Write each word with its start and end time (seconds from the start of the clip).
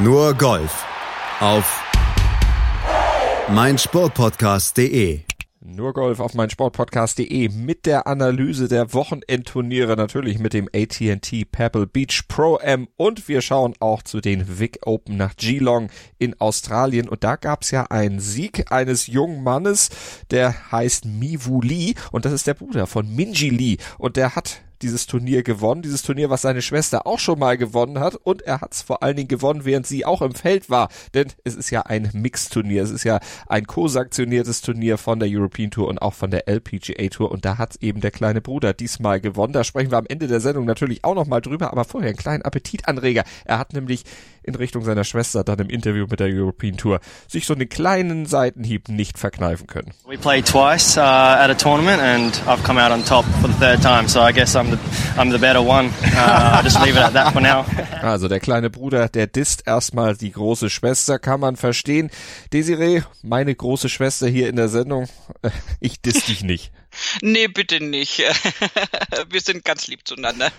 Nur 0.00 0.32
Golf. 0.34 0.84
Auf 1.40 1.82
meinsportpodcast.de. 3.48 5.22
Nur 5.60 5.92
Golf 5.92 6.20
auf 6.20 6.34
meinsportpodcast.de 6.34 7.48
mit 7.48 7.84
der 7.84 8.06
Analyse 8.06 8.68
der 8.68 8.94
Wochenendturniere, 8.94 9.96
natürlich 9.96 10.38
mit 10.38 10.52
dem 10.52 10.68
AT&T 10.72 11.46
Pebble 11.46 11.88
Beach 11.88 12.28
Pro 12.28 12.58
M 12.58 12.86
und 12.96 13.26
wir 13.26 13.40
schauen 13.40 13.74
auch 13.80 14.04
zu 14.04 14.20
den 14.20 14.60
Vic 14.60 14.78
Open 14.86 15.16
nach 15.16 15.34
Geelong 15.36 15.90
in 16.18 16.40
Australien. 16.40 17.08
Und 17.08 17.24
da 17.24 17.34
gab's 17.34 17.72
ja 17.72 17.86
einen 17.90 18.20
Sieg 18.20 18.70
eines 18.70 19.08
jungen 19.08 19.42
Mannes, 19.42 19.90
der 20.30 20.70
heißt 20.70 21.06
Miwu 21.06 21.60
Lee. 21.60 21.94
Und 22.12 22.24
das 22.24 22.32
ist 22.32 22.46
der 22.46 22.54
Bruder 22.54 22.86
von 22.86 23.12
Minji 23.12 23.50
Lee. 23.50 23.78
Und 23.98 24.16
der 24.16 24.36
hat 24.36 24.60
dieses 24.82 25.06
Turnier 25.06 25.42
gewonnen. 25.42 25.82
Dieses 25.82 26.02
Turnier, 26.02 26.30
was 26.30 26.42
seine 26.42 26.62
Schwester 26.62 27.06
auch 27.06 27.18
schon 27.18 27.38
mal 27.38 27.56
gewonnen 27.56 28.00
hat. 28.00 28.14
Und 28.14 28.42
er 28.42 28.60
hat 28.60 28.74
es 28.74 28.82
vor 28.82 29.02
allen 29.02 29.16
Dingen 29.16 29.28
gewonnen, 29.28 29.64
während 29.64 29.86
sie 29.86 30.04
auch 30.04 30.22
im 30.22 30.34
Feld 30.34 30.70
war. 30.70 30.88
Denn 31.14 31.28
es 31.44 31.56
ist 31.56 31.70
ja 31.70 31.82
ein 31.82 32.10
Mixturnier. 32.12 32.82
Es 32.82 32.90
ist 32.90 33.04
ja 33.04 33.20
ein 33.46 33.66
co-sanktioniertes 33.66 34.60
Turnier 34.60 34.98
von 34.98 35.18
der 35.20 35.28
European 35.30 35.70
Tour 35.70 35.88
und 35.88 36.00
auch 36.00 36.14
von 36.14 36.30
der 36.30 36.48
LPGA 36.48 37.08
Tour. 37.08 37.30
Und 37.30 37.44
da 37.44 37.58
hat 37.58 37.76
eben 37.76 38.00
der 38.00 38.10
kleine 38.10 38.40
Bruder 38.40 38.72
diesmal 38.72 39.20
gewonnen. 39.20 39.52
Da 39.52 39.64
sprechen 39.64 39.90
wir 39.90 39.98
am 39.98 40.06
Ende 40.06 40.26
der 40.26 40.40
Sendung 40.40 40.64
natürlich 40.64 41.04
auch 41.04 41.14
nochmal 41.14 41.40
drüber. 41.40 41.72
Aber 41.72 41.84
vorher 41.84 42.10
einen 42.10 42.18
kleinen 42.18 42.42
Appetitanreger. 42.42 43.24
Er 43.44 43.58
hat 43.58 43.72
nämlich 43.72 44.04
in 44.48 44.54
Richtung 44.54 44.82
seiner 44.82 45.04
Schwester 45.04 45.44
dann 45.44 45.58
im 45.58 45.68
Interview 45.68 46.06
mit 46.10 46.20
der 46.20 46.28
European 46.28 46.76
Tour 46.76 47.00
sich 47.28 47.46
so 47.46 47.54
einen 47.54 47.68
kleinen 47.68 48.26
Seitenhieb 48.26 48.88
nicht 48.88 49.18
verkneifen 49.18 49.66
können. 49.66 49.92
We 50.06 50.16
played 50.16 50.46
twice 50.46 50.96
uh, 50.96 51.00
at 51.00 51.50
a 51.50 51.54
tournament 51.54 52.00
and 52.00 52.42
I've 52.46 52.64
come 52.64 52.82
out 52.82 52.90
on 52.90 53.04
top 53.04 53.24
for 53.40 53.48
the 53.48 53.58
third 53.58 53.82
time, 53.82 54.08
so 54.08 54.20
I 54.20 54.32
guess 54.32 54.56
I'm 54.56 54.67
the, 54.70 54.78
I'm 55.16 55.30
the 55.30 55.38
better 55.38 55.60
one. 55.60 55.90
Uh, 56.16 56.62
just 56.62 56.80
leave 56.80 56.96
it 56.96 57.02
at 57.02 57.12
that 57.14 57.32
for 57.32 57.40
now. 57.40 57.64
Also 58.02 58.28
der 58.28 58.38
kleine 58.38 58.70
Bruder, 58.70 59.08
der 59.08 59.26
disst 59.26 59.66
erstmal 59.66 60.16
die 60.16 60.30
große 60.30 60.70
Schwester, 60.70 61.18
kann 61.18 61.40
man 61.40 61.56
verstehen. 61.56 62.10
Desiree, 62.52 63.02
meine 63.22 63.52
große 63.52 63.88
Schwester 63.88 64.28
hier 64.28 64.48
in 64.48 64.54
der 64.54 64.68
Sendung, 64.68 65.08
ich 65.80 66.00
diss 66.00 66.24
dich 66.24 66.44
nicht. 66.44 66.70
Nee, 67.22 67.48
bitte 67.48 67.82
nicht. 67.82 68.18
wir 69.30 69.40
sind 69.40 69.64
ganz 69.64 69.88
lieb 69.88 70.06
zueinander. 70.06 70.50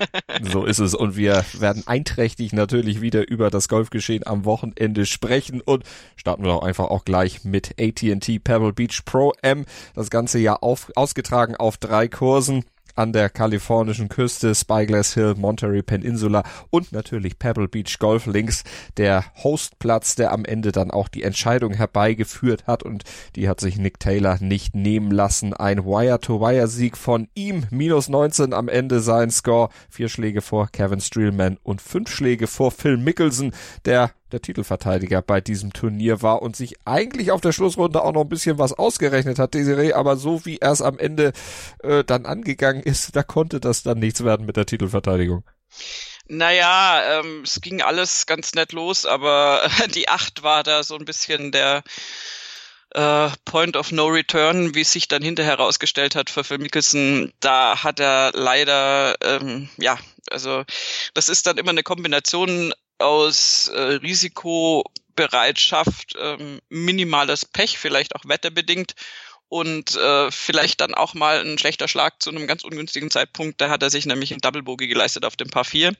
so 0.41 0.65
ist 0.65 0.79
es. 0.79 0.93
Und 0.93 1.15
wir 1.15 1.43
werden 1.53 1.83
einträchtig 1.85 2.53
natürlich 2.53 3.01
wieder 3.01 3.27
über 3.27 3.49
das 3.49 3.67
Golfgeschehen 3.67 4.27
am 4.27 4.45
Wochenende 4.45 5.05
sprechen. 5.05 5.61
Und 5.61 5.83
starten 6.15 6.43
wir 6.43 6.51
doch 6.51 6.63
einfach 6.63 6.85
auch 6.85 7.05
gleich 7.05 7.43
mit 7.45 7.75
AT&T 7.79 8.39
Pebble 8.39 8.73
Beach 8.73 9.03
Pro 9.05 9.33
M. 9.41 9.65
Das 9.95 10.09
ganze 10.09 10.39
Jahr 10.39 10.61
auf, 10.61 10.91
ausgetragen 10.95 11.55
auf 11.55 11.77
drei 11.77 12.07
Kursen 12.07 12.65
an 12.99 13.13
der 13.13 13.29
kalifornischen 13.29 14.09
Küste, 14.09 14.53
Spyglass 14.53 15.13
Hill, 15.13 15.35
Monterey 15.37 15.81
Peninsula 15.81 16.43
und 16.69 16.91
natürlich 16.91 17.39
Pebble 17.39 17.69
Beach 17.69 17.97
Golf 17.97 18.25
Links, 18.25 18.65
der 18.97 19.23
Hostplatz, 19.41 20.15
der 20.15 20.33
am 20.33 20.43
Ende 20.43 20.73
dann 20.73 20.91
auch 20.91 21.07
die 21.07 21.23
Entscheidung 21.23 21.73
herbeigeführt 21.73 22.67
hat 22.67 22.83
und 22.83 23.05
die 23.37 23.47
hat 23.47 23.61
sich 23.61 23.77
Nick 23.77 24.01
Taylor 24.01 24.37
nicht 24.41 24.75
nehmen 24.75 25.11
lassen. 25.11 25.53
Ein 25.53 25.85
Wire-to-Wire-Sieg 25.85 26.97
von 26.97 27.29
ihm, 27.35 27.67
minus 27.71 28.09
19 28.09 28.53
am 28.53 28.67
Ende 28.67 28.99
sein 28.99 29.31
Score, 29.31 29.69
vier 29.89 30.09
Schläge 30.09 30.41
vor 30.41 30.67
Kevin 30.67 30.99
Streelman 30.99 31.57
und 31.63 31.81
fünf 31.81 32.09
Schläge 32.09 32.47
vor 32.47 32.71
Phil 32.71 32.97
Mickelson, 32.97 33.53
der 33.85 34.11
der 34.29 34.41
Titelverteidiger 34.41 35.21
bei 35.21 35.41
diesem 35.41 35.73
Turnier 35.73 36.21
war 36.21 36.41
und 36.41 36.55
sich 36.55 36.75
eigentlich 36.85 37.31
auf 37.31 37.41
der 37.41 37.51
Schlussrunde 37.51 38.03
auch 38.03 38.13
noch 38.13 38.21
ein 38.21 38.29
bisschen 38.29 38.57
was 38.57 38.73
ausgerechnet 38.73 39.39
hat, 39.39 39.53
Desiree, 39.53 39.93
aber 39.93 40.17
so 40.17 40.45
wie 40.45 40.57
er 40.57 40.71
es 40.71 40.81
am 40.81 40.99
Ende 40.99 41.33
äh, 41.83 42.03
dann 42.03 42.25
angegangen 42.25 42.83
ist, 42.83 43.15
da 43.15 43.23
konnte 43.23 43.59
das 43.59 43.83
dann 43.83 43.99
nichts 43.99 44.23
werden 44.23 44.45
mit 44.45 44.57
der 44.57 44.65
Titelverteidigung. 44.65 45.43
Naja, 46.27 47.19
ähm, 47.19 47.41
es 47.43 47.59
ging 47.59 47.81
alles 47.81 48.27
ganz 48.27 48.53
nett 48.53 48.71
los, 48.71 49.05
aber 49.05 49.67
die 49.95 50.09
acht 50.09 50.43
war 50.43 50.63
da 50.63 50.83
so 50.83 50.95
ein 50.95 51.05
bisschen 51.05 51.51
der 51.51 51.83
äh, 52.91 53.29
Point 53.45 53.75
of 53.77 53.91
No 53.91 54.07
Return, 54.07 54.75
wie 54.75 54.81
es 54.81 54.91
sich 54.91 55.07
dann 55.07 55.21
hinterher 55.21 55.57
herausgestellt 55.57 56.15
hat 56.15 56.29
für 56.29 56.43
Phil 56.43 56.59
Mickelson. 56.59 57.33
Da 57.39 57.83
hat 57.83 57.99
er 57.99 58.31
leider, 58.33 59.15
ähm, 59.21 59.69
ja, 59.77 59.97
also 60.31 60.63
das 61.13 61.29
ist 61.29 61.47
dann 61.47 61.57
immer 61.57 61.71
eine 61.71 61.83
Kombination 61.83 62.73
aus 62.99 63.69
äh, 63.69 63.79
Risikobereitschaft, 63.79 66.15
ähm, 66.19 66.59
minimales 66.69 67.45
Pech, 67.45 67.79
vielleicht 67.79 68.15
auch 68.15 68.25
wetterbedingt 68.25 68.93
und 69.49 69.95
äh, 69.95 70.31
vielleicht 70.31 70.81
dann 70.81 70.93
auch 70.93 71.15
mal 71.15 71.41
ein 71.41 71.57
schlechter 71.57 71.87
Schlag 71.87 72.21
zu 72.21 72.29
einem 72.29 72.45
ganz 72.45 72.63
ungünstigen 72.63 73.09
Zeitpunkt. 73.09 73.59
Da 73.59 73.69
hat 73.69 73.81
er 73.81 73.89
sich 73.89 74.05
nämlich 74.05 74.31
ein 74.31 74.41
Double 74.41 74.61
Bogey 74.61 74.87
geleistet 74.87 75.25
auf 75.25 75.35
dem 75.35 75.49
Paar 75.49 75.65
4. 75.65 75.93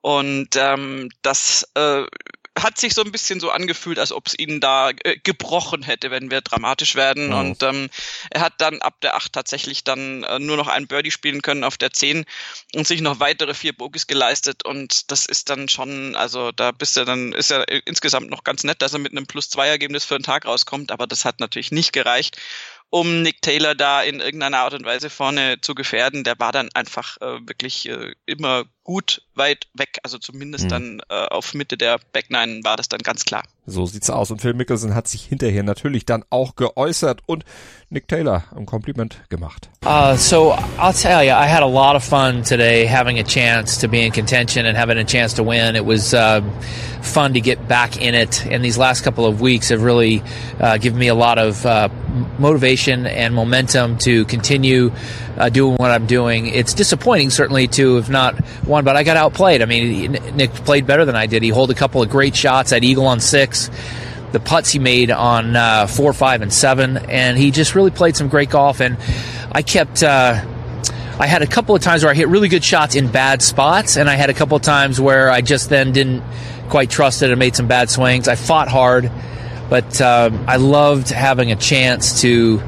Und 0.00 0.48
ähm, 0.56 1.08
das 1.22 1.70
äh, 1.74 2.04
hat 2.58 2.78
sich 2.78 2.94
so 2.94 3.02
ein 3.02 3.12
bisschen 3.12 3.40
so 3.40 3.50
angefühlt, 3.50 3.98
als 3.98 4.12
ob 4.12 4.26
es 4.26 4.38
ihn 4.38 4.60
da 4.60 4.90
äh, 4.90 5.16
gebrochen 5.22 5.82
hätte, 5.82 6.10
wenn 6.10 6.30
wir 6.30 6.42
dramatisch 6.42 6.94
werden. 6.94 7.32
Wow. 7.32 7.40
Und 7.40 7.62
ähm, 7.62 7.90
er 8.30 8.42
hat 8.42 8.54
dann 8.58 8.82
ab 8.82 9.00
der 9.00 9.16
8 9.16 9.32
tatsächlich 9.32 9.84
dann 9.84 10.22
äh, 10.24 10.38
nur 10.38 10.56
noch 10.56 10.68
einen 10.68 10.86
Birdie 10.86 11.10
spielen 11.10 11.40
können 11.40 11.64
auf 11.64 11.78
der 11.78 11.92
10 11.92 12.24
und 12.74 12.86
sich 12.86 13.00
noch 13.00 13.20
weitere 13.20 13.54
vier 13.54 13.72
Bogies 13.72 14.06
geleistet. 14.06 14.64
Und 14.64 15.10
das 15.10 15.24
ist 15.26 15.48
dann 15.48 15.68
schon, 15.68 16.14
also 16.14 16.52
da 16.52 16.72
bist 16.72 16.96
du 16.96 17.04
dann, 17.04 17.32
ist 17.32 17.50
ja 17.50 17.62
insgesamt 17.62 18.28
noch 18.28 18.44
ganz 18.44 18.64
nett, 18.64 18.82
dass 18.82 18.92
er 18.92 18.98
mit 18.98 19.12
einem 19.12 19.26
Plus-2-Ergebnis 19.26 20.04
für 20.04 20.18
den 20.18 20.24
Tag 20.24 20.44
rauskommt, 20.44 20.92
aber 20.92 21.06
das 21.06 21.24
hat 21.24 21.40
natürlich 21.40 21.72
nicht 21.72 21.92
gereicht 21.92 22.36
um 22.92 23.22
Nick 23.22 23.40
Taylor 23.40 23.74
da 23.74 24.02
in 24.02 24.20
irgendeiner 24.20 24.58
Art 24.58 24.74
und 24.74 24.84
Weise 24.84 25.08
vorne 25.08 25.58
zu 25.62 25.74
gefährden. 25.74 26.24
Der 26.24 26.38
war 26.38 26.52
dann 26.52 26.68
einfach 26.74 27.16
äh, 27.22 27.38
wirklich 27.48 27.88
äh, 27.88 28.12
immer 28.26 28.64
gut 28.84 29.22
weit 29.34 29.66
weg, 29.72 29.98
also 30.02 30.18
zumindest 30.18 30.64
mhm. 30.64 30.68
dann 30.68 31.02
äh, 31.08 31.24
auf 31.28 31.54
Mitte 31.54 31.78
der 31.78 31.98
Backnine 32.12 32.60
war 32.64 32.76
das 32.76 32.90
dann 32.90 33.00
ganz 33.00 33.24
klar. 33.24 33.44
So 33.64 33.86
sieht's 33.86 34.10
aus. 34.10 34.32
Und 34.32 34.40
Phil 34.40 34.54
Mickelson 34.54 34.94
hat 34.94 35.06
sich 35.06 35.24
hinterher 35.24 35.62
natürlich 35.62 36.04
dann 36.04 36.24
auch 36.30 36.56
geäußert 36.56 37.20
und 37.26 37.44
Nick 37.90 38.08
Taylor 38.08 38.42
ein 38.56 38.66
Kompliment 38.66 39.18
gemacht. 39.28 39.68
Uh, 39.84 40.16
so 40.16 40.52
I'll 40.78 40.92
tell 40.92 41.22
you, 41.22 41.32
I 41.32 41.46
had 41.46 41.62
a 41.62 41.66
lot 41.66 41.94
of 41.94 42.02
fun 42.02 42.42
today 42.42 42.86
having 42.86 43.20
a 43.20 43.22
chance 43.22 43.78
to 43.80 43.88
be 43.88 44.04
in 44.04 44.12
contention 44.12 44.66
and 44.66 44.76
having 44.76 44.98
a 44.98 45.04
chance 45.04 45.34
to 45.34 45.44
win. 45.44 45.76
It 45.76 45.84
was 45.84 46.12
uh, 46.12 46.40
fun 47.02 47.34
to 47.34 47.40
get 47.40 47.68
back 47.68 48.00
in 48.00 48.14
it. 48.14 48.44
And 48.46 48.64
these 48.64 48.78
last 48.78 49.02
couple 49.04 49.26
of 49.26 49.40
weeks 49.40 49.68
have 49.68 49.82
really 49.82 50.22
uh, 50.58 50.78
given 50.78 50.98
me 50.98 51.08
a 51.08 51.14
lot 51.14 51.38
of 51.38 51.64
uh, 51.64 51.88
motivation 52.38 53.06
and 53.06 53.34
momentum 53.34 53.98
to 53.98 54.24
continue 54.24 54.90
uh, 55.36 55.48
doing 55.48 55.76
what 55.76 55.90
I'm 55.90 56.06
doing. 56.06 56.46
It's 56.46 56.74
disappointing, 56.74 57.30
certainly, 57.30 57.66
to 57.68 57.96
have 57.96 58.10
not 58.10 58.34
won, 58.66 58.84
but 58.84 58.96
I 58.96 59.02
got 59.02 59.16
outplayed. 59.16 59.62
I 59.62 59.66
mean, 59.66 60.12
Nick 60.34 60.52
played 60.52 60.86
better 60.86 61.04
than 61.04 61.16
I 61.16 61.26
did. 61.26 61.42
He 61.42 61.48
held 61.48 61.70
a 61.70 61.74
couple 61.74 62.02
of 62.02 62.10
great 62.10 62.36
shots 62.36 62.72
at 62.72 62.84
Eagle 62.84 63.06
on 63.06 63.20
six. 63.20 63.51
The 64.32 64.40
putts 64.40 64.70
he 64.70 64.78
made 64.78 65.10
on 65.10 65.56
uh, 65.56 65.86
four, 65.86 66.12
five, 66.12 66.42
and 66.42 66.52
seven, 66.52 66.96
and 66.96 67.36
he 67.36 67.50
just 67.50 67.74
really 67.74 67.90
played 67.90 68.16
some 68.16 68.28
great 68.28 68.50
golf. 68.50 68.80
And 68.80 68.96
I 69.52 69.62
kept. 69.62 70.02
Uh, 70.02 70.44
I 71.18 71.26
had 71.26 71.42
a 71.42 71.46
couple 71.46 71.76
of 71.76 71.82
times 71.82 72.02
where 72.02 72.10
I 72.10 72.14
hit 72.14 72.28
really 72.28 72.48
good 72.48 72.64
shots 72.64 72.94
in 72.94 73.10
bad 73.10 73.42
spots, 73.42 73.96
and 73.96 74.08
I 74.08 74.14
had 74.14 74.30
a 74.30 74.34
couple 74.34 74.56
of 74.56 74.62
times 74.62 75.00
where 75.00 75.30
I 75.30 75.42
just 75.42 75.68
then 75.68 75.92
didn't 75.92 76.22
quite 76.70 76.90
trust 76.90 77.22
it 77.22 77.30
and 77.30 77.38
made 77.38 77.54
some 77.54 77.68
bad 77.68 77.90
swings. 77.90 78.26
I 78.28 78.34
fought 78.34 78.68
hard, 78.68 79.12
but 79.68 80.00
um, 80.00 80.46
I 80.48 80.56
loved 80.56 81.10
having 81.10 81.52
a 81.52 81.56
chance 81.56 82.22
to 82.22 82.62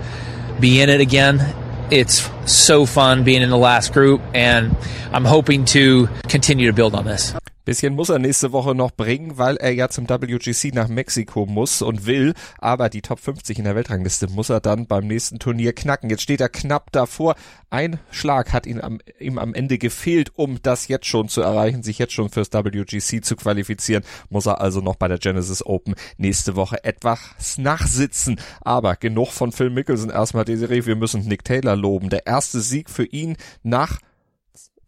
be 0.60 0.82
in 0.82 0.90
it 0.90 1.00
again 1.00 1.54
it's 1.90 2.28
so 2.46 2.86
fun 2.86 3.24
being 3.24 3.42
in 3.42 3.50
the 3.50 3.58
last 3.58 3.92
group, 3.92 4.20
and 4.32 4.76
I'm 5.12 5.24
hoping 5.24 5.64
to 5.66 6.08
continue 6.28 6.66
to 6.66 6.72
build 6.72 6.94
on 6.94 7.04
this. 7.04 7.34
Bisschen 7.64 7.94
muss 7.94 8.10
er 8.10 8.18
nächste 8.18 8.52
Woche 8.52 8.74
noch 8.74 8.90
bringen, 8.90 9.38
weil 9.38 9.56
er 9.56 9.72
ja 9.72 9.88
zum 9.88 10.08
WGC 10.08 10.74
nach 10.74 10.88
Mexiko 10.88 11.46
muss 11.46 11.80
und 11.80 12.04
will. 12.04 12.34
Aber 12.58 12.90
die 12.90 13.00
Top 13.00 13.20
50 13.20 13.58
in 13.58 13.64
der 13.64 13.74
Weltrangliste 13.74 14.28
muss 14.28 14.50
er 14.50 14.60
dann 14.60 14.86
beim 14.86 15.06
nächsten 15.06 15.38
Turnier 15.38 15.72
knacken. 15.72 16.10
Jetzt 16.10 16.22
steht 16.22 16.40
er 16.40 16.50
knapp 16.50 16.92
davor. 16.92 17.36
Ein 17.70 17.98
Schlag 18.10 18.52
hat 18.52 18.66
ihn 18.66 18.80
am, 18.80 19.00
ihm 19.18 19.38
am 19.38 19.54
Ende 19.54 19.78
gefehlt, 19.78 20.32
um 20.36 20.60
das 20.62 20.88
jetzt 20.88 21.06
schon 21.06 21.28
zu 21.28 21.40
erreichen, 21.40 21.82
sich 21.82 21.98
jetzt 21.98 22.12
schon 22.12 22.28
fürs 22.28 22.52
WGC 22.52 23.24
zu 23.24 23.34
qualifizieren. 23.34 24.04
Muss 24.28 24.46
er 24.46 24.60
also 24.60 24.80
noch 24.80 24.96
bei 24.96 25.08
der 25.08 25.18
Genesis 25.18 25.64
Open 25.64 25.94
nächste 26.18 26.56
Woche 26.56 26.84
etwas 26.84 27.56
nachsitzen. 27.56 28.38
Aber 28.60 28.96
genug 28.96 29.32
von 29.32 29.52
Phil 29.52 29.70
Mickelson 29.70 30.10
erstmal, 30.10 30.44
Desiree. 30.44 30.84
Wir 30.84 30.96
müssen 30.96 31.26
Nick 31.26 31.44
Taylor 31.44 31.76
loben. 31.76 32.10
Der 32.10 32.26
erste 32.26 32.60
Sieg 32.60 32.90
für 32.90 33.06
ihn 33.06 33.36
nach 33.62 34.00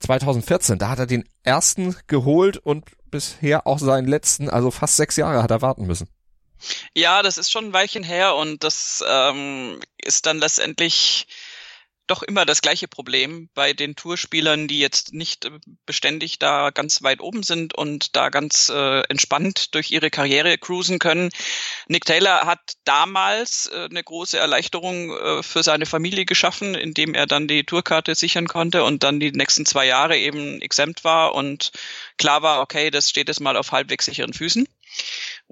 2014. 0.01 0.79
Da 0.79 0.89
hat 0.89 0.99
er 0.99 1.07
den 1.07 1.29
ersten 1.43 1.97
geholt 2.07 2.57
und 2.57 2.85
bisher 3.11 3.67
auch 3.67 3.79
seinen 3.79 4.07
letzten, 4.07 4.51
also 4.51 4.71
fast 4.71 4.97
sechs 4.97 5.17
Jahre 5.17 5.43
hat 5.43 5.51
er 5.51 5.63
warten 5.63 5.87
müssen. 5.87 6.09
Ja, 6.95 7.23
das 7.23 7.39
ist 7.39 7.51
schon 7.51 7.67
ein 7.67 7.73
Weilchen 7.73 8.03
her 8.03 8.35
und 8.35 8.65
das 8.65 9.05
ähm, 9.07 9.81
ist 9.99 10.27
dann 10.27 10.39
letztendlich 10.39 11.27
doch 12.07 12.23
immer 12.23 12.45
das 12.45 12.63
gleiche 12.63 12.89
Problem 12.89 13.49
bei 13.55 13.73
den 13.73 13.97
Tourspielern, 13.97 14.69
die 14.69 14.79
jetzt 14.79 15.13
nicht 15.13 15.45
äh, 15.45 15.51
beständig 15.85 16.39
da 16.39 16.71
ganz 16.71 17.03
weit 17.03 17.21
oben 17.21 17.43
sind 17.43 17.75
und 17.75 18.17
da 18.17 18.29
ganz 18.29 18.69
äh, 18.69 19.01
entspannt 19.09 19.75
durch 19.75 19.91
ihre 19.91 20.11
Karriere 20.11 20.59
cruisen 20.59 20.99
können. 20.99 21.31
Nick 21.89 22.05
Taylor 22.05 22.47
hat 22.47 22.61
damals 22.85 23.71
äh, 23.73 23.89
eine 23.91 24.03
große 24.03 24.39
Erleichterung 24.39 25.11
äh, 25.17 25.43
für 25.43 25.63
seine 25.63 25.87
Familie 25.87 26.25
geschaffen, 26.25 26.75
indem 26.75 27.15
er 27.15 27.27
dann 27.27 27.49
die 27.49 27.65
Tourkarte 27.65 28.15
sichern 28.15 28.49
konnte 28.49 28.85
und 28.85 29.03
dann 29.03 29.21
die 29.21 29.33
nächsten 29.33 29.67
zwei 29.67 29.87
Jahre 29.87 30.17
eben 30.17 30.61
exempt 30.61 31.05
war 31.05 31.35
und 31.35 31.73
klar 32.19 32.43
war, 32.43 32.61
okay, 32.61 32.91
das 32.91 33.11
steht 33.11 33.29
jetzt 33.29 33.41
mal 33.41 33.57
auf 33.57 33.73
halbwegs 33.73 34.05
sicheren 34.05 34.33
Füßen. 34.33 34.67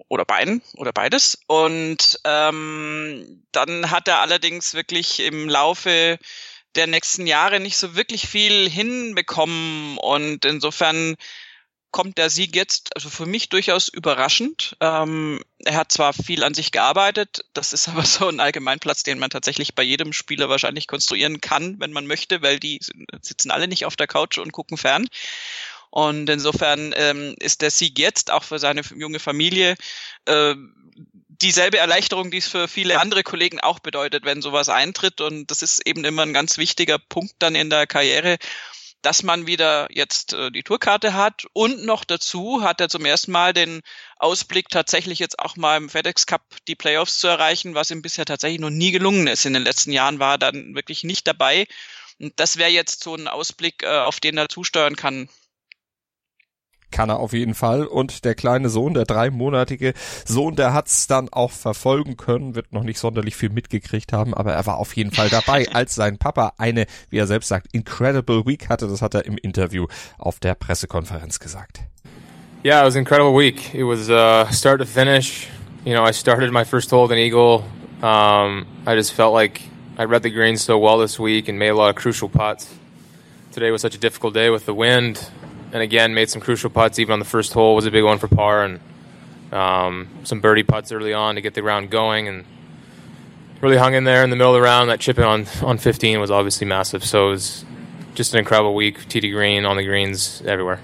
Oder 0.08 0.24
beiden 0.24 0.62
oder 0.74 0.92
beides. 0.92 1.38
Und 1.46 2.20
ähm, 2.24 3.44
dann 3.52 3.90
hat 3.90 4.08
er 4.08 4.20
allerdings 4.20 4.74
wirklich 4.74 5.20
im 5.20 5.48
Laufe 5.48 6.18
der 6.74 6.86
nächsten 6.86 7.26
Jahre 7.26 7.60
nicht 7.60 7.76
so 7.76 7.94
wirklich 7.94 8.28
viel 8.28 8.68
hinbekommen 8.68 9.96
und 9.98 10.44
insofern 10.44 11.16
kommt 11.94 12.18
der 12.18 12.28
Sieg 12.28 12.56
jetzt, 12.56 12.90
also 12.96 13.08
für 13.08 13.24
mich 13.24 13.50
durchaus 13.50 13.86
überraschend. 13.86 14.76
Ähm, 14.80 15.40
er 15.64 15.76
hat 15.76 15.92
zwar 15.92 16.12
viel 16.12 16.42
an 16.42 16.52
sich 16.52 16.72
gearbeitet, 16.72 17.44
das 17.52 17.72
ist 17.72 17.88
aber 17.90 18.04
so 18.04 18.26
ein 18.26 18.40
Allgemeinplatz, 18.40 19.04
den 19.04 19.20
man 19.20 19.30
tatsächlich 19.30 19.76
bei 19.76 19.84
jedem 19.84 20.12
Spieler 20.12 20.48
wahrscheinlich 20.48 20.88
konstruieren 20.88 21.40
kann, 21.40 21.78
wenn 21.78 21.92
man 21.92 22.08
möchte, 22.08 22.42
weil 22.42 22.58
die 22.58 22.80
sitzen 23.22 23.52
alle 23.52 23.68
nicht 23.68 23.86
auf 23.86 23.94
der 23.94 24.08
Couch 24.08 24.38
und 24.38 24.50
gucken 24.50 24.76
fern. 24.76 25.06
Und 25.94 26.28
insofern 26.28 26.92
ähm, 26.96 27.36
ist 27.38 27.62
der 27.62 27.70
Sieg 27.70 28.00
jetzt 28.00 28.32
auch 28.32 28.42
für 28.42 28.58
seine 28.58 28.80
junge 28.96 29.20
Familie 29.20 29.76
äh, 30.24 30.56
dieselbe 31.28 31.78
Erleichterung, 31.78 32.32
die 32.32 32.38
es 32.38 32.48
für 32.48 32.66
viele 32.66 33.00
andere 33.00 33.22
Kollegen 33.22 33.60
auch 33.60 33.78
bedeutet, 33.78 34.24
wenn 34.24 34.42
sowas 34.42 34.68
eintritt. 34.68 35.20
Und 35.20 35.52
das 35.52 35.62
ist 35.62 35.86
eben 35.86 36.04
immer 36.04 36.22
ein 36.22 36.32
ganz 36.32 36.58
wichtiger 36.58 36.98
Punkt 36.98 37.34
dann 37.38 37.54
in 37.54 37.70
der 37.70 37.86
Karriere, 37.86 38.38
dass 39.02 39.22
man 39.22 39.46
wieder 39.46 39.86
jetzt 39.88 40.32
äh, 40.32 40.50
die 40.50 40.64
Tourkarte 40.64 41.14
hat 41.14 41.44
und 41.52 41.84
noch 41.84 42.02
dazu 42.02 42.62
hat 42.62 42.80
er 42.80 42.88
zum 42.88 43.04
ersten 43.04 43.30
Mal 43.30 43.52
den 43.52 43.80
Ausblick 44.16 44.70
tatsächlich 44.70 45.20
jetzt 45.20 45.38
auch 45.38 45.54
mal 45.54 45.76
im 45.76 45.88
FedEx 45.88 46.26
Cup 46.26 46.42
die 46.66 46.74
Playoffs 46.74 47.20
zu 47.20 47.28
erreichen, 47.28 47.76
was 47.76 47.92
ihm 47.92 48.02
bisher 48.02 48.24
tatsächlich 48.24 48.60
noch 48.60 48.70
nie 48.70 48.90
gelungen 48.90 49.28
ist. 49.28 49.46
In 49.46 49.52
den 49.52 49.62
letzten 49.62 49.92
Jahren 49.92 50.18
war 50.18 50.32
er 50.34 50.38
dann 50.38 50.74
wirklich 50.74 51.04
nicht 51.04 51.28
dabei. 51.28 51.68
Und 52.18 52.32
das 52.40 52.56
wäre 52.56 52.70
jetzt 52.70 53.04
so 53.04 53.14
ein 53.14 53.28
Ausblick, 53.28 53.84
äh, 53.84 54.00
auf 54.00 54.18
den 54.18 54.36
er 54.36 54.48
zusteuern 54.48 54.96
kann 54.96 55.28
kann 56.90 57.08
er 57.08 57.18
auf 57.18 57.32
jeden 57.32 57.54
Fall. 57.54 57.86
Und 57.86 58.24
der 58.24 58.34
kleine 58.34 58.68
Sohn, 58.68 58.94
der 58.94 59.04
dreimonatige 59.04 59.94
Sohn, 60.24 60.56
der 60.56 60.72
hat's 60.72 61.06
dann 61.06 61.28
auch 61.30 61.50
verfolgen 61.50 62.16
können, 62.16 62.54
wird 62.54 62.72
noch 62.72 62.82
nicht 62.84 62.98
sonderlich 62.98 63.36
viel 63.36 63.50
mitgekriegt 63.50 64.12
haben, 64.12 64.34
aber 64.34 64.52
er 64.52 64.66
war 64.66 64.78
auf 64.78 64.96
jeden 64.96 65.10
Fall 65.10 65.28
dabei, 65.28 65.66
als 65.72 65.94
sein 65.94 66.18
Papa 66.18 66.52
eine, 66.58 66.86
wie 67.10 67.18
er 67.18 67.26
selbst 67.26 67.48
sagt, 67.48 67.68
incredible 67.72 68.46
week 68.46 68.68
hatte. 68.68 68.86
Das 68.88 69.02
hat 69.02 69.14
er 69.14 69.24
im 69.24 69.36
Interview 69.38 69.86
auf 70.18 70.40
der 70.40 70.54
Pressekonferenz 70.54 71.38
gesagt. 71.38 71.80
Yeah, 72.64 72.80
it 72.80 72.86
was 72.86 72.94
an 72.94 73.00
incredible 73.00 73.34
week. 73.34 73.74
It 73.74 73.84
was 73.84 74.08
uh, 74.08 74.50
start 74.50 74.80
to 74.80 74.86
finish. 74.86 75.48
You 75.84 75.92
know, 75.92 76.02
I 76.02 76.12
started 76.12 76.50
my 76.50 76.64
first 76.64 76.90
hole 76.90 77.02
with 77.02 77.12
an 77.12 77.18
eagle. 77.18 77.62
Um, 78.02 78.66
I 78.86 78.94
just 78.96 79.12
felt 79.12 79.34
like 79.34 79.60
I 79.98 80.04
read 80.04 80.22
the 80.22 80.30
greens 80.30 80.62
so 80.62 80.78
well 80.78 80.98
this 80.98 81.18
week 81.18 81.48
and 81.48 81.58
made 81.58 81.68
a 81.68 81.74
lot 81.74 81.90
of 81.90 81.96
crucial 81.96 82.28
putts. 82.28 82.72
Today 83.52 83.70
was 83.70 83.82
such 83.82 83.94
a 83.94 83.98
difficult 83.98 84.32
day 84.32 84.48
with 84.48 84.64
the 84.64 84.74
wind. 84.74 85.20
And 85.74 85.82
again 85.82 86.14
made 86.14 86.30
some 86.30 86.40
crucial 86.40 86.70
putts. 86.70 86.98
Even 86.98 87.12
on 87.12 87.18
the 87.18 87.24
first 87.26 87.52
hole 87.52 87.74
was 87.74 87.84
a 87.84 87.90
big 87.90 88.04
one 88.04 88.18
for 88.18 88.28
par, 88.28 88.64
and 88.64 88.80
um, 89.52 90.08
some 90.22 90.40
birdie 90.40 90.62
putts 90.62 90.92
early 90.92 91.12
on 91.12 91.34
to 91.34 91.42
get 91.42 91.52
the 91.52 91.62
round 91.62 91.90
going, 91.90 92.28
and 92.28 92.44
really 93.60 93.76
hung 93.76 93.94
in 93.94 94.04
there 94.04 94.22
in 94.24 94.30
the 94.30 94.36
middle 94.36 94.54
of 94.54 94.58
the 94.58 94.62
round. 94.62 94.88
That 94.88 95.00
chip 95.00 95.18
in 95.18 95.24
on 95.24 95.46
on 95.62 95.76
15 95.76 96.20
was 96.20 96.30
obviously 96.30 96.66
massive. 96.66 97.04
So 97.04 97.28
it 97.28 97.30
was 97.30 97.64
just 98.14 98.32
an 98.32 98.38
incredible 98.38 98.74
week. 98.74 99.08
TD 99.08 99.32
Green 99.32 99.66
on 99.66 99.76
the 99.76 99.84
greens 99.84 100.40
everywhere. 100.46 100.80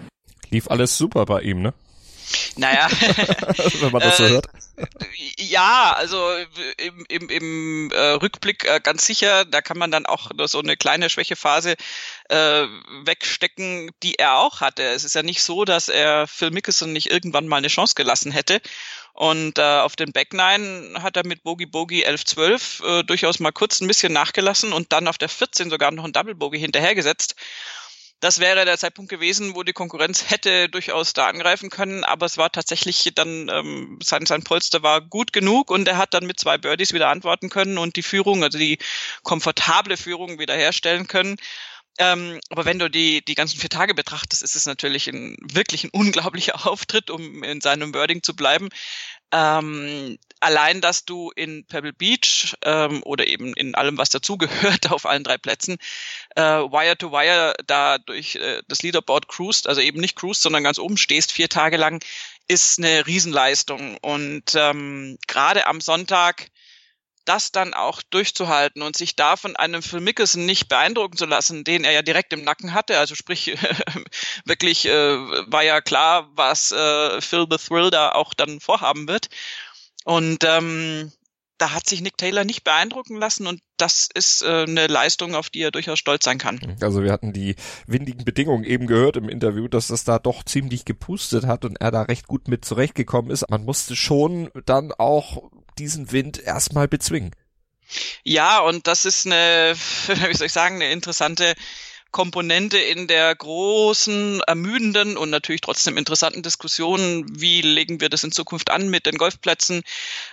Lief 0.51 0.69
alles 0.69 0.91
super 0.91 1.25
bei 1.25 1.41
ihm, 1.43 1.63
ne? 1.63 1.73
Naja. 2.57 2.89
Wenn 3.81 3.93
man 3.93 4.03
das 4.03 4.17
so 4.19 4.25
äh, 4.25 4.29
hört. 4.31 4.47
Ja, 5.37 5.93
also 5.97 6.33
im, 6.79 7.05
im, 7.09 7.29
im 7.29 7.91
äh, 7.93 8.13
Rückblick 8.13 8.65
äh, 8.65 8.81
ganz 8.83 9.05
sicher, 9.05 9.45
da 9.45 9.61
kann 9.61 9.79
man 9.79 9.91
dann 9.91 10.07
auch 10.07 10.31
so 10.47 10.61
eine 10.61 10.77
kleine 10.77 11.11
Schwächephase 11.11 11.75
äh, 12.31 12.67
wegstecken, 13.05 13.91
die 14.03 14.15
er 14.15 14.39
auch 14.39 14.61
hatte. 14.61 14.83
Es 14.85 15.05
ist 15.05 15.15
ja 15.15 15.23
nicht 15.23 15.43
so, 15.43 15.65
dass 15.65 15.89
er 15.89 16.27
Phil 16.27 16.51
Mickelson 16.51 16.93
nicht 16.93 17.11
irgendwann 17.11 17.49
mal 17.49 17.57
eine 17.57 17.69
Chance 17.69 17.95
gelassen 17.95 18.31
hätte. 18.31 18.61
Und 19.13 19.59
äh, 19.59 19.63
auf 19.63 19.97
den 19.97 20.13
Back 20.13 20.33
Nine 20.33 21.03
hat 21.03 21.17
er 21.17 21.27
mit 21.27 21.43
Bogey 21.43 21.67
Bogey 21.67 22.07
11-12 22.07 23.01
äh, 23.01 23.05
durchaus 23.05 23.41
mal 23.41 23.51
kurz 23.51 23.81
ein 23.81 23.89
bisschen 23.89 24.13
nachgelassen 24.13 24.73
und 24.73 24.93
dann 24.93 25.09
auf 25.09 25.19
der 25.19 25.29
14 25.29 25.71
sogar 25.71 25.91
noch 25.91 26.05
ein 26.05 26.13
Double 26.13 26.35
Bogey 26.35 26.61
hinterhergesetzt 26.61 27.35
das 28.21 28.39
wäre 28.39 28.67
der 28.67 28.77
Zeitpunkt 28.77 29.11
gewesen, 29.11 29.55
wo 29.55 29.63
die 29.63 29.73
Konkurrenz 29.73 30.31
hätte 30.31 30.69
durchaus 30.69 31.15
da 31.15 31.27
angreifen 31.27 31.71
können, 31.71 32.05
aber 32.05 32.27
es 32.27 32.37
war 32.37 32.53
tatsächlich 32.53 33.11
dann, 33.15 33.49
ähm, 33.49 33.99
sein, 34.03 34.27
sein 34.27 34.43
Polster 34.43 34.83
war 34.83 35.01
gut 35.01 35.33
genug 35.33 35.71
und 35.71 35.89
er 35.89 35.97
hat 35.97 36.13
dann 36.13 36.27
mit 36.27 36.39
zwei 36.39 36.59
Birdies 36.59 36.93
wieder 36.93 37.09
antworten 37.09 37.49
können 37.49 37.79
und 37.79 37.97
die 37.97 38.03
Führung, 38.03 38.45
also 38.45 38.59
die 38.59 38.79
komfortable 39.23 39.97
Führung 39.97 40.39
wiederherstellen 40.39 41.07
können. 41.07 41.37
Ähm, 42.01 42.41
aber 42.49 42.65
wenn 42.65 42.79
du 42.79 42.89
die, 42.89 43.23
die 43.23 43.35
ganzen 43.35 43.61
vier 43.61 43.69
Tage 43.69 43.95
betrachtest, 43.95 44.43
ist 44.43 44.57
es 44.57 44.65
natürlich 44.65 45.07
ein 45.07 45.37
wirklich 45.43 45.85
ein 45.85 45.91
unglaublicher 45.91 46.55
Auftritt, 46.67 47.11
um 47.11 47.45
in 47.45 47.61
seinem 47.61 47.93
Wording 47.93 48.23
zu 48.23 48.35
bleiben. 48.35 48.71
Ähm, 49.33 50.19
allein, 50.41 50.81
dass 50.81 51.05
du 51.05 51.31
in 51.37 51.67
Pebble 51.67 51.93
Beach 51.93 52.57
ähm, 52.65 53.03
oder 53.05 53.27
eben 53.27 53.53
in 53.53 53.75
allem, 53.75 53.99
was 53.99 54.09
dazugehört, 54.09 54.91
auf 54.91 55.05
allen 55.05 55.25
drei 55.25 55.37
Plätzen, 55.37 55.77
äh, 56.37 56.43
Wire 56.43 56.97
to 56.97 57.13
Wire 57.13 57.55
da 57.67 57.99
durch 57.99 58.37
äh, 58.37 58.63
das 58.67 58.83
Leaderboard 58.83 59.29
cruist, 59.29 59.69
also 59.69 59.83
eben 59.83 60.01
nicht 60.01 60.17
cruist, 60.17 60.41
sondern 60.41 60.65
ganz 60.65 60.79
oben 60.79 60.97
stehst, 60.97 61.33
vier 61.33 61.51
Tage 61.51 61.77
lang, 61.77 62.03
ist 62.49 62.79
eine 62.79 63.07
Riesenleistung. 63.07 63.99
Und 63.99 64.55
ähm, 64.55 65.19
gerade 65.27 65.67
am 65.67 65.83
Sonntag 65.83 66.49
das 67.31 67.53
dann 67.53 67.75
auch 67.75 68.03
durchzuhalten 68.03 68.83
und 68.83 68.97
sich 68.97 69.15
da 69.15 69.37
von 69.37 69.55
einem 69.55 69.83
Phil 69.83 70.01
Mickelson 70.01 70.47
nicht 70.47 70.69
beeindrucken 70.69 71.17
zu 71.17 71.27
lassen, 71.27 71.63
den 71.63 71.85
er 71.85 71.93
ja 71.93 72.03
direkt 72.03 72.33
im 72.33 72.43
Nacken 72.43 72.75
hatte. 72.75 72.99
Also 72.99 73.15
sprich, 73.15 73.57
wirklich 74.45 74.87
äh, 74.87 75.17
war 75.47 75.63
ja 75.63 75.81
klar, 75.81 76.29
was 76.35 76.73
äh, 76.73 77.21
Phil 77.21 77.47
the 77.49 77.57
Thrill 77.57 77.91
da 77.91 78.11
auch 78.11 78.35
dann 78.35 78.59
vorhaben 78.59 79.07
wird. 79.07 79.29
Und 80.05 80.43
ähm, 80.43 81.13
da 81.57 81.73
hat 81.73 81.87
sich 81.87 82.01
Nick 82.01 82.17
Taylor 82.17 82.45
nicht 82.45 82.65
beeindrucken 82.65 83.17
lassen 83.17 83.47
und 83.47 83.61
das 83.77 84.09
ist 84.13 84.43
äh, 84.43 84.65
eine 84.67 84.87
Leistung, 84.89 85.37
auf 85.37 85.51
die 85.51 85.61
er 85.61 85.71
durchaus 85.71 85.99
stolz 85.99 86.25
sein 86.25 86.39
kann. 86.39 86.59
Also 86.81 87.05
wir 87.05 87.13
hatten 87.13 87.33
die 87.33 87.55
windigen 87.87 88.25
Bedingungen 88.25 88.65
eben 88.65 88.87
gehört 88.87 89.17
im 89.17 89.29
Interview, 89.29 89.69
dass 89.69 89.89
das 89.89 90.05
da 90.05 90.19
doch 90.19 90.43
ziemlich 90.43 90.85
gepustet 90.85 91.47
hat 91.47 91.65
und 91.65 91.81
er 91.81 91.91
da 91.91 92.03
recht 92.03 92.27
gut 92.27 92.49
mit 92.49 92.65
zurechtgekommen 92.65 93.31
ist. 93.31 93.49
Man 93.51 93.65
musste 93.65 93.95
schon 93.95 94.51
dann 94.65 94.93
auch 94.93 95.51
diesen 95.81 96.13
Wind 96.13 96.39
erstmal 96.39 96.89
bezwingen. 96.89 97.35
Ja, 98.23 98.61
und 98.61 98.87
das 98.87 99.05
ist 99.05 99.27
eine, 99.27 99.75
wie 100.07 100.37
soll 100.37 100.47
ich 100.47 100.53
sagen, 100.53 100.77
eine 100.77 100.93
interessante 100.93 101.55
Komponente 102.11 102.77
in 102.79 103.07
der 103.07 103.33
großen, 103.37 104.41
ermüdenden 104.41 105.17
und 105.17 105.31
natürlich 105.31 105.61
trotzdem 105.61 105.97
interessanten 105.97 106.43
Diskussion, 106.43 107.25
wie 107.39 107.61
legen 107.61 108.01
wir 108.01 108.09
das 108.09 108.25
in 108.25 108.33
Zukunft 108.33 108.71
an 108.71 108.89
mit 108.89 109.07
den 109.07 109.17
Golfplätzen, 109.17 109.83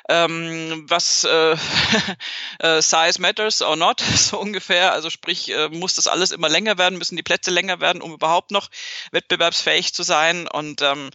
ähm, 0.09 0.85
was 0.87 1.23
äh, 1.23 1.51
äh, 2.59 2.81
Size 2.81 3.21
matters 3.21 3.61
or 3.61 3.75
not, 3.75 4.01
so 4.15 4.39
ungefähr. 4.39 4.91
Also 4.91 5.11
sprich, 5.11 5.51
äh, 5.51 5.69
muss 5.69 5.93
das 5.93 6.07
alles 6.07 6.31
immer 6.31 6.49
länger 6.49 6.79
werden, 6.79 6.97
müssen 6.97 7.15
die 7.15 7.23
Plätze 7.23 7.51
länger 7.51 7.79
werden, 7.79 8.01
um 8.01 8.13
überhaupt 8.13 8.49
noch 8.49 8.69
wettbewerbsfähig 9.11 9.93
zu 9.93 10.01
sein. 10.01 10.47
Und 10.47 10.81
ähm, 10.81 11.11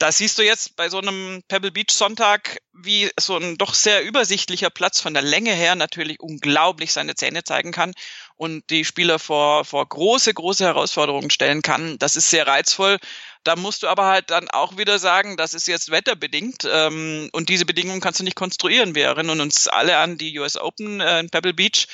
da 0.00 0.10
siehst 0.10 0.38
du 0.38 0.42
jetzt 0.42 0.76
bei 0.76 0.88
so 0.88 0.98
einem 0.98 1.42
Pebble 1.46 1.70
Beach 1.70 1.90
Sonntag, 1.90 2.62
wie 2.72 3.10
so 3.20 3.36
ein 3.36 3.58
doch 3.58 3.74
sehr 3.74 4.02
übersichtlicher 4.02 4.70
Platz 4.70 4.98
von 4.98 5.12
der 5.12 5.22
Länge 5.22 5.52
her 5.52 5.74
natürlich 5.74 6.20
unglaublich 6.20 6.94
seine 6.94 7.14
Zähne 7.14 7.44
zeigen 7.44 7.70
kann 7.70 7.92
und 8.36 8.70
die 8.70 8.86
Spieler 8.86 9.18
vor, 9.18 9.66
vor 9.66 9.86
große, 9.86 10.32
große 10.32 10.64
Herausforderungen 10.64 11.28
stellen 11.28 11.60
kann. 11.60 11.98
Das 11.98 12.16
ist 12.16 12.30
sehr 12.30 12.46
reizvoll. 12.46 12.96
Da 13.44 13.56
musst 13.56 13.82
du 13.82 13.88
aber 13.88 14.06
halt 14.06 14.30
dann 14.30 14.48
auch 14.48 14.78
wieder 14.78 14.98
sagen, 14.98 15.36
das 15.36 15.52
ist 15.52 15.68
jetzt 15.68 15.90
wetterbedingt 15.90 16.66
ähm, 16.70 17.28
und 17.32 17.50
diese 17.50 17.66
Bedingungen 17.66 18.00
kannst 18.00 18.20
du 18.20 18.24
nicht 18.24 18.36
konstruieren. 18.36 18.94
Wir 18.94 19.04
erinnern 19.04 19.42
uns 19.42 19.68
alle 19.68 19.98
an 19.98 20.16
die 20.16 20.38
US 20.38 20.56
Open 20.56 21.00
äh, 21.02 21.20
in 21.20 21.28
Pebble 21.28 21.52
Beach 21.52 21.86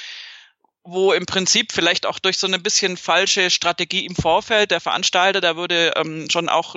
wo 0.86 1.12
im 1.12 1.26
Prinzip 1.26 1.72
vielleicht 1.72 2.06
auch 2.06 2.18
durch 2.18 2.38
so 2.38 2.46
eine 2.46 2.58
bisschen 2.58 2.96
falsche 2.96 3.50
Strategie 3.50 4.06
im 4.06 4.14
Vorfeld 4.14 4.70
der 4.70 4.80
Veranstalter, 4.80 5.40
da 5.40 5.56
wurde 5.56 5.92
ähm, 5.96 6.28
schon 6.30 6.48
auch 6.48 6.76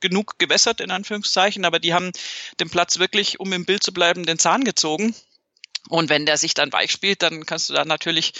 genug 0.00 0.38
gewässert 0.38 0.80
in 0.80 0.90
Anführungszeichen, 0.90 1.64
aber 1.64 1.78
die 1.78 1.92
haben 1.92 2.10
den 2.58 2.70
Platz 2.70 2.98
wirklich, 2.98 3.38
um 3.38 3.52
im 3.52 3.66
Bild 3.66 3.82
zu 3.82 3.92
bleiben, 3.92 4.24
den 4.24 4.38
Zahn 4.38 4.64
gezogen. 4.64 5.14
Und 5.88 6.08
wenn 6.08 6.26
der 6.26 6.38
sich 6.38 6.54
dann 6.54 6.72
weich 6.72 6.90
spielt, 6.90 7.22
dann 7.22 7.46
kannst 7.46 7.68
du 7.68 7.74
da 7.74 7.84
natürlich 7.84 8.32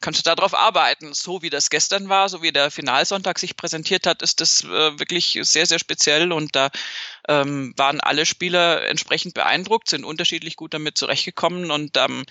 kannst 0.00 0.24
du 0.24 0.34
darauf 0.34 0.54
arbeiten. 0.54 1.12
So 1.12 1.42
wie 1.42 1.50
das 1.50 1.70
gestern 1.70 2.08
war, 2.08 2.28
so 2.28 2.42
wie 2.42 2.52
der 2.52 2.70
Finalsonntag 2.70 3.38
sich 3.38 3.56
präsentiert 3.56 4.06
hat, 4.06 4.22
ist 4.22 4.40
das 4.40 4.62
äh, 4.64 4.98
wirklich 4.98 5.38
sehr, 5.42 5.66
sehr 5.66 5.78
speziell 5.78 6.32
und 6.32 6.54
da 6.54 6.70
ähm, 7.28 7.74
waren 7.76 8.00
alle 8.00 8.24
Spieler 8.24 8.86
entsprechend 8.86 9.34
beeindruckt, 9.34 9.88
sind 9.88 10.04
unterschiedlich 10.04 10.56
gut 10.56 10.74
damit 10.74 10.96
zurechtgekommen 10.96 11.70
und 11.70 11.96
ähm, 11.96 12.24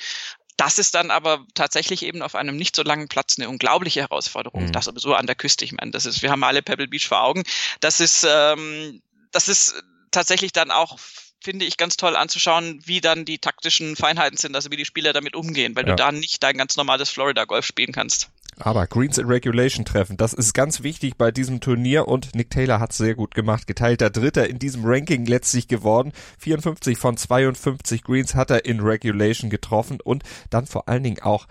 das 0.58 0.80
ist 0.80 0.96
dann 0.96 1.12
aber 1.12 1.46
tatsächlich 1.54 2.04
eben 2.04 2.22
auf 2.24 2.36
einem 2.36 2.58
nicht 2.58 2.76
so 2.76 2.82
langen 2.82 3.08
Platz 3.08 3.38
eine 3.38 3.48
unglaubliche 3.48 4.02
Herausforderung. 4.02 4.66
Mhm. 4.66 4.72
Das 4.72 4.86
sowieso 4.86 5.14
an 5.14 5.28
der 5.28 5.36
Küste. 5.36 5.64
Ich 5.64 5.72
meine, 5.72 5.92
das 5.92 6.06
ist, 6.06 6.24
wir 6.24 6.32
haben 6.32 6.44
alle 6.44 6.64
Pebble 6.64 6.88
Beach 6.88 7.08
vor 7.08 7.24
Augen. 7.24 7.44
Das 7.80 8.00
ist, 8.00 8.26
ähm, 8.28 9.02
das 9.32 9.48
ist 9.48 9.76
tatsächlich 10.12 10.52
dann 10.52 10.72
auch 10.72 10.98
finde 11.40 11.66
ich 11.66 11.78
ganz 11.78 11.98
toll 11.98 12.16
anzuschauen, 12.16 12.82
wie 12.86 13.00
dann 13.00 13.24
die 13.24 13.38
taktischen 13.38 13.96
Feinheiten 13.96 14.38
sind, 14.38 14.56
also 14.56 14.72
wie 14.72 14.76
die 14.76 14.86
Spieler 14.86 15.14
damit 15.14 15.36
umgehen, 15.36 15.76
weil 15.76 15.88
ja. 15.88 15.92
du 15.92 15.96
da 15.96 16.12
nicht 16.12 16.42
dein 16.42 16.58
ganz 16.58 16.76
normales 16.76 17.10
Florida 17.10 17.46
Golf 17.46 17.66
spielen 17.66 17.94
kannst. 17.94 18.30
Aber 18.60 18.88
Greens 18.88 19.20
in 19.20 19.28
Regulation 19.28 19.86
treffen, 19.86 20.18
das 20.18 20.34
ist 20.34 20.54
ganz 20.54 20.82
wichtig 20.82 21.16
bei 21.18 21.32
diesem 21.32 21.60
Turnier 21.60 22.08
und 22.08 22.34
Nick 22.34 22.50
Taylor 22.50 22.80
hat 22.80 22.92
sehr 22.92 23.14
gut 23.14 23.36
gemacht. 23.36 23.68
Geteilter 23.68 24.10
Dritter 24.10 24.50
in 24.50 24.58
diesem 24.58 24.84
Ranking 24.84 25.26
letztlich 25.26 25.68
geworden. 25.68 26.12
54 26.40 26.98
von 26.98 27.18
52 27.18 28.04
Greens 28.04 28.34
hat 28.34 28.50
er 28.50 28.66
in 28.66 28.80
Regulation 28.80 29.52
getroffen 29.52 30.00
und 30.04 30.24
dann 30.50 30.66
vor 30.66 30.90
allen 30.90 31.04
Dingen 31.04 31.22
auch 31.22 31.48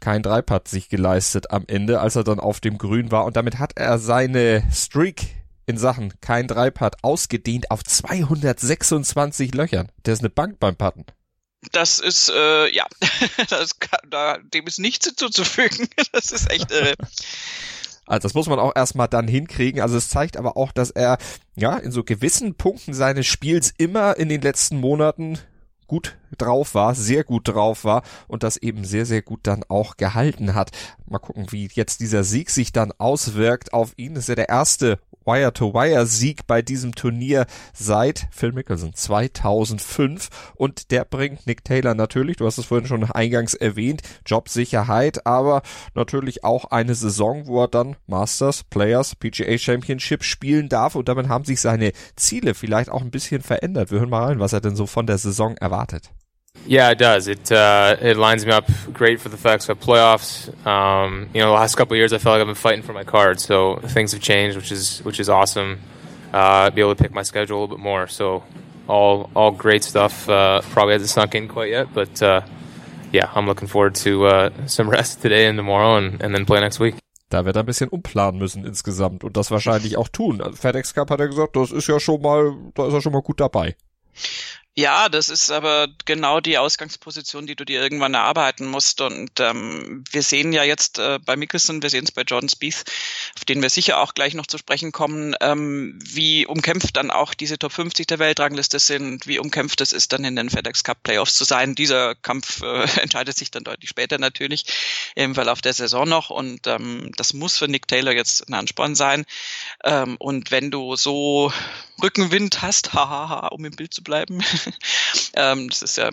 kein 0.00 0.22
Dreipad 0.22 0.68
sich 0.68 0.88
geleistet 0.88 1.50
am 1.50 1.64
Ende, 1.66 2.00
als 2.00 2.16
er 2.16 2.24
dann 2.24 2.40
auf 2.40 2.60
dem 2.60 2.78
Grün 2.78 3.10
war 3.10 3.24
und 3.26 3.36
damit 3.36 3.58
hat 3.58 3.72
er 3.76 3.98
seine 3.98 4.62
Streak 4.72 5.26
in 5.66 5.78
Sachen 5.78 6.12
kein 6.20 6.46
Dreipad 6.46 7.02
ausgedehnt 7.02 7.70
auf 7.70 7.84
226 7.84 9.54
Löchern. 9.54 9.88
Der 10.04 10.14
ist 10.14 10.20
eine 10.20 10.30
Bank 10.30 10.58
beim 10.58 10.76
Patten. 10.76 11.04
Das 11.72 11.98
ist, 11.98 12.30
äh, 12.30 12.74
ja, 12.74 12.86
das 13.48 13.78
kann, 13.78 14.00
da, 14.08 14.38
dem 14.38 14.66
ist 14.66 14.78
nichts 14.78 15.06
hinzuzufügen. 15.06 15.88
Das 16.12 16.30
ist 16.30 16.50
echt 16.50 16.70
irre. 16.70 16.94
Also 18.06 18.28
das 18.28 18.34
muss 18.34 18.48
man 18.48 18.58
auch 18.58 18.72
erstmal 18.74 19.08
dann 19.08 19.26
hinkriegen. 19.26 19.80
Also 19.80 19.96
es 19.96 20.08
zeigt 20.08 20.36
aber 20.36 20.56
auch, 20.56 20.72
dass 20.72 20.90
er 20.90 21.18
ja 21.56 21.76
in 21.76 21.90
so 21.90 22.04
gewissen 22.04 22.54
Punkten 22.54 22.94
seines 22.94 23.26
Spiels 23.26 23.72
immer 23.76 24.16
in 24.16 24.28
den 24.28 24.42
letzten 24.42 24.78
Monaten 24.78 25.38
gut 25.86 26.16
drauf 26.38 26.74
war, 26.74 26.94
sehr 26.94 27.24
gut 27.24 27.48
drauf 27.48 27.84
war 27.84 28.02
und 28.28 28.42
das 28.42 28.56
eben 28.56 28.84
sehr, 28.84 29.06
sehr 29.06 29.22
gut 29.22 29.40
dann 29.44 29.64
auch 29.68 29.96
gehalten 29.96 30.54
hat. 30.54 30.70
Mal 31.06 31.18
gucken, 31.18 31.46
wie 31.50 31.68
jetzt 31.72 32.00
dieser 32.00 32.24
Sieg 32.24 32.50
sich 32.50 32.72
dann 32.72 32.92
auswirkt 32.98 33.72
auf 33.72 33.92
ihn. 33.96 34.14
Das 34.14 34.24
ist 34.24 34.28
ja 34.28 34.34
der 34.34 34.48
erste 34.48 34.98
Wire-to-Wire-Sieg 35.24 36.46
bei 36.46 36.62
diesem 36.62 36.94
Turnier 36.94 37.46
seit 37.72 38.28
Phil 38.30 38.52
Mickelson 38.52 38.94
2005 38.94 40.28
und 40.54 40.90
der 40.90 41.04
bringt 41.04 41.46
Nick 41.46 41.64
Taylor 41.64 41.94
natürlich, 41.94 42.36
du 42.36 42.46
hast 42.46 42.58
es 42.58 42.66
vorhin 42.66 42.86
schon 42.86 43.04
eingangs 43.04 43.54
erwähnt, 43.54 44.02
Jobsicherheit, 44.26 45.26
aber 45.26 45.62
natürlich 45.94 46.44
auch 46.44 46.66
eine 46.66 46.94
Saison, 46.94 47.46
wo 47.46 47.62
er 47.62 47.68
dann 47.68 47.96
Masters, 48.06 48.64
Players, 48.64 49.14
PGA 49.16 49.58
Championship 49.58 50.24
spielen 50.24 50.68
darf 50.68 50.94
und 50.94 51.08
damit 51.08 51.28
haben 51.28 51.44
sich 51.44 51.60
seine 51.60 51.92
Ziele 52.16 52.54
vielleicht 52.54 52.90
auch 52.90 53.02
ein 53.02 53.10
bisschen 53.10 53.42
verändert. 53.42 53.90
Wir 53.90 54.00
hören 54.00 54.10
mal 54.10 54.24
rein, 54.24 54.40
was 54.40 54.52
er 54.52 54.60
denn 54.60 54.76
so 54.76 54.86
von 54.86 55.06
der 55.06 55.18
Saison 55.18 55.56
erwartet. 55.56 56.10
Yeah, 56.66 56.90
it 56.90 56.98
does. 56.98 57.28
It 57.28 57.52
uh, 57.52 57.96
it 58.00 58.16
lines 58.16 58.46
me 58.46 58.52
up 58.52 58.70
great 58.92 59.20
for 59.20 59.28
the 59.28 59.36
FedEx 59.36 59.66
Cup 59.66 59.80
playoffs. 59.80 60.48
Um, 60.66 61.28
you 61.34 61.40
know, 61.40 61.48
the 61.48 61.52
last 61.52 61.74
couple 61.74 61.96
years, 61.96 62.12
I 62.12 62.18
felt 62.18 62.34
like 62.34 62.40
I've 62.40 62.46
been 62.46 62.54
fighting 62.54 62.82
for 62.82 62.94
my 62.94 63.04
card. 63.04 63.38
So 63.38 63.76
things 63.76 64.12
have 64.12 64.22
changed, 64.22 64.56
which 64.56 64.72
is 64.72 65.00
which 65.04 65.20
is 65.20 65.28
awesome. 65.28 65.80
Uh, 66.32 66.70
be 66.70 66.80
able 66.80 66.94
to 66.94 67.02
pick 67.02 67.12
my 67.12 67.22
schedule 67.22 67.58
a 67.58 67.60
little 67.60 67.76
bit 67.76 67.82
more. 67.82 68.06
So 68.08 68.44
all 68.88 69.30
all 69.34 69.50
great 69.50 69.84
stuff. 69.84 70.28
Uh, 70.28 70.62
probably 70.70 70.94
hasn't 70.94 71.10
sunk 71.10 71.34
in 71.34 71.48
quite 71.48 71.70
yet, 71.70 71.92
but 71.92 72.22
uh, 72.22 72.40
yeah, 73.12 73.30
I'm 73.34 73.46
looking 73.46 73.68
forward 73.68 73.94
to 73.96 74.26
uh, 74.26 74.50
some 74.66 74.88
rest 74.96 75.20
today 75.20 75.46
and 75.46 75.58
tomorrow, 75.58 75.96
and, 75.96 76.22
and 76.22 76.34
then 76.34 76.46
play 76.46 76.60
next 76.60 76.80
week. 76.80 76.94
Da 77.28 77.44
wird 77.44 77.56
er 77.56 77.62
ein 77.62 77.66
bisschen 77.66 77.88
umplanen 77.88 78.38
müssen 78.38 78.64
insgesamt 78.64 79.24
und 79.24 79.36
das 79.36 79.50
wahrscheinlich 79.50 79.96
auch 79.96 80.08
tun. 80.08 80.42
FedEx 80.54 80.94
Cup 80.94 81.10
hat 81.10 81.20
er 81.20 81.28
gesagt, 81.28 81.56
das 81.56 81.72
ist 81.72 81.88
ja 81.88 81.98
schon 81.98 82.22
mal, 82.22 82.54
da 82.74 82.86
ist 82.86 82.94
er 82.94 83.00
schon 83.00 83.12
mal 83.12 83.22
gut 83.22 83.40
dabei. 83.40 83.76
Ja, 84.76 85.08
das 85.08 85.28
ist 85.28 85.52
aber 85.52 85.86
genau 86.04 86.40
die 86.40 86.58
Ausgangsposition, 86.58 87.46
die 87.46 87.54
du 87.54 87.64
dir 87.64 87.80
irgendwann 87.80 88.14
erarbeiten 88.14 88.66
musst. 88.66 89.00
Und 89.00 89.30
ähm, 89.38 90.02
wir 90.10 90.22
sehen 90.24 90.52
ja 90.52 90.64
jetzt 90.64 90.98
äh, 90.98 91.20
bei 91.24 91.36
Mickelson, 91.36 91.80
wir 91.80 91.90
sehen 91.90 92.02
es 92.02 92.10
bei 92.10 92.22
Jordan 92.22 92.48
Spieth, 92.48 92.82
auf 93.36 93.44
den 93.44 93.62
wir 93.62 93.70
sicher 93.70 94.00
auch 94.00 94.14
gleich 94.14 94.34
noch 94.34 94.48
zu 94.48 94.58
sprechen 94.58 94.90
kommen, 94.90 95.36
ähm, 95.40 95.96
wie 96.02 96.44
umkämpft 96.44 96.96
dann 96.96 97.12
auch 97.12 97.34
diese 97.34 97.56
Top 97.56 97.70
50 97.70 98.08
der 98.08 98.18
Weltrangliste 98.18 98.80
sind, 98.80 99.28
wie 99.28 99.38
umkämpft 99.38 99.80
es 99.80 99.92
ist, 99.92 100.12
dann 100.12 100.24
in 100.24 100.34
den 100.34 100.50
FedEx 100.50 100.82
Cup 100.82 101.04
Playoffs 101.04 101.36
zu 101.36 101.44
sein. 101.44 101.76
Dieser 101.76 102.16
Kampf 102.16 102.62
äh, 102.62 102.82
entscheidet 103.00 103.38
sich 103.38 103.52
dann 103.52 103.62
deutlich 103.62 103.90
später 103.90 104.18
natürlich 104.18 104.64
im 105.14 105.36
Verlauf 105.36 105.62
der 105.62 105.74
Saison 105.74 106.08
noch. 106.08 106.30
Und 106.30 106.66
ähm, 106.66 107.12
das 107.16 107.32
muss 107.32 107.58
für 107.58 107.68
Nick 107.68 107.86
Taylor 107.86 108.12
jetzt 108.12 108.48
ein 108.48 108.54
Ansporn 108.54 108.96
sein. 108.96 109.24
Ähm, 109.84 110.16
und 110.18 110.50
wenn 110.50 110.72
du 110.72 110.96
so 110.96 111.52
Rückenwind 112.02 112.60
hast, 112.60 112.92
hahaha, 112.92 113.48
um 113.48 113.64
im 113.64 113.76
Bild 113.76 113.94
zu 113.94 114.02
bleiben, 114.02 114.42
das 115.32 115.82
ist 115.82 115.96
ja 115.96 116.10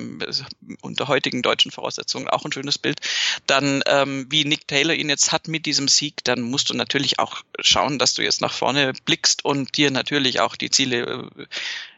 unter 0.81 1.07
heutigen 1.07 1.41
deutschen 1.41 1.71
Voraussetzungen 1.71 2.27
auch 2.27 2.45
ein 2.45 2.51
schönes 2.51 2.77
Bild, 2.77 2.99
dann 3.47 3.83
ähm, 3.85 4.27
wie 4.29 4.45
Nick 4.45 4.67
Taylor 4.67 4.93
ihn 4.93 5.09
jetzt 5.09 5.31
hat 5.31 5.47
mit 5.47 5.65
diesem 5.65 5.87
Sieg, 5.87 6.23
dann 6.23 6.41
musst 6.41 6.69
du 6.69 6.73
natürlich 6.73 7.19
auch 7.19 7.41
schauen, 7.59 7.99
dass 7.99 8.13
du 8.13 8.21
jetzt 8.21 8.41
nach 8.41 8.53
vorne 8.53 8.93
blickst 9.05 9.45
und 9.45 9.77
dir 9.77 9.91
natürlich 9.91 10.39
auch 10.39 10.55
die 10.55 10.69
Ziele 10.69 11.29
äh, 11.37 11.45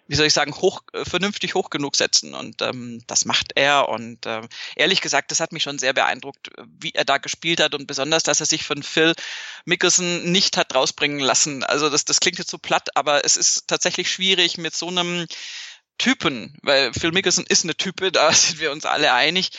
wie 0.07 0.15
soll 0.15 0.25
ich 0.25 0.33
sagen, 0.33 0.53
hoch, 0.53 0.81
äh, 0.93 1.05
vernünftig 1.05 1.55
hoch 1.55 1.69
genug 1.69 1.95
setzen. 1.95 2.33
Und 2.33 2.61
ähm, 2.61 3.01
das 3.07 3.25
macht 3.25 3.53
er. 3.55 3.89
Und 3.89 4.25
äh, 4.25 4.41
ehrlich 4.75 5.01
gesagt, 5.01 5.31
das 5.31 5.39
hat 5.39 5.51
mich 5.51 5.63
schon 5.63 5.79
sehr 5.79 5.93
beeindruckt, 5.93 6.49
wie 6.79 6.91
er 6.93 7.05
da 7.05 7.17
gespielt 7.17 7.61
hat 7.61 7.73
und 7.73 7.87
besonders, 7.87 8.23
dass 8.23 8.39
er 8.39 8.45
sich 8.45 8.63
von 8.63 8.83
Phil 8.83 9.13
Mickelson 9.65 10.31
nicht 10.31 10.57
hat 10.57 10.75
rausbringen 10.75 11.19
lassen. 11.19 11.63
Also 11.63 11.89
das, 11.89 12.05
das 12.05 12.19
klingt 12.19 12.37
jetzt 12.37 12.51
so 12.51 12.57
platt, 12.57 12.95
aber 12.95 13.23
es 13.23 13.37
ist 13.37 13.67
tatsächlich 13.67 14.11
schwierig 14.11 14.57
mit 14.57 14.75
so 14.75 14.87
einem 14.87 15.25
Typen, 15.97 16.57
weil 16.63 16.91
Phil 16.93 17.11
Mickelson 17.11 17.45
ist 17.47 17.63
eine 17.63 17.75
Type, 17.75 18.11
da 18.11 18.31
sind 18.31 18.59
wir 18.59 18.71
uns 18.71 18.85
alle 18.85 19.13
einig, 19.13 19.51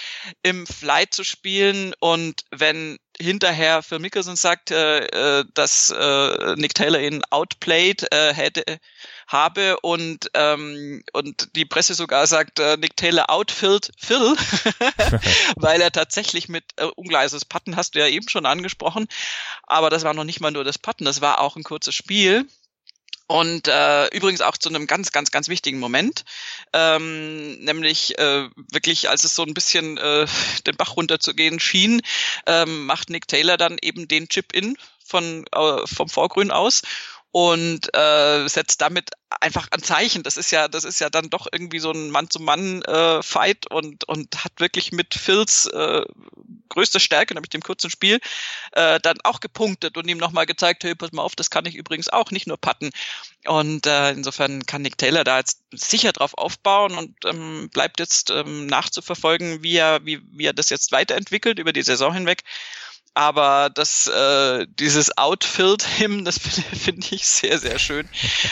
im 0.42 0.66
Flight 0.66 1.14
zu 1.14 1.24
spielen. 1.24 1.94
Und 2.00 2.42
wenn 2.50 2.98
hinterher 3.20 3.82
Phil 3.82 4.00
Mickelson 4.00 4.36
sagt, 4.36 4.70
äh, 4.70 5.40
äh, 5.40 5.44
dass 5.54 5.90
äh, 5.90 6.56
Nick 6.56 6.74
Taylor 6.74 7.00
ihn 7.00 7.22
outplayed 7.30 8.12
äh, 8.12 8.34
hätte, 8.34 8.64
habe 9.26 9.78
und 9.80 10.30
ähm, 10.34 11.02
und 11.12 11.54
die 11.56 11.64
Presse 11.64 11.94
sogar 11.94 12.26
sagt, 12.26 12.58
äh, 12.58 12.76
Nick 12.76 12.96
Taylor 12.96 13.30
outfilled 13.30 13.92
Phil, 13.98 14.36
weil 15.56 15.80
er 15.80 15.92
tatsächlich 15.92 16.48
mit 16.48 16.64
äh, 16.76 16.84
ungleises 16.84 17.44
Patten 17.44 17.76
hast 17.76 17.94
du 17.94 18.00
ja 18.00 18.08
eben 18.08 18.28
schon 18.28 18.46
angesprochen, 18.46 19.06
aber 19.62 19.90
das 19.90 20.02
war 20.04 20.14
noch 20.14 20.24
nicht 20.24 20.40
mal 20.40 20.50
nur 20.50 20.64
das 20.64 20.78
Patten, 20.78 21.04
das 21.04 21.20
war 21.20 21.40
auch 21.40 21.56
ein 21.56 21.62
kurzes 21.62 21.94
Spiel 21.94 22.46
und 23.26 23.68
äh, 23.68 24.06
übrigens 24.08 24.42
auch 24.42 24.56
zu 24.56 24.68
einem 24.68 24.86
ganz, 24.86 25.10
ganz, 25.12 25.30
ganz 25.30 25.48
wichtigen 25.48 25.78
Moment, 25.78 26.24
ähm, 26.72 27.58
nämlich 27.60 28.18
äh, 28.18 28.48
wirklich, 28.70 29.08
als 29.08 29.24
es 29.24 29.34
so 29.34 29.42
ein 29.42 29.54
bisschen 29.54 29.96
äh, 29.96 30.26
den 30.66 30.76
Bach 30.76 30.96
runterzugehen 30.96 31.58
schien, 31.58 32.02
ähm, 32.46 32.86
macht 32.86 33.10
Nick 33.10 33.26
Taylor 33.26 33.56
dann 33.56 33.78
eben 33.80 34.08
den 34.08 34.28
Chip-In 34.28 34.76
von 35.04 35.44
äh, 35.52 35.86
vom 35.86 36.08
Vorgrün 36.08 36.50
aus 36.50 36.82
und 37.34 37.92
äh, 37.96 38.46
setzt 38.46 38.80
damit 38.80 39.10
einfach 39.40 39.66
ein 39.72 39.82
Zeichen. 39.82 40.22
Das 40.22 40.36
ist 40.36 40.52
ja, 40.52 40.68
das 40.68 40.84
ist 40.84 41.00
ja 41.00 41.10
dann 41.10 41.30
doch 41.30 41.48
irgendwie 41.50 41.80
so 41.80 41.90
ein 41.90 42.10
Mann-zu-Mann-Fight 42.10 43.66
äh, 43.68 43.74
und 43.74 44.04
und 44.04 44.44
hat 44.44 44.52
wirklich 44.58 44.92
mit 44.92 45.14
Phils 45.14 45.66
äh, 45.66 46.04
größter 46.68 47.00
Stärke, 47.00 47.34
nämlich 47.34 47.50
dem 47.50 47.60
kurzen 47.60 47.90
Spiel, 47.90 48.20
äh, 48.70 49.00
dann 49.00 49.16
auch 49.24 49.40
gepunktet 49.40 49.96
und 49.96 50.08
ihm 50.08 50.18
nochmal 50.18 50.46
gezeigt, 50.46 50.84
hey, 50.84 50.94
pass 50.94 51.10
mal 51.10 51.22
auf, 51.22 51.34
das 51.34 51.50
kann 51.50 51.66
ich 51.66 51.74
übrigens 51.74 52.08
auch, 52.08 52.30
nicht 52.30 52.46
nur 52.46 52.56
patten. 52.56 52.90
Und 53.46 53.84
äh, 53.88 54.12
insofern 54.12 54.64
kann 54.64 54.82
Nick 54.82 54.96
Taylor 54.96 55.24
da 55.24 55.38
jetzt 55.38 55.60
sicher 55.72 56.12
drauf 56.12 56.34
aufbauen 56.34 56.96
und 56.96 57.16
ähm, 57.24 57.68
bleibt 57.72 57.98
jetzt 57.98 58.30
ähm, 58.30 58.66
nachzuverfolgen, 58.66 59.64
wie 59.64 59.76
er, 59.76 60.06
wie, 60.06 60.20
wie 60.30 60.46
er 60.46 60.52
das 60.52 60.70
jetzt 60.70 60.92
weiterentwickelt 60.92 61.58
über 61.58 61.72
die 61.72 61.82
Saison 61.82 62.14
hinweg 62.14 62.44
aber 63.14 63.70
das 63.70 64.06
äh, 64.08 64.66
dieses 64.68 65.16
Outfilled 65.16 65.82
Him, 65.82 66.24
das 66.24 66.38
finde 66.38 66.76
find 66.76 67.12
ich 67.12 67.26
sehr 67.26 67.58
sehr 67.58 67.78
schön, 67.78 68.08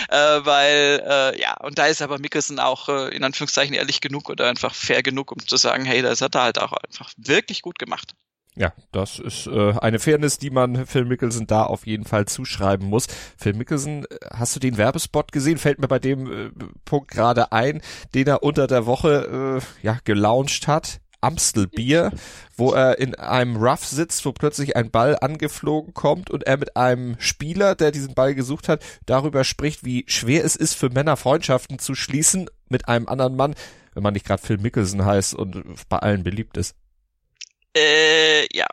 äh, 0.08 0.16
weil 0.16 1.02
äh, 1.06 1.40
ja 1.40 1.56
und 1.60 1.78
da 1.78 1.86
ist 1.86 2.02
aber 2.02 2.18
Mickelson 2.18 2.58
auch 2.58 2.88
äh, 2.88 3.14
in 3.14 3.24
Anführungszeichen 3.24 3.74
ehrlich 3.74 4.00
genug 4.00 4.30
oder 4.30 4.48
einfach 4.48 4.74
fair 4.74 5.02
genug, 5.02 5.32
um 5.32 5.46
zu 5.46 5.56
sagen, 5.56 5.84
hey, 5.84 6.02
das 6.02 6.20
hat 6.20 6.34
er 6.34 6.42
halt 6.42 6.60
auch 6.60 6.72
einfach 6.72 7.10
wirklich 7.16 7.62
gut 7.62 7.78
gemacht. 7.78 8.12
Ja, 8.54 8.74
das 8.92 9.18
ist 9.18 9.46
äh, 9.46 9.72
eine 9.78 9.98
Fairness, 9.98 10.38
die 10.38 10.50
man 10.50 10.84
Phil 10.84 11.06
Mickelson 11.06 11.46
da 11.46 11.62
auf 11.64 11.86
jeden 11.86 12.04
Fall 12.04 12.26
zuschreiben 12.26 12.86
muss. 12.86 13.06
Phil 13.38 13.54
Mickelson, 13.54 14.04
äh, 14.04 14.18
hast 14.30 14.54
du 14.54 14.60
den 14.60 14.76
Werbespot 14.76 15.32
gesehen? 15.32 15.56
Fällt 15.56 15.78
mir 15.78 15.88
bei 15.88 15.98
dem 15.98 16.30
äh, 16.30 16.50
Punkt 16.84 17.10
gerade 17.10 17.52
ein, 17.52 17.80
den 18.14 18.26
er 18.26 18.42
unter 18.42 18.66
der 18.66 18.84
Woche 18.84 19.62
äh, 19.82 19.86
ja 19.86 19.98
gelauncht 20.04 20.68
hat. 20.68 21.00
Amstelbier, 21.22 22.12
wo 22.56 22.72
er 22.72 22.98
in 22.98 23.14
einem 23.14 23.56
Rough 23.56 23.84
sitzt, 23.84 24.24
wo 24.24 24.32
plötzlich 24.32 24.76
ein 24.76 24.90
Ball 24.90 25.16
angeflogen 25.20 25.94
kommt 25.94 26.30
und 26.30 26.44
er 26.44 26.56
mit 26.56 26.76
einem 26.76 27.16
Spieler, 27.18 27.74
der 27.74 27.92
diesen 27.92 28.14
Ball 28.14 28.34
gesucht 28.34 28.68
hat, 28.68 28.84
darüber 29.06 29.44
spricht, 29.44 29.84
wie 29.84 30.04
schwer 30.08 30.44
es 30.44 30.56
ist 30.56 30.74
für 30.74 30.90
Männer 30.90 31.16
Freundschaften 31.16 31.78
zu 31.78 31.94
schließen 31.94 32.50
mit 32.68 32.88
einem 32.88 33.08
anderen 33.08 33.36
Mann, 33.36 33.54
wenn 33.94 34.02
man 34.02 34.14
nicht 34.14 34.26
gerade 34.26 34.42
Phil 34.42 34.58
Mickelson 34.58 35.04
heißt 35.04 35.34
und 35.34 35.64
bei 35.88 35.98
allen 35.98 36.22
beliebt 36.24 36.56
ist. 36.56 36.74
Äh, 37.74 38.46
ja. 38.52 38.66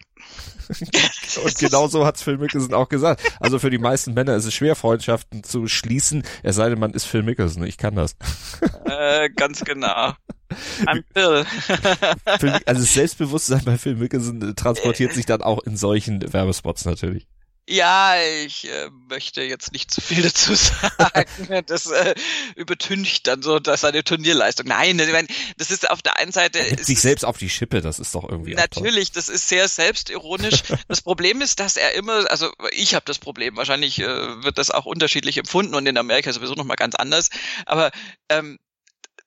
und 1.44 1.58
genau 1.58 1.88
so 1.88 2.06
hat's 2.06 2.22
Phil 2.22 2.38
Mickelson 2.38 2.74
auch 2.74 2.90
gesagt. 2.90 3.22
Also 3.40 3.60
für 3.60 3.70
die 3.70 3.80
meisten 3.80 4.14
Männer 4.14 4.36
ist 4.36 4.46
es 4.46 4.54
schwer, 4.54 4.76
Freundschaften 4.76 5.44
zu 5.44 5.68
schließen, 5.68 6.24
es 6.44 6.56
sei 6.56 6.70
denn, 6.70 6.80
man 6.80 6.92
ist 6.92 7.06
Phil 7.06 7.24
Mickelson. 7.24 7.64
Ich 7.64 7.78
kann 7.78 7.96
das. 7.96 8.16
Äh, 8.86 9.30
ganz 9.32 9.64
genau. 9.64 10.14
I'm 10.86 11.04
Phil. 11.14 11.46
also 12.66 12.82
das 12.82 12.94
Selbstbewusstsein 12.94 13.64
bei 13.66 13.78
Phil 13.78 13.96
Mickelson 13.96 14.56
transportiert 14.56 15.14
sich 15.14 15.26
dann 15.26 15.42
auch 15.42 15.60
in 15.64 15.78
solchen 15.78 16.22
Werbespots 16.34 16.86
natürlich. 16.86 17.28
Ja, 17.72 18.16
ich 18.20 18.68
äh, 18.68 18.90
möchte 19.10 19.44
jetzt 19.44 19.74
nicht 19.74 19.92
zu 19.92 20.02
viel 20.02 20.24
dazu 20.24 20.56
sagen. 20.56 21.64
Das 21.68 21.86
äh, 21.86 22.16
übertüncht 22.56 23.28
dann 23.28 23.44
so 23.44 23.60
dass 23.60 23.82
seine 23.82 24.04
Turnierleistung. 24.04 24.66
Nein, 24.68 24.98
ich 24.98 25.12
meine, 25.12 25.28
das 25.58 25.70
ist 25.70 25.88
auf 25.88 26.02
der 26.02 26.18
einen 26.18 26.32
Seite. 26.32 26.58
Er 26.58 26.84
sich 26.84 27.00
selbst 27.00 27.24
auf 27.24 27.38
die 27.38 27.50
Schippe, 27.50 27.82
das 27.82 28.00
ist 28.00 28.16
doch 28.16 28.28
irgendwie. 28.28 28.56
Natürlich, 28.56 29.12
das 29.12 29.30
ist 29.30 29.48
sehr 29.48 29.68
selbstironisch. 29.68 30.64
das 30.88 31.02
Problem 31.02 31.42
ist, 31.42 31.60
dass 31.60 31.78
er 31.78 31.94
immer, 31.94 32.30
also 32.32 32.52
ich 32.72 32.96
habe 32.96 33.06
das 33.06 33.20
Problem, 33.20 33.56
wahrscheinlich 33.56 34.00
äh, 34.00 34.44
wird 34.44 34.58
das 34.58 34.72
auch 34.72 34.88
unterschiedlich 34.88 35.38
empfunden 35.38 35.76
und 35.76 35.86
in 35.86 35.98
Amerika 35.98 36.34
sowieso 36.34 36.56
nochmal 36.56 36.78
ganz 36.78 36.96
anders. 36.96 37.30
Aber 37.68 37.92
ähm, 38.30 38.58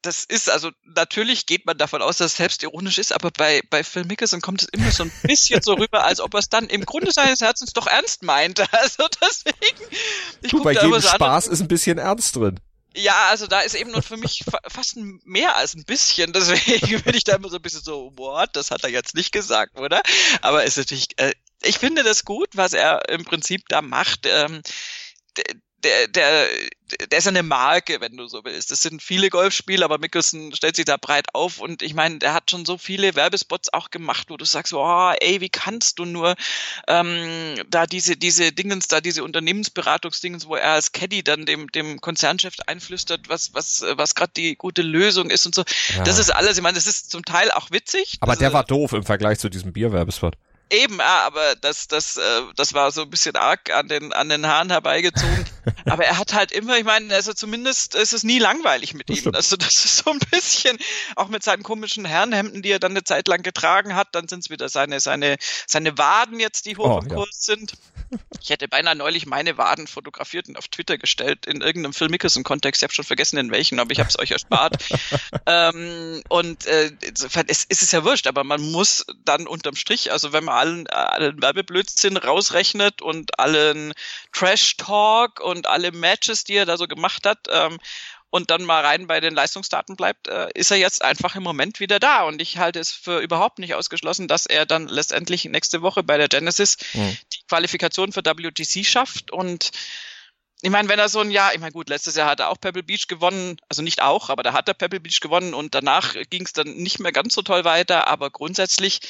das 0.02 0.24
ist, 0.24 0.50
also 0.50 0.70
natürlich 0.84 1.46
geht 1.46 1.64
man 1.64 1.78
davon 1.78 2.02
aus, 2.02 2.18
dass 2.18 2.32
es 2.32 2.36
selbstironisch 2.36 2.98
ist, 2.98 3.12
aber 3.12 3.30
bei, 3.30 3.62
bei 3.70 3.84
Phil 3.84 4.04
Mickelson 4.04 4.40
kommt 4.40 4.62
es 4.62 4.68
immer 4.68 4.90
so 4.90 5.04
ein 5.04 5.12
bisschen 5.22 5.62
so 5.62 5.74
rüber, 5.74 6.04
als 6.04 6.20
ob 6.20 6.34
er 6.34 6.40
es 6.40 6.48
dann 6.48 6.66
im 6.66 6.84
Grunde 6.84 7.12
seines 7.12 7.40
Herzens 7.40 7.72
doch 7.72 7.86
ernst 7.86 8.22
meint. 8.22 8.62
Also 8.72 9.06
deswegen. 9.20 9.84
Ich 10.40 10.50
du, 10.50 10.62
bei 10.62 10.72
jedem 10.72 10.92
so 10.94 11.08
Spaß 11.08 11.46
ist 11.46 11.60
ein 11.60 11.68
bisschen 11.68 11.98
ernst 11.98 12.34
drin. 12.34 12.58
Ja, 12.96 13.28
also 13.30 13.46
da 13.46 13.60
ist 13.60 13.74
eben 13.74 13.92
nur 13.92 14.02
für 14.02 14.16
mich 14.16 14.44
fa 14.50 14.58
fast 14.66 14.96
mehr 14.96 15.56
als 15.56 15.74
ein 15.74 15.84
bisschen. 15.84 16.32
Deswegen 16.32 17.02
bin 17.04 17.14
ich 17.14 17.24
da 17.24 17.36
immer 17.36 17.48
so 17.48 17.56
ein 17.56 17.62
bisschen 17.62 17.82
so, 17.82 18.12
what, 18.16 18.50
das 18.54 18.70
hat 18.70 18.82
er 18.82 18.90
jetzt 18.90 19.14
nicht 19.14 19.30
gesagt, 19.30 19.78
oder? 19.78 20.02
Aber 20.40 20.64
ist 20.64 20.78
natürlich, 20.78 21.08
äh, 21.18 21.32
ich 21.62 21.78
finde 21.78 22.02
das 22.02 22.24
gut, 22.24 22.48
was 22.54 22.72
er 22.72 23.08
im 23.08 23.24
Prinzip 23.24 23.68
da 23.68 23.82
macht. 23.82 24.26
Ähm, 24.26 24.62
der, 25.84 26.08
der, 26.08 26.48
der 27.10 27.18
ist 27.18 27.26
eine 27.26 27.42
Marke, 27.42 28.00
wenn 28.00 28.16
du 28.16 28.26
so 28.26 28.44
willst. 28.44 28.70
Das 28.70 28.82
sind 28.82 29.02
viele 29.02 29.30
Golfspiele, 29.30 29.84
aber 29.84 29.98
Mickelson 29.98 30.54
stellt 30.54 30.76
sich 30.76 30.84
da 30.84 30.96
breit 30.96 31.26
auf 31.32 31.58
und 31.58 31.82
ich 31.82 31.94
meine, 31.94 32.18
der 32.18 32.34
hat 32.34 32.50
schon 32.50 32.64
so 32.64 32.78
viele 32.78 33.14
Werbespots 33.14 33.72
auch 33.72 33.90
gemacht, 33.90 34.28
wo 34.30 34.36
du 34.36 34.44
sagst, 34.44 34.72
oh, 34.72 35.12
ey, 35.20 35.40
wie 35.40 35.48
kannst 35.48 35.98
du 35.98 36.04
nur 36.04 36.34
ähm, 36.88 37.54
da 37.68 37.86
diese, 37.86 38.16
diese 38.16 38.52
Dingens, 38.52 38.88
da 38.88 39.00
diese 39.00 39.24
Unternehmensberatungsdingens, 39.24 40.46
wo 40.46 40.56
er 40.56 40.72
als 40.72 40.92
Caddy 40.92 41.22
dann 41.22 41.46
dem, 41.46 41.70
dem 41.72 42.00
Konzernchef 42.00 42.54
einflüstert, 42.66 43.28
was, 43.28 43.54
was, 43.54 43.84
was 43.96 44.14
gerade 44.14 44.32
die 44.36 44.56
gute 44.56 44.82
Lösung 44.82 45.30
ist 45.30 45.46
und 45.46 45.54
so. 45.54 45.64
Ja. 45.96 46.04
Das 46.04 46.18
ist 46.18 46.30
alles, 46.30 46.56
ich 46.56 46.62
meine, 46.62 46.76
das 46.76 46.86
ist 46.86 47.10
zum 47.10 47.24
Teil 47.24 47.50
auch 47.50 47.70
witzig. 47.70 48.16
Aber 48.20 48.36
der 48.36 48.52
war 48.52 48.64
doof 48.64 48.92
im 48.92 49.04
Vergleich 49.04 49.38
zu 49.38 49.48
diesem 49.48 49.72
Bierwerbespot. 49.72 50.36
Eben, 50.72 50.98
ja, 50.98 51.26
aber 51.26 51.54
das, 51.60 51.86
das, 51.86 52.16
äh, 52.16 52.42
das 52.56 52.72
war 52.72 52.90
so 52.92 53.02
ein 53.02 53.10
bisschen 53.10 53.36
arg 53.36 53.70
an 53.70 53.88
den, 53.88 54.12
an 54.14 54.30
den 54.30 54.46
Haaren 54.46 54.70
herbeigezogen. 54.70 55.44
aber 55.84 56.04
er 56.04 56.18
hat 56.18 56.34
halt 56.34 56.52
immer, 56.52 56.76
ich 56.78 56.84
meine, 56.84 57.14
also 57.14 57.32
zumindest 57.32 57.94
ist 57.94 58.12
es 58.12 58.22
nie 58.22 58.38
langweilig 58.38 58.94
mit 58.94 59.10
ihm. 59.10 59.32
Also 59.34 59.56
das 59.56 59.84
ist 59.84 59.98
so 59.98 60.10
ein 60.10 60.18
bisschen, 60.30 60.78
auch 61.16 61.28
mit 61.28 61.42
seinen 61.42 61.62
komischen 61.62 62.04
Herrenhemden, 62.04 62.62
die 62.62 62.70
er 62.70 62.78
dann 62.78 62.92
eine 62.92 63.04
Zeit 63.04 63.28
lang 63.28 63.42
getragen 63.42 63.94
hat, 63.94 64.08
dann 64.12 64.28
sind 64.28 64.40
es 64.40 64.50
wieder 64.50 64.68
seine, 64.68 65.00
seine, 65.00 65.36
seine 65.66 65.96
Waden 65.98 66.40
jetzt, 66.40 66.66
die 66.66 66.76
hoch 66.76 66.96
oh, 66.96 67.00
im 67.00 67.08
Kurs 67.08 67.46
ja. 67.46 67.56
sind. 67.56 67.74
Ich 68.40 68.50
hätte 68.50 68.68
beinahe 68.68 68.94
neulich 68.94 69.26
meine 69.26 69.56
Waden 69.56 69.86
fotografiert 69.86 70.48
und 70.48 70.58
auf 70.58 70.68
Twitter 70.68 70.98
gestellt 70.98 71.46
in 71.46 71.60
irgendeinem 71.60 71.94
Phil 71.94 72.08
Mickelson-Kontext. 72.08 72.82
Ich 72.82 72.84
habe 72.84 72.92
schon 72.92 73.04
vergessen, 73.04 73.38
in 73.38 73.50
welchen, 73.50 73.80
aber 73.80 73.90
ich 73.90 74.00
habe 74.00 74.08
es 74.08 74.18
euch 74.18 74.32
erspart. 74.32 74.76
ähm, 75.46 76.22
und 76.28 76.66
äh, 76.66 76.90
insofern 77.00 77.46
es, 77.48 77.64
es 77.68 77.82
ist 77.82 77.92
ja 77.92 78.04
wurscht, 78.04 78.26
aber 78.26 78.44
man 78.44 78.60
muss 78.60 79.06
dann 79.24 79.46
unterm 79.46 79.76
Strich, 79.76 80.12
also 80.12 80.32
wenn 80.32 80.44
man 80.44 80.54
allen, 80.54 80.86
allen 80.88 81.40
Werbeblödsinn 81.40 82.16
rausrechnet 82.16 83.00
und 83.00 83.38
allen 83.38 83.94
Trash-Talk 84.32 85.40
und 85.40 85.66
alle 85.66 85.92
Matches, 85.92 86.44
die 86.44 86.54
er 86.54 86.66
da 86.66 86.76
so 86.76 86.86
gemacht 86.86 87.26
hat, 87.26 87.48
ähm, 87.50 87.78
und 88.32 88.50
dann 88.50 88.64
mal 88.64 88.82
rein 88.82 89.08
bei 89.08 89.20
den 89.20 89.34
Leistungsdaten 89.34 89.94
bleibt, 89.94 90.26
äh, 90.26 90.48
ist 90.54 90.70
er 90.70 90.78
jetzt 90.78 91.04
einfach 91.04 91.36
im 91.36 91.42
Moment 91.42 91.80
wieder 91.80 92.00
da. 92.00 92.22
Und 92.22 92.40
ich 92.40 92.56
halte 92.56 92.80
es 92.80 92.90
für 92.90 93.18
überhaupt 93.18 93.58
nicht 93.58 93.74
ausgeschlossen, 93.74 94.26
dass 94.26 94.46
er 94.46 94.64
dann 94.64 94.88
letztendlich 94.88 95.44
nächste 95.44 95.82
Woche 95.82 96.02
bei 96.02 96.16
der 96.16 96.28
Genesis 96.28 96.78
mhm. 96.94 97.14
die 97.34 97.46
Qualifikation 97.46 98.10
für 98.10 98.24
WTC 98.24 98.86
schafft 98.86 99.30
und 99.30 99.70
ich 100.64 100.70
meine, 100.70 100.88
wenn 100.88 101.00
er 101.00 101.08
so 101.08 101.18
ein 101.18 101.32
Jahr, 101.32 101.52
ich 101.54 101.60
meine, 101.60 101.72
gut, 101.72 101.88
letztes 101.88 102.14
Jahr 102.14 102.30
hat 102.30 102.38
er 102.38 102.48
auch 102.48 102.60
Pebble 102.60 102.84
Beach 102.84 103.08
gewonnen, 103.08 103.56
also 103.68 103.82
nicht 103.82 104.00
auch, 104.00 104.30
aber 104.30 104.44
da 104.44 104.52
hat 104.52 104.68
er 104.68 104.74
Pebble 104.74 105.00
Beach 105.00 105.18
gewonnen 105.20 105.54
und 105.54 105.74
danach 105.74 106.14
ging 106.30 106.44
es 106.44 106.52
dann 106.52 106.68
nicht 106.76 107.00
mehr 107.00 107.10
ganz 107.10 107.34
so 107.34 107.42
toll 107.42 107.64
weiter, 107.64 108.06
aber 108.06 108.30
grundsätzlich 108.30 109.00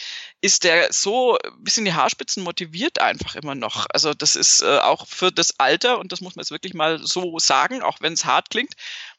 ist 0.41 0.65
der 0.65 0.91
so 0.95 1.37
ein 1.39 1.63
bisschen 1.63 1.85
die 1.85 1.93
Haarspitzen 1.93 2.43
motiviert 2.43 3.03
einfach 3.03 3.35
immer 3.35 3.55
noch. 3.55 3.87
Also 3.93 4.15
das 4.15 4.35
ist 4.35 4.63
äh, 4.63 4.79
auch 4.79 5.07
für 5.07 5.31
das 5.31 5.61
Alter, 5.61 5.99
und 5.99 6.11
das 6.11 6.23
muss 6.23 6.37
man 6.37 6.43
jetzt 6.43 6.53
wirklich 6.53 6.73
mal 6.73 6.99
so 7.07 7.39
sagen, 7.39 7.83
auch 7.83 8.01
wenn 8.01 8.15
es 8.15 8.25
hart 8.25 8.49
klingt, 8.49 8.73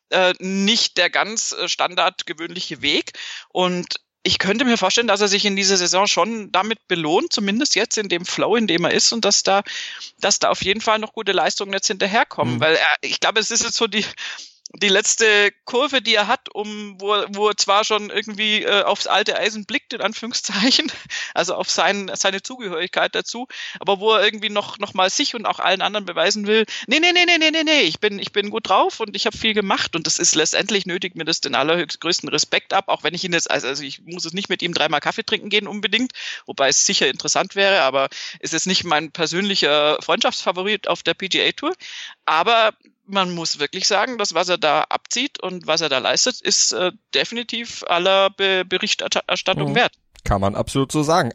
äh, 0.10 0.34
nicht 0.40 0.98
der 0.98 1.12
ganz 1.12 1.52
äh, 1.52 1.68
standardgewöhnliche 1.70 2.82
Weg. 2.82 3.14
Und 3.50 3.98
ich 4.24 4.40
könnte 4.40 4.64
mir 4.64 4.78
vorstellen, 4.78 5.08
dass 5.08 5.22
er 5.22 5.28
sich 5.28 5.46
in 5.46 5.58
dieser 5.58 5.76
Saison 5.76 6.08
schon 6.08 6.52
damit 6.52 6.88
belohnt, 6.88 7.34
zumindest 7.34 7.76
jetzt 7.76 7.98
in 7.98 8.08
dem 8.08 8.26
Flow, 8.26 8.56
in 8.56 8.68
dem 8.68 8.86
er 8.86 8.92
ist, 8.92 9.12
und 9.12 9.26
dass 9.26 9.44
da, 9.44 9.64
dass 10.20 10.40
da 10.40 10.50
auf 10.50 10.64
jeden 10.64 10.80
Fall 10.80 11.00
noch 11.00 11.12
gute 11.12 11.34
Leistungen 11.34 11.74
jetzt 11.74 11.88
hinterherkommen. 11.88 12.56
Mhm. 12.56 12.60
Weil 12.62 12.76
er, 12.76 12.96
ich 13.02 13.20
glaube, 13.20 13.42
es 13.42 13.52
ist 13.52 13.64
jetzt 13.64 13.76
so 13.76 13.88
die, 13.88 14.06
die 14.76 14.90
letzte 14.90 15.52
Kurve, 15.66 16.02
die 16.02 16.16
er 16.16 16.28
hat, 16.28 16.54
um 16.54 17.00
wo, 17.00 17.14
wo 17.30 17.50
er 17.50 17.58
zwar 17.58 17.84
schon 17.84 18.10
irgendwie 18.10 18.64
äh, 18.64 18.82
aufs 18.84 19.06
alte 19.06 19.38
Eisen 19.38 19.66
blickt, 19.66 19.94
in 19.94 20.02
Anführungszeichen, 20.02 20.92
also 21.36 21.54
auf 21.54 21.70
sein, 21.70 22.12
seine 22.16 22.42
Zugehörigkeit 22.42 23.14
dazu, 23.14 23.48
aber 23.80 24.00
wo 24.00 24.14
er 24.14 24.24
irgendwie 24.24 24.50
noch, 24.50 24.80
noch 24.80 24.96
mal 24.96 25.12
sich 25.12 25.36
und 25.36 25.46
auch 25.46 25.60
allen 25.60 25.84
anderen 25.84 26.06
beweisen 26.06 26.48
will, 26.48 26.66
nee, 26.88 27.00
nee, 27.00 27.12
nee, 27.14 27.26
nee, 27.26 27.38
nee, 27.38 27.52
nee, 27.52 27.64
nee, 27.64 27.82
ich 27.82 28.00
bin, 28.00 28.18
ich 28.18 28.32
bin 28.32 28.50
gut 28.50 28.68
drauf 28.68 29.00
und 29.00 29.16
ich 29.16 29.28
habe 29.28 29.38
viel 29.38 29.54
gemacht 29.54 29.96
und 29.96 30.08
das 30.08 30.18
ist 30.18 30.34
letztendlich 30.34 30.88
nötig 30.88 31.16
mir 31.16 31.26
das 31.26 31.40
den 31.40 31.54
allerhöchstgrößten 31.54 32.30
Respekt 32.30 32.74
ab, 32.74 32.86
auch 32.88 33.04
wenn 33.04 33.14
ich 33.14 33.24
ihn 33.24 33.34
jetzt, 33.34 33.52
also, 33.52 33.68
also 33.68 33.84
ich 33.84 34.02
muss 34.02 34.26
es 34.26 34.34
nicht 34.34 34.50
mit 34.50 34.64
ihm 34.64 34.74
dreimal 34.74 35.02
Kaffee 35.02 35.24
trinken 35.24 35.50
gehen 35.50 35.68
unbedingt, 35.68 36.14
wobei 36.48 36.70
es 36.70 36.86
sicher 36.86 37.08
interessant 37.08 37.56
wäre, 37.56 37.82
aber 37.82 38.10
ist 38.40 38.54
jetzt 38.54 38.68
nicht 38.68 38.84
mein 38.86 39.12
persönlicher 39.12 40.00
Freundschaftsfavorit 40.02 40.88
auf 40.88 41.04
der 41.04 41.14
PGA 41.14 41.52
Tour, 41.52 41.74
aber 42.26 42.72
man 43.06 43.36
muss 43.36 43.60
wirklich 43.60 43.88
sagen, 43.88 44.18
dass 44.18 44.34
was 44.34 44.50
er 44.50 44.58
da 44.58 44.82
abzieht 44.90 45.42
und 45.42 45.68
was 45.68 45.82
er 45.82 45.90
da 45.90 45.98
leistet, 45.98 46.42
ist 46.42 46.72
äh, 46.72 46.92
definitiv 47.14 47.84
aller 47.88 48.30
Be 48.30 48.64
Berichterstattung 48.66 49.72
mhm. 49.72 49.76
wert. 49.76 49.94
Kann 50.24 50.42
man 50.42 50.56
absolut 50.56 50.92
so 50.92 51.04
sagen. 51.04 51.32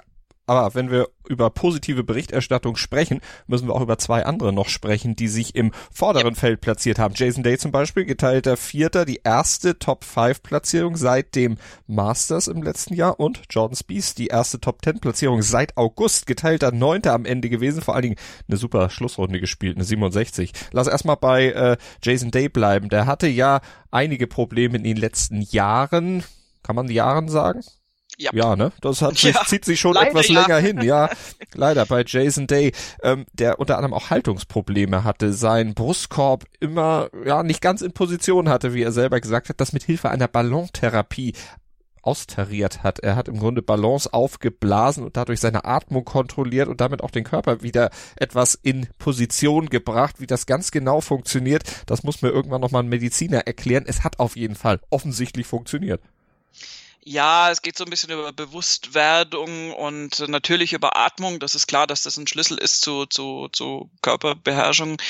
Aber 0.49 0.75
wenn 0.75 0.91
wir 0.91 1.09
über 1.29 1.51
positive 1.51 2.05
Berichterstattung 2.05 2.77
sprechen, 2.77 3.21
müssen 3.47 3.69
wir 3.69 3.75
auch 3.75 3.83
über 3.83 3.99
zwei 3.99 4.25
andere 4.25 4.51
noch 4.51 4.71
sprechen, 4.71 5.15
die 5.15 5.29
sich 5.29 5.55
im 5.55 5.73
vorderen. 5.93 6.35
Feld 6.35 6.61
platziert 6.61 6.99
haben. 6.99 7.15
Jason 7.17 7.43
Day 7.43 7.59
zum 7.59 7.71
Beispiel, 7.71 8.05
geteilter 8.05 8.57
Vierter, 8.57 9.05
die 9.05 9.21
erste 9.25 9.79
Top-5-Platzierung 9.79 10.97
seit 10.97 11.35
dem 11.35 11.59
Masters 11.87 12.49
im 12.49 12.63
letzten 12.63 12.95
Jahr 12.95 13.21
und 13.21 13.43
Jordan 13.51 13.77
Spieth, 13.77 14.17
die 14.17 14.29
erste 14.29 14.61
Top-10-Platzierung 14.61 15.43
seit 15.43 15.77
August, 15.77 16.27
geteilter 16.27 16.73
Neunter 16.73 17.13
am 17.13 17.27
Ende 17.27 17.51
gewesen, 17.51 17.83
vor 17.83 17.95
allen 17.95 18.03
Dingen 18.03 18.17
eine 18.49 18.57
super 18.57 18.89
Schlussrunde 18.89 19.41
gespielt, 19.41 19.77
eine 19.77 19.85
67. 19.85 20.53
Lass 20.73 20.87
erstmal 20.87 21.17
bei 21.17 21.51
äh, 21.51 21.77
Jason 22.03 22.31
Day 22.31 22.49
bleiben. 22.49 22.89
Der 22.89 23.07
hatte 23.07 23.27
ja 23.27 23.61
einige 23.91 24.27
Probleme 24.27 24.79
in 24.79 24.85
den 24.85 24.97
letzten 24.97 25.43
Jahren. 25.43 26.25
Kann 26.63 26.77
man 26.77 26.89
Jahren 26.89 27.29
sagen? 27.29 27.61
Ja. 28.21 28.31
ja, 28.35 28.57
ne? 28.57 28.73
Das 28.81 29.01
hat 29.01 29.17
ja, 29.23 29.45
zieht 29.47 29.65
sich 29.65 29.79
schon 29.79 29.95
leider, 29.95 30.11
etwas 30.11 30.29
ja. 30.29 30.41
länger 30.41 30.59
hin, 30.59 30.83
ja. 30.83 31.09
leider 31.55 31.87
bei 31.87 32.03
Jason 32.05 32.49
Day, 32.49 32.73
ähm, 33.03 33.27
der 33.33 33.61
unter 33.61 33.77
anderem 33.77 33.95
auch 33.95 34.11
Haltungsprobleme 34.11 35.05
hatte, 35.05 35.33
sein 35.33 35.75
Brustkorb 35.75 36.45
immer 36.59 37.11
ja 37.25 37.45
nicht 37.45 37.61
ganz 37.61 37.81
in 37.81 37.93
Position 37.93 38.49
hatte, 38.49 38.75
wie 38.75 38.83
er 38.83 38.93
selber 38.93 39.21
gesagt 39.21 39.49
hat, 39.49 39.61
das 39.61 39.73
mit 39.73 39.85
Hilfe 39.85 40.11
einer 40.11 40.27
Ballontherapie 40.27 41.35
austariert 42.03 42.83
hat. 42.83 43.01
Er 43.01 43.17
hat 43.17 43.29
im 43.29 43.39
Grunde 43.39 43.63
Ballons 43.63 44.07
aufgeblasen 44.07 45.05
und 45.05 45.17
dadurch 45.17 45.41
seine 45.41 45.65
Atmung 45.65 46.05
kontrolliert 46.05 46.69
und 46.69 46.81
damit 46.81 47.03
auch 47.03 47.11
den 47.11 47.25
Körper 47.25 47.63
wieder 47.63 47.91
etwas 48.17 48.55
in 48.55 48.89
Position 48.99 49.69
gebracht. 49.69 50.17
Wie 50.19 50.27
das 50.27 50.47
ganz 50.47 50.71
genau 50.71 51.01
funktioniert, 51.01 51.65
das 51.87 52.03
muss 52.03 52.23
mir 52.23 52.31
irgendwann 52.31 52.61
nochmal 52.61 52.83
ein 52.83 52.89
Mediziner 52.89 53.47
erklären. 53.47 53.85
Es 53.87 54.05
hat 54.05 54.19
auf 54.19 54.37
jeden 54.37 54.55
Fall 54.55 54.81
offensichtlich 54.91 55.47
funktioniert. 55.47 56.01
Ja, 57.11 57.51
es 57.51 57.63
geht 57.63 57.79
so 57.79 57.85
ein 57.85 57.91
bisschen 57.91 58.11
über 58.11 58.35
Bewusstwerdung 58.35 59.73
und 59.73 60.29
natürlich 60.29 60.75
über 60.75 60.95
Atmung. 60.99 61.41
Das 61.41 61.55
ist 61.55 61.67
klar, 61.67 61.87
dass 61.87 62.03
das 62.03 62.19
ein 62.19 62.27
Schlüssel 62.27 62.59
ist 62.59 62.83
zu, 62.83 63.07
zu, 63.07 63.49
zu 63.51 63.91
Körperbeherrschung. 64.03 65.01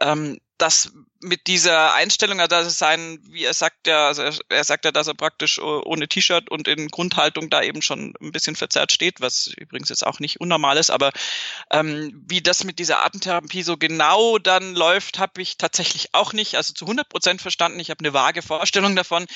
Ähm, 0.00 0.40
das 0.62 0.92
mit 1.20 1.48
dieser 1.48 1.94
Einstellung, 1.94 2.40
also 2.40 2.48
das 2.48 2.66
ist 2.68 2.78
sein, 2.78 3.18
wie 3.24 3.44
er 3.44 3.54
sagt 3.54 3.86
ja, 3.88 4.06
also 4.06 4.22
er, 4.48 4.64
sagt 4.64 4.84
ja, 4.84 4.92
dass 4.92 5.08
er 5.08 5.14
praktisch 5.14 5.60
ohne 5.60 6.06
T-Shirt 6.06 6.50
und 6.50 6.68
in 6.68 6.88
Grundhaltung 6.88 7.50
da 7.50 7.62
eben 7.62 7.82
schon 7.82 8.14
ein 8.20 8.32
bisschen 8.32 8.54
verzerrt 8.54 8.92
steht, 8.92 9.20
was 9.20 9.48
übrigens 9.56 9.88
jetzt 9.88 10.06
auch 10.06 10.20
nicht 10.20 10.40
unnormal 10.40 10.76
ist, 10.76 10.90
aber 10.90 11.12
ähm, 11.70 12.24
wie 12.28 12.42
das 12.42 12.62
mit 12.62 12.78
dieser 12.78 13.04
Atemtherapie 13.04 13.62
so 13.62 13.76
genau 13.76 14.38
dann 14.38 14.74
läuft, 14.74 15.18
habe 15.18 15.42
ich 15.42 15.58
tatsächlich 15.58 16.14
auch 16.14 16.32
nicht, 16.32 16.56
also 16.56 16.74
zu 16.74 16.84
100 16.84 17.08
Prozent 17.08 17.42
verstanden. 17.42 17.80
Ich 17.80 17.90
habe 17.90 18.00
eine 18.00 18.14
vage 18.14 18.42
Vorstellung 18.42 18.94
davon, 18.94 19.26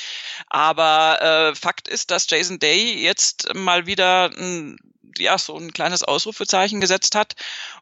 aber 0.46 1.20
äh, 1.22 1.54
Fakt 1.56 1.88
ist, 1.88 2.12
dass 2.12 2.30
Jason 2.30 2.60
Day 2.60 3.02
jetzt 3.02 3.52
mal 3.54 3.86
wieder 3.86 4.30
ein, 4.36 4.78
ja 5.18 5.38
so 5.38 5.56
ein 5.56 5.72
kleines 5.72 6.04
Ausrufezeichen 6.04 6.80
gesetzt 6.80 7.16
hat 7.16 7.34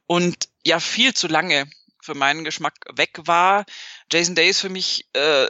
und 0.07 0.49
ja 0.65 0.81
viel 0.81 1.13
zu 1.13 1.27
lange 1.27 1.69
für 2.05 2.15
meinen 2.15 2.45
Geschmack 2.45 2.75
weg 2.93 3.19
war. 3.25 3.65
Jason 4.13 4.35
Day 4.35 4.49
ist 4.51 4.61
für 4.61 4.69
mich 4.69 5.09
äh, 5.15 5.47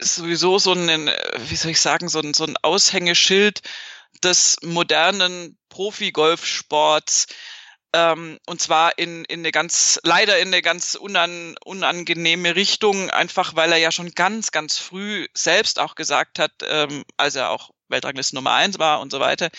sowieso 0.00 0.58
so 0.58 0.72
ein, 0.72 1.10
wie 1.36 1.56
soll 1.56 1.72
ich 1.72 1.80
sagen, 1.80 2.08
so 2.08 2.20
ein, 2.20 2.34
so 2.34 2.44
ein 2.44 2.56
Aushängeschild 2.62 3.60
des 4.24 4.56
modernen 4.62 5.58
Profi-Golfsports. 5.68 7.26
Ähm, 7.92 8.38
und 8.46 8.60
zwar 8.60 8.98
in, 8.98 9.24
in 9.24 9.40
eine 9.40 9.50
ganz, 9.50 10.00
leider 10.04 10.38
in 10.38 10.48
eine 10.48 10.62
ganz 10.62 10.94
unan, 10.94 11.56
unangenehme 11.64 12.54
Richtung, 12.54 13.10
einfach 13.10 13.56
weil 13.56 13.72
er 13.72 13.78
ja 13.78 13.92
schon 13.92 14.12
ganz, 14.12 14.52
ganz 14.52 14.78
früh 14.78 15.26
selbst 15.34 15.78
auch 15.78 15.96
gesagt 15.96 16.38
hat, 16.38 16.52
ähm, 16.62 17.04
als 17.16 17.34
er 17.34 17.50
auch 17.50 17.70
Weltrangliste 17.90 18.34
Nummer 18.34 18.52
eins 18.52 18.78
war 18.78 19.00
und 19.00 19.10
so 19.12 19.20
weiter. 19.20 19.50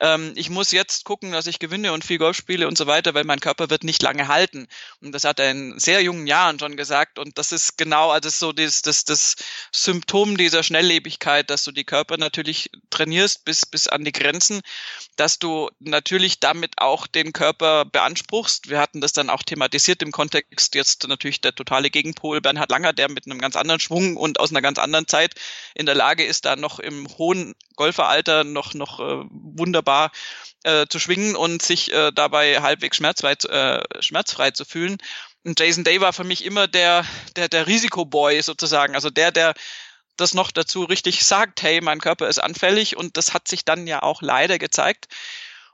Ähm, 0.00 0.32
ich 0.36 0.48
muss 0.48 0.70
jetzt 0.70 1.04
gucken, 1.04 1.32
dass 1.32 1.46
ich 1.46 1.58
gewinne 1.58 1.92
und 1.92 2.04
viel 2.04 2.18
Golf 2.18 2.36
spiele 2.36 2.68
und 2.68 2.78
so 2.78 2.86
weiter, 2.86 3.14
weil 3.14 3.24
mein 3.24 3.40
Körper 3.40 3.68
wird 3.70 3.84
nicht 3.84 4.02
lange 4.02 4.28
halten. 4.28 4.68
Und 5.00 5.12
das 5.12 5.24
hat 5.24 5.40
er 5.40 5.50
in 5.50 5.78
sehr 5.78 6.02
jungen 6.02 6.26
Jahren 6.26 6.58
schon 6.58 6.76
gesagt. 6.76 7.18
Und 7.18 7.36
das 7.38 7.52
ist 7.52 7.76
genau, 7.76 8.10
also 8.10 8.28
so 8.28 8.52
das, 8.52 8.82
das, 8.82 9.04
das 9.04 9.36
Symptom 9.72 10.36
dieser 10.36 10.62
Schnelllebigkeit, 10.62 11.50
dass 11.50 11.64
du 11.64 11.72
die 11.72 11.84
Körper 11.84 12.16
natürlich 12.16 12.70
trainierst 12.90 13.44
bis, 13.44 13.66
bis 13.66 13.88
an 13.88 14.04
die 14.04 14.12
Grenzen, 14.12 14.60
dass 15.16 15.38
du 15.38 15.68
natürlich 15.80 16.38
damit 16.38 16.74
auch 16.78 17.06
den 17.06 17.32
Körper 17.32 17.84
beanspruchst. 17.84 18.70
Wir 18.70 18.78
hatten 18.80 19.00
das 19.00 19.12
dann 19.12 19.30
auch 19.30 19.42
thematisiert 19.42 20.02
im 20.02 20.12
Kontext 20.12 20.74
jetzt 20.74 21.08
natürlich 21.08 21.40
der 21.40 21.54
totale 21.54 21.90
Gegenpol 21.90 22.40
Bernhard 22.40 22.70
Langer, 22.70 22.92
der 22.92 23.10
mit 23.10 23.26
einem 23.26 23.40
ganz 23.40 23.56
anderen 23.56 23.80
Schwung 23.80 24.16
und 24.16 24.38
aus 24.38 24.50
einer 24.50 24.62
ganz 24.62 24.78
anderen 24.78 25.08
Zeit 25.08 25.34
in 25.74 25.86
der 25.86 25.94
Lage 25.96 26.24
ist, 26.24 26.44
da 26.44 26.54
noch 26.54 26.78
im 26.78 27.08
hohen 27.18 27.54
Golferalter 27.76 28.44
noch, 28.44 28.74
noch 28.74 29.00
äh, 29.00 29.24
wunderbar 29.30 30.10
äh, 30.64 30.86
zu 30.88 30.98
schwingen 30.98 31.36
und 31.36 31.62
sich 31.62 31.92
äh, 31.92 32.10
dabei 32.12 32.60
halbwegs 32.60 32.96
schmerzfrei, 32.96 33.32
äh, 33.32 34.02
schmerzfrei 34.02 34.50
zu 34.50 34.64
fühlen. 34.64 34.98
Und 35.44 35.60
Jason 35.60 35.84
Day 35.84 36.00
war 36.00 36.12
für 36.12 36.24
mich 36.24 36.44
immer 36.44 36.66
der, 36.66 37.04
der, 37.36 37.48
der 37.48 37.66
Risikoboy 37.66 38.42
sozusagen, 38.42 38.94
also 38.94 39.10
der, 39.10 39.30
der 39.30 39.54
das 40.16 40.34
noch 40.34 40.50
dazu 40.50 40.82
richtig 40.82 41.24
sagt, 41.24 41.62
hey, 41.62 41.80
mein 41.80 42.00
Körper 42.00 42.28
ist 42.28 42.40
anfällig 42.40 42.96
und 42.96 43.16
das 43.16 43.32
hat 43.32 43.48
sich 43.48 43.64
dann 43.64 43.86
ja 43.86 44.02
auch 44.02 44.20
leider 44.20 44.58
gezeigt. 44.58 45.06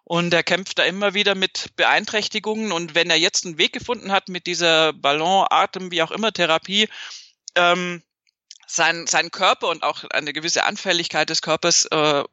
Und 0.04 0.34
er 0.34 0.42
kämpft 0.42 0.78
da 0.78 0.84
immer 0.84 1.14
wieder 1.14 1.34
mit 1.34 1.70
Beeinträchtigungen 1.76 2.72
und 2.72 2.94
wenn 2.94 3.08
er 3.08 3.16
jetzt 3.16 3.46
einen 3.46 3.56
Weg 3.56 3.72
gefunden 3.72 4.12
hat 4.12 4.28
mit 4.28 4.46
dieser 4.46 4.92
Ballon, 4.92 5.46
Atem, 5.48 5.90
wie 5.90 6.02
auch 6.02 6.10
immer 6.10 6.30
Therapie, 6.30 6.90
ähm, 7.54 8.02
sein, 8.66 9.06
sein 9.06 9.30
Körper 9.30 9.68
und 9.68 9.82
auch 9.82 10.04
eine 10.10 10.32
gewisse 10.32 10.64
Anfälligkeit 10.64 11.30
des 11.30 11.42
Körpers 11.42 11.86
äh, 11.86 12.24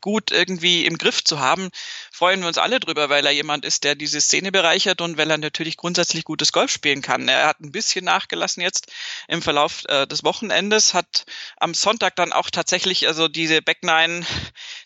gut 0.00 0.30
irgendwie 0.30 0.86
im 0.86 0.98
Griff 0.98 1.24
zu 1.24 1.40
haben, 1.40 1.70
freuen 2.10 2.40
wir 2.40 2.48
uns 2.48 2.58
alle 2.58 2.80
drüber, 2.80 3.08
weil 3.08 3.24
er 3.26 3.32
jemand 3.32 3.64
ist, 3.64 3.84
der 3.84 3.94
diese 3.94 4.20
Szene 4.20 4.52
bereichert 4.52 5.00
und 5.00 5.16
weil 5.16 5.30
er 5.30 5.38
natürlich 5.38 5.76
grundsätzlich 5.76 6.24
gutes 6.24 6.52
Golf 6.52 6.70
spielen 6.70 7.02
kann. 7.02 7.28
Er 7.28 7.46
hat 7.46 7.60
ein 7.60 7.72
bisschen 7.72 8.04
nachgelassen 8.04 8.62
jetzt 8.62 8.92
im 9.28 9.42
Verlauf 9.42 9.84
äh, 9.88 10.06
des 10.06 10.24
Wochenendes, 10.24 10.94
hat 10.94 11.24
am 11.56 11.74
Sonntag 11.74 12.16
dann 12.16 12.32
auch 12.32 12.50
tatsächlich, 12.50 13.06
also 13.06 13.28
diese 13.28 13.62
Back 13.62 13.82
Nine, 13.82 14.24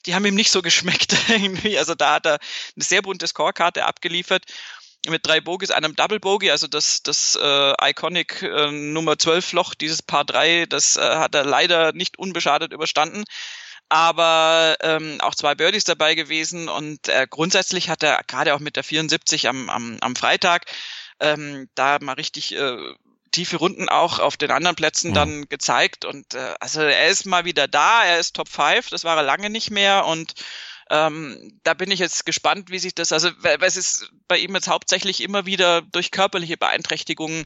die 0.07 0.15
haben 0.15 0.25
ihm 0.27 0.35
nicht 0.35 0.51
so 0.51 0.63
geschmeckt 0.63 1.17
irgendwie. 1.29 1.79
Also 1.79 1.95
da 1.95 2.15
hat 2.15 2.27
er 2.27 2.39
eine 2.77 2.85
sehr 2.85 3.03
bunte 3.03 3.27
Scorekarte 3.27 3.85
abgeliefert 3.85 4.45
mit 5.09 5.27
drei 5.27 5.41
Bogies, 5.41 5.71
einem 5.71 5.95
Double 5.95 6.21
Bogey, 6.21 6.51
also 6.51 6.67
das, 6.67 7.03
das 7.03 7.39
äh, 7.41 7.91
Iconic 7.91 8.43
äh, 8.43 8.71
Nummer 8.71 9.19
12 9.19 9.53
Loch, 9.53 9.75
dieses 9.75 10.03
Paar 10.03 10.25
3, 10.25 10.67
das 10.67 10.97
äh, 10.97 11.01
hat 11.01 11.35
er 11.35 11.45
leider 11.45 11.93
nicht 11.93 12.19
unbeschadet 12.19 12.73
überstanden. 12.73 13.25
Aber 13.91 14.77
ähm, 14.81 15.21
auch 15.21 15.35
zwei 15.35 15.55
Birdies 15.55 15.85
dabei 15.85 16.15
gewesen 16.15 16.69
und 16.69 17.09
äh, 17.09 17.27
grundsätzlich 17.29 17.91
hat 17.91 18.03
er 18.03 18.23
gerade 18.27 18.55
auch 18.55 18.59
mit 18.59 18.77
der 18.77 18.85
74 18.85 19.47
am, 19.47 19.69
am, 19.69 19.99
am 20.01 20.17
Freitag 20.17 20.65
ähm, 21.21 21.69
da 21.75 21.99
mal 22.01 22.15
richtig 22.15 22.57
äh, 22.57 22.77
tiefe 23.31 23.57
Runden 23.57 23.89
auch 23.89 24.21
auf 24.21 24.37
den 24.37 24.51
anderen 24.51 24.77
Plätzen 24.77 25.11
mhm. 25.11 25.15
dann 25.15 25.49
gezeigt 25.49 26.05
und 26.05 26.35
äh, 26.35 26.55
also 26.61 26.81
er 26.81 27.09
ist 27.09 27.27
mal 27.27 27.45
wieder 27.45 27.69
da, 27.69 28.05
er 28.05 28.19
ist 28.19 28.37
Top 28.37 28.49
5, 28.49 28.89
das 28.89 29.05
war 29.05 29.17
er 29.17 29.23
lange 29.23 29.51
nicht 29.51 29.71
mehr 29.71 30.07
und 30.07 30.35
ähm, 30.91 31.53
da 31.63 31.75
bin 31.75 31.91
ich 31.91 31.99
jetzt 31.99 32.27
gespannt, 32.27 32.71
wie 32.71 32.79
sich 32.79 32.95
das, 32.95 33.13
also 33.13 33.31
weil 33.41 33.59
es 33.63 33.77
ist 33.77 34.11
bei 34.29 34.39
ihm 34.39 34.55
jetzt 34.55 34.69
hauptsächlich 34.69 35.23
immer 35.23 35.47
wieder 35.47 35.83
durch 35.83 36.11
körperliche 36.11 36.57
Beeinträchtigungen 36.57 37.45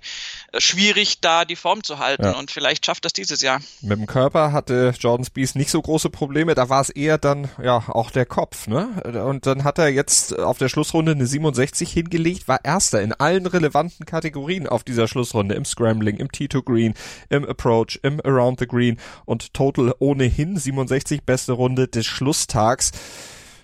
äh, 0.53 0.61
schwierig, 0.61 1.21
da 1.21 1.45
die 1.45 1.57
Form 1.57 1.83
zu 1.83 1.99
halten 1.99 2.25
ja. 2.25 2.33
und 2.33 2.51
vielleicht 2.51 2.87
schafft 2.87 3.05
das 3.05 3.13
dieses 3.13 3.41
Jahr. 3.41 3.61
Mit 3.81 3.99
dem 3.99 4.07
Körper 4.07 4.53
hatte 4.53 4.95
Jordan 4.99 5.25
Spieth 5.25 5.55
nicht 5.55 5.71
so 5.71 5.81
große 5.81 6.11
Probleme, 6.11 6.55
da 6.55 6.69
war 6.69 6.81
es 6.81 6.91
eher 6.91 7.19
dann 7.19 7.49
ja 7.63 7.85
auch 7.89 8.11
der 8.11 8.27
Kopf, 8.27 8.67
ne? 8.67 8.89
Und 9.25 9.47
dann 9.47 9.65
hat 9.65 9.79
er 9.79 9.89
jetzt 9.89 10.39
auf 10.39 10.59
der 10.59 10.69
Schlussrunde 10.69 11.13
eine 11.13 11.27
67 11.27 11.91
hingelegt, 11.91 12.49
war 12.49 12.65
erster 12.65 13.03
in 13.03 13.13
allen 13.13 13.47
relevanten 13.47 14.07
Kategorien 14.07 14.67
auf 14.67 14.85
dieser 14.85 15.09
Schlussrunde, 15.09 15.55
im 15.55 15.65
Scrambling, 15.65 16.17
im 16.17 16.29
T2 16.29 16.65
Green, 16.65 16.95
im 17.29 17.45
Approach, 17.45 18.01
im 18.03 18.21
Around 18.25 18.61
the 18.61 18.67
Green 18.67 18.99
und 19.25 19.55
Total 19.55 19.95
ohnehin 19.99 20.57
67 20.57 21.23
beste 21.23 21.53
Runde 21.53 21.89
des 21.89 22.07
Schlusstags 22.07 22.93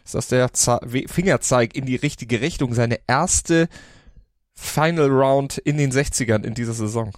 ist 0.04 0.14
das 0.14 0.28
der 0.28 0.52
Ze 0.52 0.80
Fingerzeig 1.06 1.74
in 1.74 1.86
die 1.86 1.96
richtige 1.96 2.40
Richtung. 2.40 2.74
Seine 2.74 3.00
erste 3.06 3.68
Final 4.54 5.08
Round 5.10 5.58
in 5.58 5.78
den 5.78 5.92
60ern 5.92 6.44
in 6.44 6.54
dieser 6.54 6.74
Saison. 6.74 7.12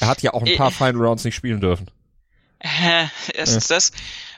Er 0.00 0.08
hat 0.08 0.22
ja 0.22 0.32
auch 0.32 0.42
ein 0.42 0.56
paar 0.56 0.70
äh, 0.70 0.74
Final 0.74 1.06
Rounds 1.06 1.24
nicht 1.24 1.34
spielen 1.34 1.60
dürfen. 1.60 1.90
Äh, 2.58 3.06
ist 3.34 3.70
das. 3.70 3.92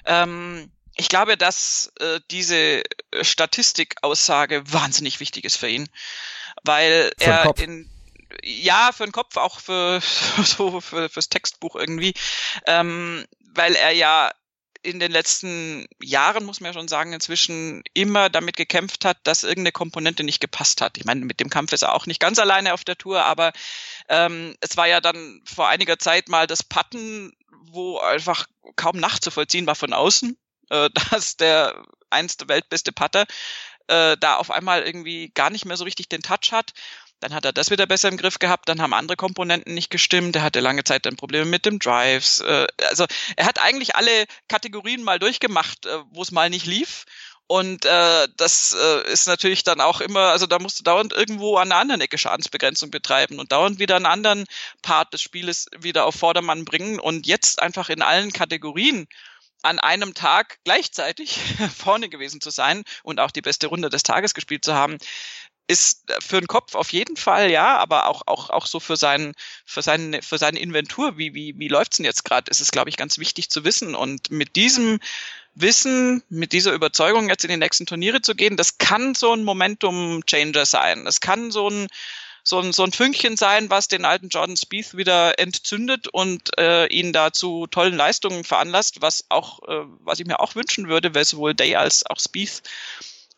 Ähm, 0.05 0.71
ich 0.97 1.09
glaube, 1.09 1.37
dass 1.37 1.93
äh, 2.01 2.21
diese 2.31 2.83
Statistikaussage 3.21 4.63
wahnsinnig 4.73 5.21
wichtig 5.21 5.45
ist 5.45 5.57
für 5.57 5.69
ihn, 5.69 5.89
weil 6.65 7.13
für 7.19 7.25
er 7.25 7.59
in 7.59 7.89
ja 8.43 8.91
für 8.93 9.05
den 9.05 9.13
Kopf 9.13 9.37
auch 9.37 9.61
für 9.61 10.01
so 10.45 10.81
für 10.81 11.09
fürs 11.09 11.29
Textbuch 11.29 11.77
irgendwie, 11.77 12.15
ähm, 12.67 13.25
weil 13.55 13.75
er 13.75 13.93
ja 13.93 14.31
in 14.83 15.01
den 15.01 15.11
letzten 15.11 15.87
Jahren, 16.03 16.45
muss 16.45 16.61
man 16.61 16.71
ja 16.71 16.79
schon 16.79 16.89
sagen, 16.89 17.13
inzwischen 17.13 17.83
immer 17.95 18.31
damit 18.31 18.57
gekämpft 18.57 19.05
hat, 19.05 19.19
dass 19.25 19.43
irgendeine 19.43 19.73
Komponente 19.73 20.25
nicht 20.25 20.41
gepasst 20.41 20.81
hat. 20.81 20.97
Ich 20.99 21.05
meine, 21.05 21.25
mit 21.25 21.41
dem 21.41 21.51
Kampf 21.51 21.73
ist 21.73 21.83
er 21.83 21.95
auch 21.95 22.07
nicht 22.07 22.21
ganz 22.21 22.39
alleine 22.39 22.73
auf 22.75 22.85
der 22.85 22.97
Tour, 22.97 23.25
aber 23.25 23.53
ähm, 24.09 24.55
es 24.61 24.77
war 24.77 24.87
ja 24.87 25.01
dann 25.01 25.43
vor 25.45 25.69
einiger 25.69 25.99
Zeit 25.99 26.29
mal 26.29 26.47
das 26.47 26.63
Patten, 26.63 27.33
wo 27.73 27.99
einfach 27.99 28.47
kaum 28.77 28.99
nachzuvollziehen 28.99 29.67
war 29.67 29.75
von 29.75 29.93
außen, 29.93 30.37
äh, 30.71 30.91
dass 31.11 31.37
der 31.37 31.83
einst 32.11 32.49
weltbeste 32.49 32.93
Putter 32.93 33.27
äh, 33.89 34.17
da 34.19 34.37
auf 34.37 34.51
einmal 34.51 34.83
irgendwie 34.83 35.31
gar 35.35 35.51
nicht 35.51 35.65
mehr 35.65 35.77
so 35.77 35.85
richtig 35.85 36.09
den 36.09 36.23
Touch 36.23 36.53
hat. 36.53 36.73
Dann 37.21 37.35
hat 37.35 37.45
er 37.45 37.53
das 37.53 37.71
wieder 37.71 37.87
besser 37.87 38.09
im 38.09 38.17
Griff 38.17 38.39
gehabt, 38.39 38.69
dann 38.69 38.81
haben 38.81 38.95
andere 38.95 39.17
Komponenten 39.17 39.75
nicht 39.75 39.91
gestimmt, 39.91 40.37
er 40.37 40.43
hatte 40.43 40.61
lange 40.61 40.85
Zeit 40.85 41.05
dann 41.07 41.17
Probleme 41.17 41.47
mit 41.47 41.67
dem 41.67 41.79
Drives. 41.79 42.41
Äh, 42.41 42.67
also 42.89 43.07
er 43.37 43.47
hat 43.47 43.61
eigentlich 43.61 43.97
alle 43.97 44.27
Kategorien 44.49 45.03
mal 45.03 45.19
durchgemacht, 45.19 45.87
äh, 45.87 45.99
wo 46.11 46.23
es 46.23 46.31
mal 46.31 46.51
nicht 46.51 46.67
lief. 46.67 47.05
Und 47.51 47.87
äh, 47.87 48.29
das 48.37 48.77
äh, 48.79 49.11
ist 49.11 49.27
natürlich 49.27 49.65
dann 49.65 49.81
auch 49.81 50.03
immer, 50.03 50.29
also 50.29 50.47
da 50.47 50.59
musst 50.59 50.81
du 50.81 50.85
dauernd 50.85 51.15
irgendwo 51.15 51.57
an 51.57 51.73
einer 51.73 51.81
anderen 51.81 52.03
Ecke 52.03 52.19
Schadensbegrenzung 52.19 52.91
betreiben 52.91 53.39
und 53.39 53.53
dauernd 53.53 53.79
wieder 53.79 53.97
einen 53.97 54.05
anderen 54.05 54.45
Part 54.83 55.15
des 55.15 55.23
Spieles 55.23 55.67
wieder 55.79 56.05
auf 56.05 56.15
Vordermann 56.15 56.67
bringen 56.67 57.01
und 57.01 57.27
jetzt 57.27 57.63
einfach 57.63 57.89
in 57.89 58.03
allen 58.03 58.33
Kategorien 58.33 59.09
an 59.63 59.79
einem 59.79 60.13
Tag 60.13 60.59
gleichzeitig 60.65 61.41
vorne 61.77 62.11
gewesen 62.11 62.43
zu 62.43 62.51
sein 62.51 62.85
und 63.03 63.19
auch 63.19 63.31
die 63.31 63.41
beste 63.41 63.69
Runde 63.69 63.89
des 63.89 64.03
Tages 64.03 64.35
gespielt 64.35 64.63
zu 64.63 64.75
haben, 64.75 64.99
ist 65.69 66.11
für 66.21 66.41
den 66.41 66.49
Kopf 66.49 66.75
auf 66.75 66.93
jeden 66.93 67.17
Fall, 67.17 67.51
ja, 67.51 67.77
aber 67.77 68.07
auch, 68.07 68.23
auch, 68.27 68.49
auch 68.49 68.67
so 68.67 68.81
für 68.81 68.97
seinen, 68.97 69.35
für 69.67 69.83
seinen, 69.83 70.21
für 70.23 70.39
seine 70.39 70.59
Inventur, 70.59 71.19
wie, 71.19 71.35
wie, 71.35 71.55
wie 71.59 71.69
läuft's 71.69 71.99
denn 71.99 72.07
jetzt 72.07 72.25
gerade, 72.25 72.51
ist 72.51 72.61
es, 72.61 72.73
glaube 72.73 72.89
ich, 72.89 72.97
ganz 72.97 73.19
wichtig 73.19 73.51
zu 73.51 73.65
wissen. 73.65 73.95
Und 73.95 74.31
mit 74.31 74.57
diesem 74.57 74.99
Wissen, 75.55 76.23
mit 76.31 76.53
dieser 76.53 76.73
Überzeugung 76.73 77.29
jetzt 77.29 77.45
in 77.45 77.51
die 77.51 77.59
nächsten 77.59 77.85
Turniere 77.85 78.23
zu 78.23 78.35
gehen, 78.35 78.57
das 78.57 78.79
kann 78.79 79.15
so 79.15 79.33
ein 79.35 79.45
Momentum-Changer 79.45 80.65
sein. 80.65 81.05
Das 81.05 81.21
kann 81.21 81.51
so 81.51 81.69
ein, 81.69 81.89
so 82.43 82.61
ein, 82.61 82.73
so 82.73 82.85
ein 82.85 82.93
Fünkchen 82.93 83.37
sein, 83.37 83.69
was 83.69 83.89
den 83.89 84.07
alten 84.07 84.31
Jordan 84.31 84.57
Spieth 84.57 84.97
wieder 84.97 85.39
entzündet 85.39 86.09
und 86.09 86.59
äh, 86.59 86.87
ihn 86.87 87.13
da 87.13 87.31
zu 87.31 87.67
tollen 87.67 87.95
Leistungen 87.95 88.43
veranlasst, 88.43 89.03
was 89.03 89.27
auch, 89.29 89.63
äh, 89.69 89.85
was 90.01 90.19
ich 90.19 90.27
mir 90.27 90.41
auch 90.41 90.55
wünschen 90.55 90.89
würde, 90.89 91.15
weil 91.15 91.27
sowohl 91.27 91.55
Day 91.55 91.77
als 91.77 92.07
auch 92.07 92.19
Spieth 92.19 92.63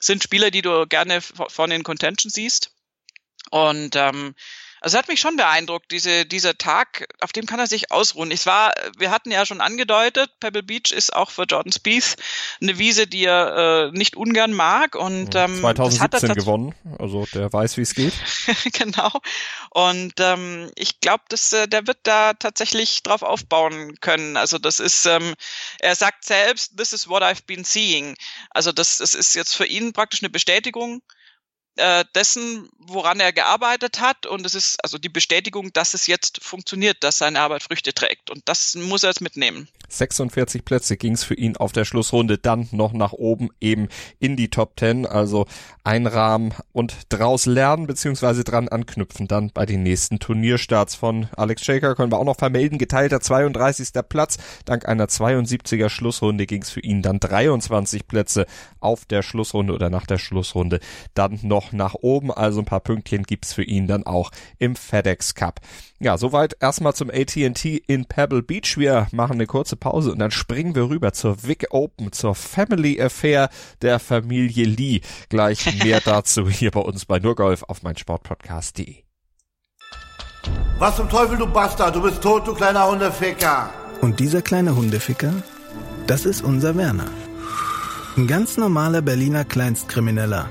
sind 0.00 0.22
Spieler, 0.22 0.50
die 0.50 0.62
du 0.62 0.86
gerne 0.86 1.20
vorne 1.20 1.76
in 1.76 1.82
Contention 1.82 2.30
siehst. 2.30 2.72
Und 3.50 3.96
ähm, 3.96 4.34
also 4.80 4.96
hat 4.96 5.08
mich 5.08 5.20
schon 5.20 5.36
beeindruckt, 5.36 5.90
diese, 5.90 6.24
dieser 6.24 6.56
Tag, 6.56 7.06
auf 7.20 7.32
dem 7.32 7.46
kann 7.46 7.60
er 7.60 7.66
sich 7.66 7.92
ausruhen. 7.92 8.30
Ich 8.30 8.46
war, 8.46 8.72
wir 8.98 9.10
hatten 9.10 9.30
ja 9.30 9.44
schon 9.44 9.60
angedeutet, 9.60 10.30
Pebble 10.40 10.62
Beach 10.62 10.90
ist 10.90 11.14
auch 11.14 11.30
für 11.30 11.42
Jordan 11.42 11.72
Spieth 11.72 12.16
eine 12.62 12.78
Wiese, 12.78 13.06
die 13.06 13.24
er 13.24 13.90
äh, 13.92 13.98
nicht 13.98 14.16
ungern 14.16 14.52
mag. 14.52 14.94
Und 14.94 15.34
ähm, 15.34 15.60
2017 15.60 16.34
gewonnen, 16.34 16.74
also 16.98 17.26
der 17.34 17.52
weiß, 17.52 17.76
wie 17.76 17.82
es 17.82 17.94
geht. 17.94 18.14
genau. 18.72 19.10
Und 19.70 20.14
ähm, 20.18 20.70
ich 20.76 21.00
glaube, 21.00 21.24
dass 21.28 21.52
äh, 21.52 21.68
der 21.68 21.86
wird 21.86 21.98
da 22.04 22.32
tatsächlich 22.32 23.02
drauf 23.02 23.22
aufbauen 23.22 24.00
können. 24.00 24.36
Also 24.36 24.58
das 24.58 24.80
ist, 24.80 25.04
ähm, 25.04 25.34
er 25.78 25.94
sagt 25.94 26.24
selbst, 26.24 26.76
this 26.78 26.92
is 26.92 27.08
what 27.08 27.22
I've 27.22 27.44
been 27.46 27.64
seeing. 27.64 28.16
Also 28.50 28.72
das, 28.72 28.98
das 28.98 29.14
ist 29.14 29.34
jetzt 29.34 29.54
für 29.54 29.66
ihn 29.66 29.92
praktisch 29.92 30.22
eine 30.22 30.30
Bestätigung 30.30 31.02
äh, 31.76 32.04
dessen, 32.14 32.68
woran 32.78 33.20
er 33.20 33.32
gearbeitet 33.32 34.00
hat. 34.00 34.26
Und 34.26 34.44
es 34.44 34.54
ist 34.54 34.82
also 34.82 34.98
die 34.98 35.08
Bestätigung, 35.08 35.72
dass 35.72 35.94
es 35.94 36.06
jetzt 36.06 36.42
funktioniert, 36.42 36.98
dass 37.00 37.18
seine 37.18 37.40
Arbeit 37.40 37.62
Früchte 37.62 37.92
trägt. 37.92 38.30
Und 38.30 38.42
das 38.46 38.74
muss 38.74 39.02
er 39.02 39.10
jetzt 39.10 39.20
mitnehmen. 39.20 39.68
46 39.88 40.64
Plätze 40.64 40.96
ging 40.96 41.14
es 41.14 41.24
für 41.24 41.34
ihn 41.34 41.56
auf 41.56 41.72
der 41.72 41.84
Schlussrunde 41.84 42.38
dann 42.38 42.68
noch 42.70 42.92
nach 42.92 43.12
oben 43.12 43.48
eben 43.60 43.88
in 44.18 44.36
die 44.36 44.48
Top 44.48 44.78
10. 44.78 45.06
Also 45.06 45.46
einrahmen 45.84 46.54
und 46.72 46.94
draus 47.08 47.46
lernen 47.46 47.86
beziehungsweise 47.86 48.44
dran 48.44 48.68
anknüpfen 48.68 49.26
dann 49.26 49.50
bei 49.50 49.66
den 49.66 49.82
nächsten 49.82 50.18
Turnierstarts 50.18 50.94
von 50.94 51.28
Alex 51.36 51.64
Shaker 51.64 51.94
können 51.94 52.12
wir 52.12 52.18
auch 52.18 52.24
noch 52.24 52.36
vermelden. 52.36 52.78
Geteilter 52.78 53.20
32. 53.20 53.88
Platz. 54.08 54.38
Dank 54.64 54.86
einer 54.86 55.06
72er 55.06 55.88
Schlussrunde 55.88 56.46
ging 56.46 56.62
es 56.62 56.70
für 56.70 56.80
ihn 56.80 57.02
dann 57.02 57.20
23 57.20 58.06
Plätze 58.06 58.46
auf 58.80 59.04
der 59.04 59.22
Schlussrunde 59.22 59.72
oder 59.72 59.90
nach 59.90 60.06
der 60.06 60.18
Schlussrunde 60.18 60.80
dann 61.14 61.38
noch 61.42 61.59
nach 61.72 61.94
oben. 61.94 62.32
Also 62.32 62.60
ein 62.60 62.64
paar 62.64 62.80
Pünktchen 62.80 63.22
gibt's 63.22 63.52
für 63.52 63.62
ihn 63.62 63.86
dann 63.86 64.04
auch 64.04 64.30
im 64.58 64.76
FedEx 64.76 65.34
Cup. 65.34 65.60
Ja, 65.98 66.16
soweit 66.16 66.56
erstmal 66.60 66.94
zum 66.94 67.10
AT&T 67.10 67.82
in 67.86 68.06
Pebble 68.06 68.42
Beach. 68.42 68.78
Wir 68.78 69.06
machen 69.12 69.34
eine 69.34 69.46
kurze 69.46 69.76
Pause 69.76 70.12
und 70.12 70.18
dann 70.18 70.30
springen 70.30 70.74
wir 70.74 70.88
rüber 70.88 71.12
zur 71.12 71.42
Vic 71.42 71.66
Open, 71.70 72.12
zur 72.12 72.34
Family 72.34 73.00
Affair 73.00 73.50
der 73.82 73.98
Familie 73.98 74.64
Lee. 74.64 75.00
Gleich 75.28 75.82
mehr 75.84 76.00
dazu 76.00 76.48
hier 76.48 76.70
bei 76.70 76.80
uns 76.80 77.04
bei 77.04 77.18
Nurgolf 77.18 77.64
auf 77.64 77.82
meinsportpodcast.de. 77.82 79.04
Was 80.78 80.96
zum 80.96 81.10
Teufel, 81.10 81.36
du 81.36 81.46
Bastard? 81.46 81.94
Du 81.94 82.00
bist 82.00 82.22
tot, 82.22 82.46
du 82.46 82.54
kleiner 82.54 82.90
Hundeficker. 82.90 83.70
Und 84.00 84.18
dieser 84.18 84.40
kleine 84.40 84.74
Hundeficker, 84.74 85.34
das 86.06 86.24
ist 86.24 86.42
unser 86.42 86.74
Werner. 86.76 87.10
Ein 88.16 88.26
ganz 88.26 88.56
normaler 88.56 89.02
Berliner 89.02 89.44
Kleinstkrimineller, 89.44 90.50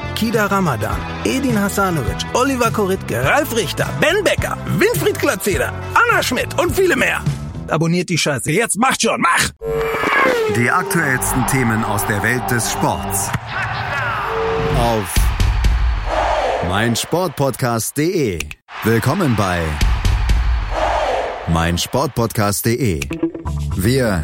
Kida 0.21 0.45
Ramadan, 0.51 0.95
Edin 1.25 1.57
Hasanovic, 1.57 2.23
Oliver 2.35 2.69
Koritke, 2.69 3.25
Ralf 3.25 3.55
Richter, 3.55 3.89
Ben 3.99 4.23
Becker, 4.23 4.55
Winfried 4.77 5.17
Glatzeder, 5.17 5.73
Anna 5.95 6.21
Schmidt 6.21 6.59
und 6.59 6.75
viele 6.75 6.95
mehr. 6.95 7.23
Abonniert 7.67 8.07
die 8.09 8.19
Scheiße. 8.19 8.51
Jetzt 8.51 8.77
macht 8.77 9.01
schon, 9.01 9.19
mach! 9.19 9.49
Die 10.55 10.69
aktuellsten 10.69 11.47
Themen 11.47 11.83
aus 11.83 12.05
der 12.05 12.21
Welt 12.21 12.43
des 12.51 12.71
Sports. 12.71 13.31
Auf 14.77 15.15
meinsportpodcast.de. 16.69 18.37
Willkommen 18.83 19.35
bei 19.35 19.63
meinsportpodcast.de. 21.47 22.99
Wir 23.75 24.23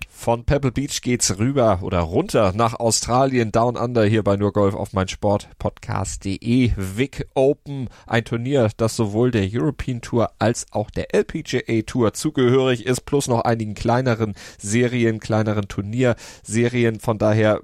Von 0.21 0.45
Pebble 0.45 0.71
Beach 0.71 1.01
geht's 1.01 1.39
rüber 1.39 1.79
oder 1.81 2.01
runter 2.01 2.53
nach 2.55 2.79
Australien, 2.79 3.51
Down 3.51 3.75
Under 3.75 4.05
hier 4.05 4.23
bei 4.23 4.37
nur 4.37 4.53
Golf 4.53 4.75
auf 4.75 4.93
mein 4.93 5.07
Sportpodcast.de. 5.07 6.73
Vic 6.77 7.25
Open, 7.33 7.89
ein 8.05 8.23
Turnier, 8.23 8.69
das 8.77 8.95
sowohl 8.95 9.31
der 9.31 9.49
European 9.51 9.99
Tour 9.99 10.29
als 10.37 10.67
auch 10.69 10.91
der 10.91 11.15
LPGA 11.15 11.81
Tour 11.87 12.13
zugehörig 12.13 12.85
ist, 12.85 13.01
plus 13.01 13.27
noch 13.27 13.41
einigen 13.45 13.73
kleineren 13.73 14.35
Serien, 14.59 15.19
kleineren 15.19 15.67
Turnierserien. 15.67 16.99
Von 16.99 17.17
daher 17.17 17.61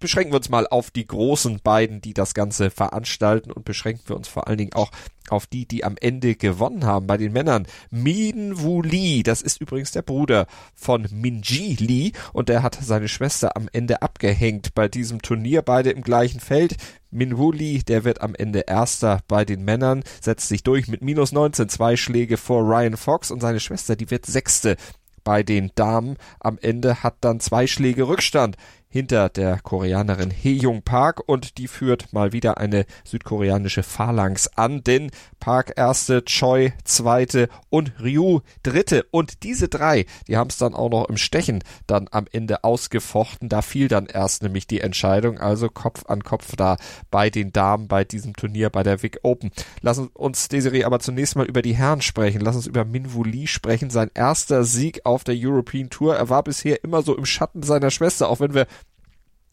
beschränken 0.00 0.32
wir 0.32 0.38
uns 0.38 0.48
mal 0.48 0.66
auf 0.66 0.90
die 0.90 1.06
großen 1.06 1.60
beiden, 1.62 2.00
die 2.00 2.14
das 2.14 2.34
Ganze 2.34 2.70
veranstalten 2.70 3.50
und 3.50 3.64
beschränken 3.64 4.08
wir 4.08 4.16
uns 4.16 4.28
vor 4.28 4.48
allen 4.48 4.58
Dingen 4.58 4.74
auch 4.74 4.90
auf 5.30 5.46
die, 5.46 5.66
die 5.66 5.84
am 5.84 5.96
Ende 6.00 6.34
gewonnen 6.34 6.84
haben. 6.84 7.06
Bei 7.06 7.16
den 7.16 7.32
Männern 7.32 7.66
Min 7.90 8.60
Woo 8.60 8.82
Lee, 8.82 9.22
das 9.22 9.42
ist 9.42 9.60
übrigens 9.60 9.92
der 9.92 10.02
Bruder 10.02 10.46
von 10.74 11.06
Minji 11.10 11.76
Lee 11.78 12.12
und 12.32 12.48
der 12.48 12.62
hat 12.62 12.78
seine 12.80 13.08
Schwester 13.08 13.56
am 13.56 13.68
Ende 13.72 14.02
abgehängt 14.02 14.74
bei 14.74 14.88
diesem 14.88 15.22
Turnier, 15.22 15.62
beide 15.62 15.90
im 15.90 16.02
gleichen 16.02 16.40
Feld. 16.40 16.76
Min 17.10 17.38
Woo 17.38 17.52
Lee, 17.52 17.80
der 17.86 18.04
wird 18.04 18.20
am 18.20 18.34
Ende 18.34 18.64
Erster 18.66 19.20
bei 19.28 19.44
den 19.44 19.64
Männern, 19.64 20.02
setzt 20.20 20.48
sich 20.48 20.62
durch 20.62 20.88
mit 20.88 21.02
minus 21.02 21.32
19, 21.32 21.68
zwei 21.68 21.96
Schläge 21.96 22.36
vor 22.36 22.62
Ryan 22.62 22.96
Fox 22.96 23.30
und 23.30 23.40
seine 23.40 23.60
Schwester, 23.60 23.96
die 23.96 24.10
wird 24.10 24.26
Sechste 24.26 24.76
bei 25.24 25.42
den 25.42 25.70
Damen. 25.74 26.16
Am 26.40 26.58
Ende 26.60 27.02
hat 27.02 27.16
dann 27.20 27.38
zwei 27.40 27.66
Schläge 27.66 28.08
Rückstand 28.08 28.56
hinter 28.88 29.28
der 29.28 29.60
Koreanerin 29.60 30.30
Hee-Jung 30.30 30.82
Park 30.82 31.20
und 31.26 31.58
die 31.58 31.68
führt 31.68 32.12
mal 32.12 32.32
wieder 32.32 32.58
eine 32.58 32.86
südkoreanische 33.04 33.82
Phalanx 33.82 34.48
an, 34.56 34.82
denn 34.82 35.10
Park 35.40 35.74
erste, 35.76 36.24
Choi 36.24 36.72
zweite 36.84 37.48
und 37.70 37.92
Ryu 38.02 38.40
dritte. 38.62 39.06
Und 39.10 39.42
diese 39.42 39.68
drei, 39.68 40.06
die 40.26 40.36
haben 40.36 40.48
es 40.48 40.58
dann 40.58 40.74
auch 40.74 40.88
noch 40.88 41.08
im 41.08 41.16
Stechen 41.16 41.62
dann 41.86 42.08
am 42.10 42.26
Ende 42.32 42.64
ausgefochten, 42.64 43.48
da 43.48 43.62
fiel 43.62 43.88
dann 43.88 44.06
erst 44.06 44.42
nämlich 44.42 44.66
die 44.66 44.80
Entscheidung, 44.80 45.38
also 45.38 45.68
Kopf 45.68 46.06
an 46.06 46.24
Kopf 46.24 46.56
da 46.56 46.76
bei 47.10 47.30
den 47.30 47.52
Damen 47.52 47.88
bei 47.88 48.04
diesem 48.04 48.34
Turnier 48.34 48.70
bei 48.70 48.82
der 48.82 49.02
Vic 49.02 49.20
Open. 49.22 49.50
Lass 49.82 49.98
uns 49.98 50.48
Desiree 50.48 50.84
aber 50.84 51.00
zunächst 51.00 51.36
mal 51.36 51.46
über 51.46 51.62
die 51.62 51.76
Herren 51.76 52.00
sprechen, 52.00 52.40
lass 52.40 52.56
uns 52.56 52.66
über 52.66 52.84
Minwoo 52.84 53.24
Lee 53.24 53.46
sprechen, 53.46 53.90
sein 53.90 54.10
erster 54.14 54.64
Sieg 54.64 55.02
auf 55.04 55.24
der 55.24 55.34
European 55.36 55.90
Tour, 55.90 56.16
er 56.16 56.30
war 56.30 56.42
bisher 56.42 56.82
immer 56.82 57.02
so 57.02 57.16
im 57.16 57.26
Schatten 57.26 57.62
seiner 57.62 57.90
Schwester, 57.90 58.28
auch 58.28 58.40
wenn 58.40 58.54
wir 58.54 58.66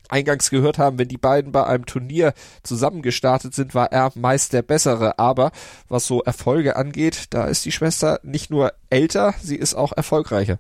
eingangs 0.09 0.49
gehört 0.49 0.77
haben, 0.77 0.97
wenn 0.97 1.07
die 1.07 1.17
beiden 1.17 1.51
bei 1.51 1.65
einem 1.65 1.85
Turnier 1.85 2.33
zusammengestartet 2.63 3.53
sind, 3.53 3.75
war 3.75 3.91
er 3.91 4.11
meist 4.15 4.53
der 4.53 4.61
bessere. 4.61 5.19
Aber 5.19 5.51
was 5.89 6.07
so 6.07 6.21
Erfolge 6.21 6.75
angeht, 6.75 7.25
da 7.31 7.45
ist 7.45 7.65
die 7.65 7.71
Schwester 7.71 8.19
nicht 8.23 8.49
nur 8.49 8.73
älter, 8.89 9.33
sie 9.41 9.55
ist 9.55 9.75
auch 9.75 9.93
erfolgreicher. 9.93 10.59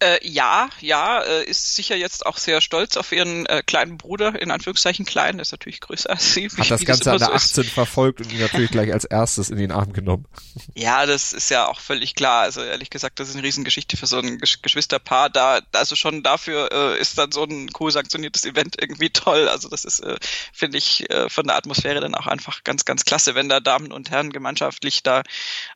Äh, 0.00 0.26
ja, 0.26 0.70
ja, 0.80 1.20
äh, 1.20 1.44
ist 1.44 1.76
sicher 1.76 1.96
jetzt 1.96 2.26
auch 2.26 2.38
sehr 2.38 2.60
stolz 2.60 2.96
auf 2.96 3.12
ihren 3.12 3.46
äh, 3.46 3.62
kleinen 3.64 3.98
Bruder, 3.98 4.40
in 4.40 4.50
Anführungszeichen 4.50 5.04
klein, 5.04 5.38
ist 5.38 5.52
natürlich 5.52 5.80
größer 5.80 6.10
als 6.10 6.34
sie. 6.34 6.48
Hat 6.48 6.70
das 6.70 6.84
Ganze 6.84 7.12
an 7.12 7.18
der 7.18 7.28
so 7.28 7.34
18 7.34 7.64
ist. 7.64 7.72
verfolgt 7.72 8.20
und 8.20 8.32
ihn 8.32 8.40
natürlich 8.40 8.70
gleich 8.70 8.92
als 8.92 9.04
erstes 9.04 9.50
in 9.50 9.58
den 9.58 9.72
Arm 9.72 9.92
genommen. 9.92 10.26
Ja, 10.74 11.06
das 11.06 11.32
ist 11.32 11.50
ja 11.50 11.66
auch 11.66 11.80
völlig 11.80 12.14
klar. 12.14 12.42
Also 12.42 12.62
ehrlich 12.62 12.90
gesagt, 12.90 13.20
das 13.20 13.28
ist 13.28 13.34
eine 13.34 13.44
Riesengeschichte 13.44 13.96
für 13.96 14.06
so 14.06 14.18
ein 14.18 14.38
Geschwisterpaar. 14.38 15.30
Da, 15.30 15.60
also 15.72 15.96
schon 15.96 16.22
dafür 16.22 16.70
äh, 16.72 17.00
ist 17.00 17.18
dann 17.18 17.32
so 17.32 17.44
ein 17.44 17.70
cool 17.78 17.90
sanktioniertes 17.90 18.44
Event 18.44 18.76
irgendwie 18.80 19.10
toll. 19.10 19.48
Also 19.48 19.68
das 19.68 19.84
ist, 19.84 20.00
äh, 20.00 20.16
finde 20.52 20.78
ich, 20.78 21.08
äh, 21.10 21.28
von 21.28 21.46
der 21.46 21.56
Atmosphäre 21.56 22.00
dann 22.00 22.14
auch 22.14 22.26
einfach 22.26 22.64
ganz, 22.64 22.84
ganz 22.84 23.04
klasse, 23.04 23.34
wenn 23.34 23.48
da 23.48 23.60
Damen 23.60 23.92
und 23.92 24.10
Herren 24.10 24.32
gemeinschaftlich 24.32 25.02
da 25.02 25.22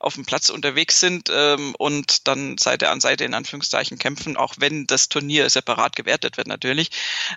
auf 0.00 0.14
dem 0.14 0.24
Platz 0.24 0.48
unterwegs 0.48 1.00
sind 1.00 1.30
ähm, 1.32 1.74
und 1.78 2.26
dann 2.26 2.58
Seite 2.58 2.90
an 2.90 3.00
Seite 3.00 3.24
in 3.24 3.34
Anführungszeichen 3.34 3.57
Anführungszeichen 3.58 3.98
kämpfen, 3.98 4.36
auch 4.36 4.54
wenn 4.58 4.86
das 4.86 5.08
Turnier 5.08 5.50
separat 5.50 5.96
gewertet 5.96 6.36
wird 6.36 6.46
natürlich. 6.46 6.90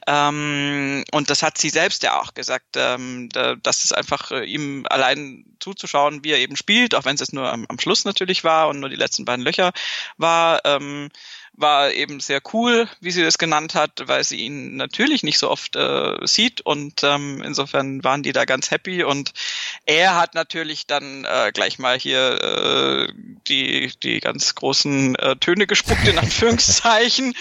Ähm, 0.07 1.03
und 1.11 1.29
das 1.29 1.43
hat 1.43 1.57
sie 1.57 1.69
selbst 1.69 2.03
ja 2.03 2.21
auch 2.21 2.33
gesagt, 2.33 2.75
ähm, 2.75 3.29
da, 3.29 3.55
dass 3.55 3.83
es 3.83 3.91
einfach 3.91 4.31
äh, 4.31 4.45
ihm 4.45 4.85
allein 4.89 5.45
zuzuschauen, 5.59 6.23
wie 6.23 6.31
er 6.31 6.39
eben 6.39 6.55
spielt, 6.55 6.95
auch 6.95 7.05
wenn 7.05 7.15
es 7.15 7.21
jetzt 7.21 7.33
nur 7.33 7.51
am, 7.51 7.65
am 7.67 7.79
Schluss 7.79 8.05
natürlich 8.05 8.43
war 8.43 8.69
und 8.69 8.79
nur 8.79 8.89
die 8.89 8.95
letzten 8.95 9.25
beiden 9.25 9.43
Löcher 9.43 9.71
war. 10.17 10.61
Ähm, 10.65 11.09
war 11.53 11.91
eben 11.91 12.19
sehr 12.19 12.41
cool, 12.53 12.87
wie 13.01 13.11
sie 13.11 13.23
das 13.23 13.37
genannt 13.37 13.75
hat, 13.75 14.03
weil 14.05 14.23
sie 14.23 14.37
ihn 14.37 14.77
natürlich 14.77 15.23
nicht 15.23 15.37
so 15.37 15.49
oft 15.49 15.75
äh, 15.75 16.17
sieht. 16.23 16.61
Und 16.61 17.03
ähm, 17.03 17.41
insofern 17.45 18.03
waren 18.03 18.23
die 18.23 18.31
da 18.31 18.45
ganz 18.45 18.71
happy. 18.71 19.03
Und 19.03 19.33
er 19.85 20.15
hat 20.15 20.33
natürlich 20.33 20.87
dann 20.87 21.25
äh, 21.25 21.51
gleich 21.53 21.77
mal 21.77 21.99
hier 21.99 22.41
äh, 22.41 23.13
die 23.47 23.91
die 24.01 24.19
ganz 24.19 24.55
großen 24.55 25.15
äh, 25.15 25.35
Töne 25.37 25.67
gespuckt 25.67 26.07
in 26.07 26.17
Anführungszeichen, 26.19 27.35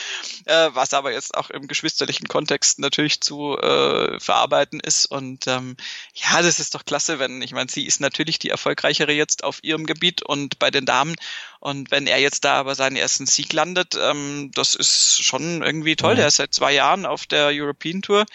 äh, 0.50 0.74
was 0.74 0.92
aber 0.94 1.12
jetzt 1.12 1.34
auch 1.36 1.50
im 1.50 1.68
geschwisterlichen 1.68 2.26
Kontext 2.26 2.78
natürlich 2.80 3.20
zu 3.20 3.56
äh, 3.56 4.18
verarbeiten 4.18 4.80
ist 4.80 5.06
und 5.06 5.46
ähm, 5.46 5.76
ja, 6.14 6.42
das 6.42 6.58
ist 6.58 6.74
doch 6.74 6.84
klasse, 6.84 7.18
wenn 7.18 7.40
ich 7.40 7.52
meine, 7.52 7.70
sie 7.70 7.86
ist 7.86 8.00
natürlich 8.00 8.38
die 8.38 8.50
erfolgreichere 8.50 9.12
jetzt 9.12 9.44
auf 9.44 9.62
ihrem 9.62 9.86
Gebiet 9.86 10.22
und 10.22 10.58
bei 10.58 10.70
den 10.70 10.86
Damen 10.86 11.14
und 11.60 11.90
wenn 11.90 12.06
er 12.06 12.18
jetzt 12.18 12.44
da 12.44 12.54
aber 12.54 12.74
seinen 12.74 12.96
ersten 12.96 13.26
Sieg 13.26 13.52
landet, 13.52 13.96
ähm, 14.00 14.50
das 14.54 14.74
ist 14.74 15.22
schon 15.22 15.62
irgendwie 15.62 15.94
toll. 15.94 16.12
Ja. 16.12 16.16
Der 16.16 16.26
ist 16.28 16.36
seit 16.36 16.52
zwei 16.54 16.72
Jahren 16.72 17.06
auf 17.06 17.26
der 17.26 17.50
European 17.52 18.02
Tour. 18.02 18.26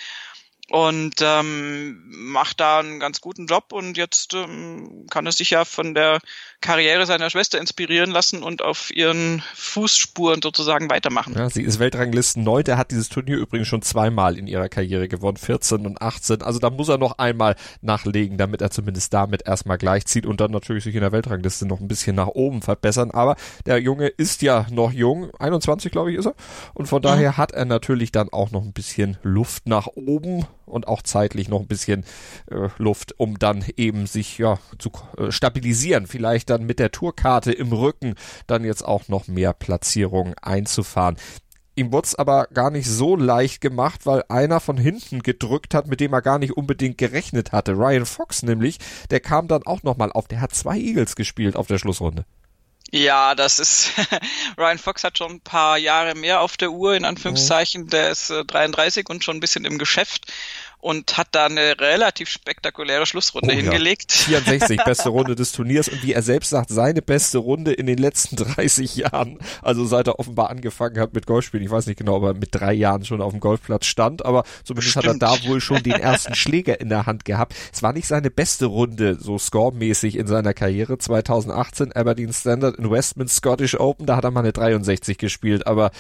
Und 0.70 1.16
ähm, 1.22 2.02
macht 2.10 2.60
da 2.60 2.80
einen 2.80 3.00
ganz 3.00 3.22
guten 3.22 3.46
Job 3.46 3.72
und 3.72 3.98
jetzt 3.98 4.34
ähm, 4.34 5.06
kann 5.12 5.26
er 5.26 5.32
sich 5.32 5.52
ja 5.52 5.64
von 5.64 5.94
der 5.94 6.20
Karriere 6.60 7.06
seiner 7.06 7.30
Schwester 7.30 7.60
inspirieren 7.60 8.10
lassen 8.10 8.42
und 8.42 8.64
auf 8.64 8.90
ihren 8.90 9.44
Fußspuren 9.54 10.42
sozusagen 10.42 10.90
weitermachen. 10.90 11.36
Ja, 11.36 11.50
sie 11.52 11.62
ist 11.62 11.78
Weltranglisten 11.78 12.44
Neunte, 12.44 12.78
hat 12.78 12.90
dieses 12.90 13.10
Turnier 13.10 13.38
übrigens 13.38 13.68
schon 13.68 13.84
zweimal 13.84 14.38
in 14.38 14.48
ihrer 14.48 14.68
Karriere 14.68 15.08
gewonnen, 15.08 15.38
14 15.38 15.86
und 15.86 16.02
18. 16.02 16.42
Also 16.42 16.58
da 16.58 16.72
muss 16.72 16.90
er 16.90 16.98
noch 16.98 17.20
einmal 17.20 17.56
nachlegen, 17.82 18.40
damit 18.40 18.62
er 18.62 18.72
zumindest 18.72 19.14
damit 19.14 19.46
erstmal 19.46 19.78
gleichzieht 19.78 20.26
und 20.26 20.42
dann 20.42 20.50
natürlich 20.50 20.84
sich 20.84 20.96
in 20.96 21.02
der 21.02 21.12
Weltrangliste 21.12 21.68
noch 21.68 21.80
ein 21.80 21.88
bisschen 21.88 22.16
nach 22.16 22.28
oben 22.30 22.64
verbessern. 22.64 23.12
Aber 23.12 23.36
der 23.68 23.80
Junge 23.80 24.08
ist 24.08 24.42
ja 24.42 24.66
noch 24.72 24.92
jung, 24.92 25.30
21 25.38 25.92
glaube 25.92 26.12
ich 26.12 26.18
ist 26.18 26.26
er. 26.26 26.36
Und 26.74 26.88
von 26.88 27.04
daher 27.04 27.34
mhm. 27.34 27.38
hat 27.38 27.52
er 27.52 27.66
natürlich 27.66 28.12
dann 28.12 28.30
auch 28.30 28.50
noch 28.50 28.64
ein 28.64 28.74
bisschen 28.74 29.18
Luft 29.22 29.68
nach 29.68 29.88
oben 29.88 30.48
und 30.66 30.88
auch 30.88 31.02
zeitlich 31.02 31.50
noch 31.50 31.62
ein 31.62 31.68
bisschen 31.68 32.06
äh, 32.50 32.70
Luft, 32.78 33.20
um 33.20 33.40
dann 33.40 33.64
eben 33.78 34.08
sich 34.08 34.38
ja 34.38 34.60
zu 34.80 34.92
äh, 35.18 35.32
stabilisieren. 35.32 36.08
Vielleicht 36.08 36.50
dann 36.50 36.66
mit 36.66 36.80
der 36.80 36.92
Tourkarte 36.92 37.52
im 37.52 37.72
Rücken 37.72 38.16
dann 38.48 38.64
jetzt 38.64 38.84
auch 38.84 39.08
noch 39.08 39.28
mehr 39.28 39.54
Platzierungen 39.54 40.36
einzufahren. 40.42 41.18
Ihm 41.78 41.92
wurde 41.92 42.06
es 42.06 42.16
aber 42.16 42.48
gar 42.54 42.72
nicht 42.72 42.90
so 42.90 43.18
leicht 43.18 43.60
gemacht, 43.60 44.06
weil 44.06 44.24
einer 44.30 44.62
von 44.62 44.78
hinten 44.78 45.22
gedrückt 45.22 45.74
hat, 45.74 45.88
mit 45.88 46.00
dem 46.00 46.14
er 46.14 46.22
gar 46.22 46.40
nicht 46.40 46.56
unbedingt 46.56 46.98
gerechnet 46.98 47.52
hatte. 47.52 47.74
Ryan 47.74 48.06
Fox 48.06 48.44
nämlich, 48.44 48.80
der 49.10 49.20
kam 49.20 49.50
dann 49.50 49.64
auch 49.64 49.84
nochmal 49.84 50.12
auf. 50.14 50.30
Der 50.30 50.40
hat 50.40 50.56
zwei 50.56 50.78
Eagles 50.78 51.18
gespielt 51.18 51.58
auf 51.58 51.68
der 51.68 51.78
Schlussrunde. 51.78 52.26
Ja, 52.92 53.36
das 53.36 53.60
ist 53.60 53.92
Ryan 54.58 54.78
Fox 54.78 55.04
hat 55.04 55.18
schon 55.18 55.32
ein 55.32 55.42
paar 55.42 55.78
Jahre 55.78 56.16
mehr 56.16 56.42
auf 56.42 56.56
der 56.56 56.72
Uhr, 56.72 56.96
in 56.96 57.06
Anführungszeichen. 57.06 57.88
Der 57.88 58.10
ist 58.10 58.30
äh, 58.30 58.46
33 58.46 59.10
und 59.10 59.24
schon 59.24 59.38
ein 59.38 59.42
bisschen 59.42 59.66
im 59.66 59.78
Geschäft 59.78 60.32
und 60.80 61.18
hat 61.18 61.30
da 61.32 61.46
eine 61.46 61.80
relativ 61.80 62.30
spektakuläre 62.30 63.06
Schlussrunde 63.06 63.54
oh, 63.54 63.56
hingelegt. 63.56 64.28
Ja. 64.28 64.40
64, 64.46 64.84
beste 64.84 65.10
Runde 65.10 65.36
des 65.36 65.52
Turniers 65.52 65.88
und 65.88 66.04
wie 66.04 66.14
er 66.14 66.22
selbst 66.22 66.50
sagt, 66.50 66.70
seine 66.70 67.02
beste 67.02 67.38
Runde 67.38 67.74
in 67.74 67.88
den 67.88 67.98
letzten 67.98 68.36
30 68.36 68.96
Jahren. 68.96 69.40
Also 69.62 69.86
seit 69.86 70.08
er 70.08 70.20
offenbar 70.20 70.50
angefangen 70.50 71.00
hat 71.00 71.14
mit 71.14 71.26
Golfspielen. 71.26 71.66
Ich 71.66 71.72
weiß 71.72 71.88
nicht 71.88 71.98
genau, 71.98 72.18
ob 72.18 72.24
er 72.24 72.34
mit 72.34 72.50
drei 72.52 72.74
Jahren 72.74 73.06
schon 73.06 73.22
auf 73.22 73.32
dem 73.32 73.40
Golfplatz 73.40 73.86
stand, 73.86 74.26
aber 74.26 74.44
zumindest 74.64 74.92
Stimmt. 74.92 75.22
hat 75.22 75.32
er 75.32 75.38
da 75.38 75.48
wohl 75.48 75.62
schon 75.62 75.82
den 75.84 75.94
ersten 75.94 76.36
Schläger 76.36 76.80
in 76.80 76.90
der 76.90 77.06
Hand 77.06 77.26
gehabt. 77.26 77.56
Es 77.74 77.84
war 77.84 77.94
nicht 77.94 78.08
seine 78.08 78.30
beste 78.30 78.66
Runde, 78.66 79.18
so 79.20 79.38
scoremäßig 79.38 80.18
in 80.18 80.28
seiner 80.28 80.54
Karriere. 80.54 80.98
2018 80.98 81.94
Aberdeen 81.94 82.34
Standard 82.34 82.78
Investment 82.78 83.30
Scottish 83.30 83.80
Open, 83.80 84.06
da 84.06 84.18
hat 84.18 84.24
er 84.24 84.32
mal 84.32 84.42
eine 84.42 84.54
63 84.54 85.18
gespielt, 85.18 85.68
aber 85.68 85.92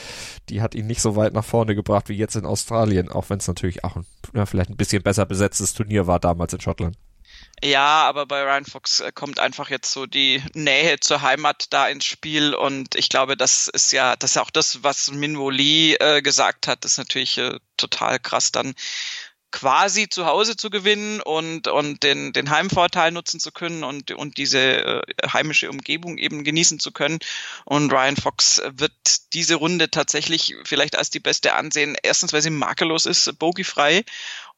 die 0.49 0.61
hat 0.61 0.75
ihn 0.75 0.87
nicht 0.87 1.01
so 1.01 1.15
weit 1.15 1.33
nach 1.33 1.43
vorne 1.45 1.75
gebracht 1.75 2.09
wie 2.09 2.15
jetzt 2.15 2.35
in 2.35 2.45
Australien, 2.45 3.09
auch 3.09 3.29
wenn 3.29 3.39
es 3.39 3.47
natürlich 3.47 3.83
auch 3.83 3.95
ein, 3.95 4.05
ja, 4.33 4.45
vielleicht 4.45 4.69
ein 4.69 4.74
ein 4.75 4.77
bisschen 4.77 5.01
besser 5.01 5.25
besetztes 5.25 5.73
Turnier 5.73 6.05
war 6.05 6.19
damals 6.19 6.53
in 6.53 6.61
Schottland. 6.61 6.97
Ja, 7.63 8.03
aber 8.03 8.25
bei 8.25 8.43
Ryan 8.43 8.65
Fox 8.65 8.99
äh, 8.99 9.11
kommt 9.13 9.39
einfach 9.39 9.69
jetzt 9.69 9.91
so 9.91 10.05
die 10.05 10.43
Nähe 10.53 10.99
zur 10.99 11.21
Heimat 11.21 11.67
da 11.71 11.87
ins 11.87 12.05
Spiel 12.05 12.53
und 12.53 12.95
ich 12.95 13.09
glaube, 13.09 13.37
das 13.37 13.67
ist 13.67 13.91
ja, 13.91 14.15
das 14.15 14.31
ist 14.31 14.37
auch 14.37 14.51
das, 14.51 14.83
was 14.83 15.11
Minwo 15.11 15.49
Lee 15.49 15.95
äh, 15.95 16.21
gesagt 16.21 16.67
hat, 16.67 16.83
ist 16.85 16.97
natürlich 16.97 17.37
äh, 17.37 17.57
total 17.77 18.19
krass 18.19 18.51
dann 18.51 18.75
quasi 19.55 20.09
zu 20.09 20.25
Hause 20.25 20.57
zu 20.57 20.69
gewinnen 20.69 21.21
und, 21.21 21.69
und 21.69 22.03
den, 22.03 22.33
den 22.33 22.49
Heimvorteil 22.49 23.11
nutzen 23.11 23.39
zu 23.39 23.53
können 23.53 23.85
und, 23.85 24.11
und 24.11 24.35
diese 24.35 24.59
äh, 24.59 25.01
heimische 25.31 25.69
Umgebung 25.69 26.17
eben 26.17 26.43
genießen 26.43 26.77
zu 26.77 26.91
können. 26.91 27.19
Und 27.63 27.89
Ryan 27.89 28.17
Fox 28.17 28.61
wird 28.65 28.91
diese 29.31 29.55
Runde 29.55 29.89
tatsächlich 29.89 30.55
vielleicht 30.65 30.97
als 30.97 31.09
die 31.09 31.21
beste 31.21 31.53
ansehen. 31.53 31.95
Erstens, 32.03 32.33
weil 32.33 32.41
sie 32.41 32.49
makellos 32.49 33.05
ist, 33.05 33.39
bogiefrei 33.39 34.03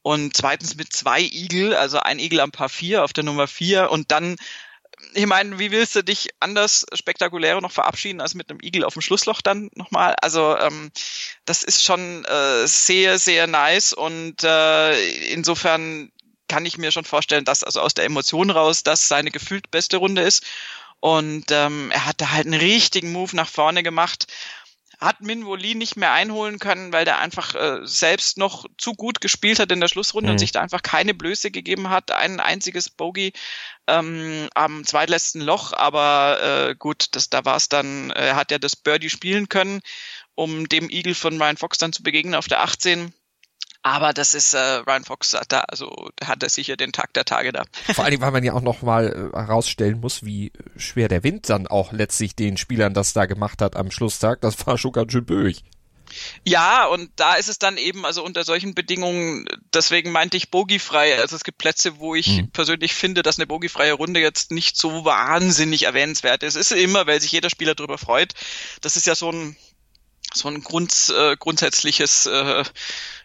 und 0.08 0.38
zweitens 0.38 0.78
mit 0.78 0.94
zwei 0.94 1.20
Igel, 1.20 1.76
also 1.76 2.00
ein 2.00 2.18
Igel 2.18 2.40
am 2.40 2.54
Paar 2.54 2.70
4 2.70 3.04
auf 3.04 3.12
der 3.12 3.26
Nummer 3.26 3.46
4 3.46 3.92
und 3.92 4.10
dann 4.10 4.38
ich 5.14 5.26
meine, 5.26 5.60
wie 5.60 5.70
willst 5.70 5.96
du 5.96 6.04
dich 6.04 6.30
anders 6.40 6.86
spektakulärer 6.94 7.60
noch 7.60 7.74
verabschieden 7.74 8.22
als 8.22 8.34
mit 8.34 8.50
einem 8.50 8.62
Igel 8.62 8.86
auf 8.86 8.94
dem 8.94 9.02
Schlussloch 9.02 9.42
dann 9.42 9.70
nochmal? 9.76 10.16
Also 10.22 10.58
ähm, 10.58 10.92
das 11.44 11.62
ist 11.64 11.84
schon 11.84 12.24
äh, 12.24 12.66
sehr, 12.68 13.20
sehr 13.20 13.48
nice 13.48 13.92
und 13.92 14.46
äh, 14.46 15.28
insofern 15.34 16.10
kann 16.48 16.66
ich 16.66 16.78
mir 16.78 16.92
schon 16.92 17.06
vorstellen, 17.06 17.44
dass 17.44 17.66
also 17.66 17.82
aus 17.82 17.94
der 17.94 18.06
Emotion 18.06 18.50
raus 18.50 18.84
das 18.84 19.10
seine 19.10 19.30
gefühlt 19.30 19.70
beste 19.72 19.98
Runde 19.98 20.22
ist. 20.22 20.46
Und 21.02 21.52
ähm, 21.52 21.92
er 21.92 22.06
hat 22.06 22.22
da 22.22 22.32
halt 22.32 22.48
einen 22.48 22.60
richtigen 22.60 23.12
Move 23.12 23.36
nach 23.36 23.50
vorne 23.50 23.84
gemacht 23.84 24.26
hat 25.00 25.22
Min 25.22 25.46
Lee 25.58 25.76
nicht 25.76 25.96
mehr 25.96 26.12
einholen 26.12 26.58
können, 26.58 26.92
weil 26.92 27.06
der 27.06 27.20
einfach 27.20 27.54
äh, 27.54 27.80
selbst 27.84 28.38
noch 28.38 28.66
zu 28.78 28.94
gut 28.94 29.22
gespielt 29.22 29.60
hat 29.60 29.72
in 29.72 29.80
der 29.80 29.88
Schlussrunde 29.88 30.30
mhm. 30.30 30.34
und 30.34 30.40
sich 30.40 30.52
da 30.52 30.62
einfach 30.62 30.82
keine 30.82 31.14
Blöße 31.14 31.52
gegeben 31.52 31.90
hat. 31.90 32.12
Ein 32.12 32.40
einziges 32.40 32.90
Bogey 32.90 33.34
ähm, 33.86 34.48
am 34.56 34.84
zweitletzten 34.86 35.42
Loch, 35.42 35.74
aber 35.74 36.70
äh, 36.70 36.76
gut, 36.76 37.10
das, 37.12 37.30
da 37.30 37.46
war 37.46 37.58
es 37.58 37.70
dann, 37.70 38.10
er 38.12 38.36
hat 38.36 38.52
ja 38.52 38.58
das 38.58 38.76
Birdie 38.76 39.10
spielen 39.10 39.50
können, 39.50 39.82
um 40.34 40.68
dem 40.68 40.90
Eagle 40.90 41.16
von 41.16 41.40
Ryan 41.40 41.58
Fox 41.58 41.78
dann 41.78 41.94
zu 41.94 42.02
begegnen 42.02 42.36
auf 42.36 42.48
der 42.48 42.64
18. 42.64 43.14
Aber 43.88 44.12
das 44.12 44.34
ist 44.34 44.54
äh, 44.54 44.58
Ryan 44.58 45.06
Fox 45.06 45.34
da, 45.48 45.62
also 45.62 46.10
hat 46.22 46.44
er 46.44 46.50
sicher 46.50 46.76
den 46.76 46.92
Tag 46.92 47.14
der 47.14 47.24
Tage 47.24 47.54
da. 47.54 47.64
Vor 47.94 48.04
allem, 48.04 48.20
weil 48.20 48.32
man 48.32 48.44
ja 48.44 48.52
auch 48.52 48.62
noch 48.62 48.82
mal 48.82 49.32
äh, 49.34 49.38
herausstellen 49.38 50.02
muss, 50.02 50.26
wie 50.26 50.52
schwer 50.76 51.08
der 51.08 51.24
Wind 51.24 51.50
dann 51.50 51.68
auch 51.68 51.94
letztlich 51.94 52.36
den 52.36 52.58
Spielern 52.58 52.94
das 52.94 53.14
da 53.14 53.28
gemacht 53.28 53.62
hat 53.62 53.78
am 53.78 53.90
Schlusstag. 53.90 54.42
Das 54.42 54.68
war 54.68 54.78
schon 54.78 54.92
ganz 54.92 55.14
schön 55.14 55.26
böig. 55.26 55.64
Ja, 56.44 56.86
und 56.88 57.12
da 57.16 57.36
ist 57.36 57.48
es 57.48 57.60
dann 57.60 57.78
eben, 57.78 58.06
also 58.06 58.26
unter 58.26 58.44
solchen 58.44 58.76
Bedingungen, 58.76 59.46
deswegen 59.74 60.12
meinte 60.12 60.36
ich 60.36 60.52
bogiefrei. 60.52 61.18
Also 61.18 61.38
es 61.38 61.46
gibt 61.46 61.58
Plätze, 61.58 61.98
wo 61.98 62.14
ich 62.14 62.42
mhm. 62.42 62.52
persönlich 62.52 62.94
finde, 62.94 63.24
dass 63.24 63.38
eine 63.38 63.48
bogiefreie 63.48 63.94
Runde 63.94 64.20
jetzt 64.20 64.52
nicht 64.52 64.76
so 64.76 65.06
wahnsinnig 65.06 65.84
erwähnenswert 65.84 66.44
ist. 66.44 66.56
Es 66.56 66.72
ist 66.72 66.78
immer, 66.82 67.08
weil 67.08 67.22
sich 67.22 67.32
jeder 67.32 67.50
Spieler 67.50 67.74
darüber 67.74 67.98
freut. 67.98 68.34
Das 68.82 68.98
ist 68.98 69.08
ja 69.08 69.16
so 69.16 69.32
ein 69.32 69.56
so 70.34 70.48
ein 70.50 70.62
Grund, 70.62 71.14
äh, 71.18 71.36
grundsätzliches, 71.38 72.26
äh, 72.26 72.64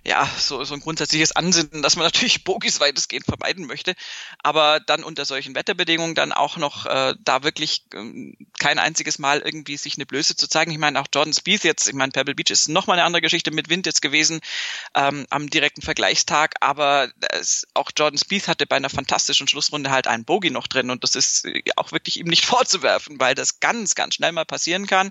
ja, 0.05 0.29
so, 0.37 0.65
so 0.65 0.75
ein 0.75 0.81
grundsätzliches 0.81 1.33
Ansinnen, 1.33 1.83
dass 1.83 1.97
man 1.97 2.05
natürlich 2.07 2.45
Bogies 2.45 2.81
weitestgehend 2.81 3.25
vermeiden 3.25 3.67
möchte, 3.67 3.95
aber 4.43 4.81
dann 4.81 5.05
unter 5.05 5.25
solchen 5.25 5.55
Wetterbedingungen 5.55 6.15
dann 6.15 6.33
auch 6.33 6.57
noch 6.57 6.87
äh, 6.87 7.15
da 7.21 7.45
wirklich 7.45 7.85
ähm, 7.95 8.37
kein 8.59 8.79
einziges 8.79 9.19
Mal 9.19 9.41
irgendwie 9.41 9.77
sich 9.77 9.97
eine 9.97 10.07
Blöße 10.07 10.35
zu 10.35 10.49
zeigen. 10.49 10.73
Ich 10.73 10.79
meine, 10.79 11.01
auch 11.01 11.07
Jordan 11.13 11.33
Spieth 11.33 11.63
jetzt, 11.65 11.87
ich 11.87 11.95
meine, 11.95 12.11
Pebble 12.11 12.35
Beach 12.35 12.51
ist 12.51 12.69
nochmal 12.69 12.99
eine 12.99 13.05
andere 13.07 13.23
Geschichte 13.23 13.53
mit 13.53 13.69
Wind 13.69 13.87
jetzt 13.87 14.03
gewesen 14.03 14.41
ähm, 14.95 15.27
am 15.31 15.49
direkten 15.49 15.83
Vergleichstag, 15.83 16.55
aber 16.61 17.09
es, 17.31 17.67
auch 17.75 17.91
Jordan 17.97 18.19
Spieth 18.19 18.49
hatte 18.49 18.67
bei 18.67 18.77
einer 18.77 18.91
fantastischen 18.91 19.47
Schlussrunde 19.47 19.91
halt 19.91 20.09
einen 20.09 20.25
Bogie 20.25 20.51
noch 20.51 20.67
drin 20.67 20.91
und 20.91 21.05
das 21.05 21.15
ist 21.15 21.45
äh, 21.47 21.63
auch 21.77 21.93
wirklich 21.93 22.19
ihm 22.19 22.27
nicht 22.27 22.45
vorzuwerfen, 22.45 23.21
weil 23.21 23.37
das 23.37 23.61
ganz, 23.61 23.95
ganz 23.95 24.17
schnell 24.17 24.33
mal 24.33 24.45
passieren 24.45 24.87
kann 24.89 25.11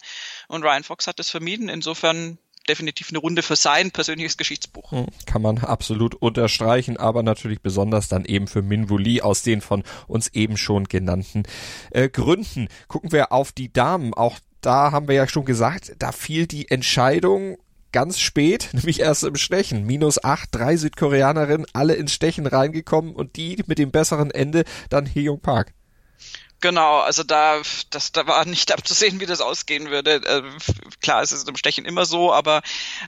und 0.49 0.63
Ryan 0.63 0.83
Fox 0.83 1.07
hat 1.07 1.19
das 1.19 1.29
vermieden. 1.29 1.69
Insofern 1.69 2.37
definitiv 2.67 3.09
eine 3.09 3.19
Runde 3.19 3.41
für 3.41 3.55
sein 3.55 3.91
persönliches 3.91 4.37
Geschichtsbuch. 4.37 4.91
Hm, 4.91 5.07
kann 5.25 5.41
man 5.41 5.59
absolut 5.59 6.15
unterstreichen, 6.15 6.97
aber 6.97 7.23
natürlich 7.23 7.61
besonders 7.61 8.07
dann 8.07 8.25
eben 8.25 8.47
für 8.47 8.61
Minwu 8.61 8.97
Lee 8.97 9.21
aus 9.21 9.43
den 9.43 9.61
von 9.61 9.83
uns 10.07 10.29
eben 10.29 10.57
schon 10.57 10.85
genannten 10.85 11.43
äh, 11.91 12.09
Gründen. 12.09 12.67
Gucken 12.87 13.11
wir 13.11 13.31
auf 13.31 13.51
die 13.51 13.71
Damen. 13.71 14.13
Auch 14.13 14.39
da 14.61 14.91
haben 14.91 15.07
wir 15.07 15.15
ja 15.15 15.27
schon 15.27 15.45
gesagt, 15.45 15.93
da 15.99 16.11
fiel 16.11 16.47
die 16.47 16.69
Entscheidung 16.69 17.57
ganz 17.91 18.19
spät, 18.19 18.69
nämlich 18.73 18.99
erst 18.99 19.23
im 19.23 19.35
Stechen. 19.35 19.85
Minus 19.85 20.23
acht, 20.23 20.49
drei 20.51 20.77
Südkoreanerinnen, 20.77 21.67
alle 21.73 21.95
ins 21.95 22.13
Stechen 22.13 22.45
reingekommen 22.47 23.15
und 23.15 23.35
die 23.35 23.61
mit 23.67 23.79
dem 23.79 23.91
besseren 23.91 24.31
Ende 24.31 24.63
dann 24.89 25.05
Hee 25.05 25.29
Park. 25.37 25.73
Genau, 26.61 26.99
also 26.99 27.23
da, 27.23 27.59
das, 27.89 28.11
da 28.11 28.27
war 28.27 28.45
nicht 28.45 28.71
abzusehen, 28.71 29.19
wie 29.19 29.25
das 29.25 29.41
ausgehen 29.41 29.89
würde. 29.89 30.21
Äh, 30.23 30.43
klar, 31.01 31.23
es 31.23 31.31
ist 31.31 31.49
im 31.49 31.55
Stechen 31.57 31.85
immer 31.85 32.05
so, 32.05 32.31
aber 32.31 32.61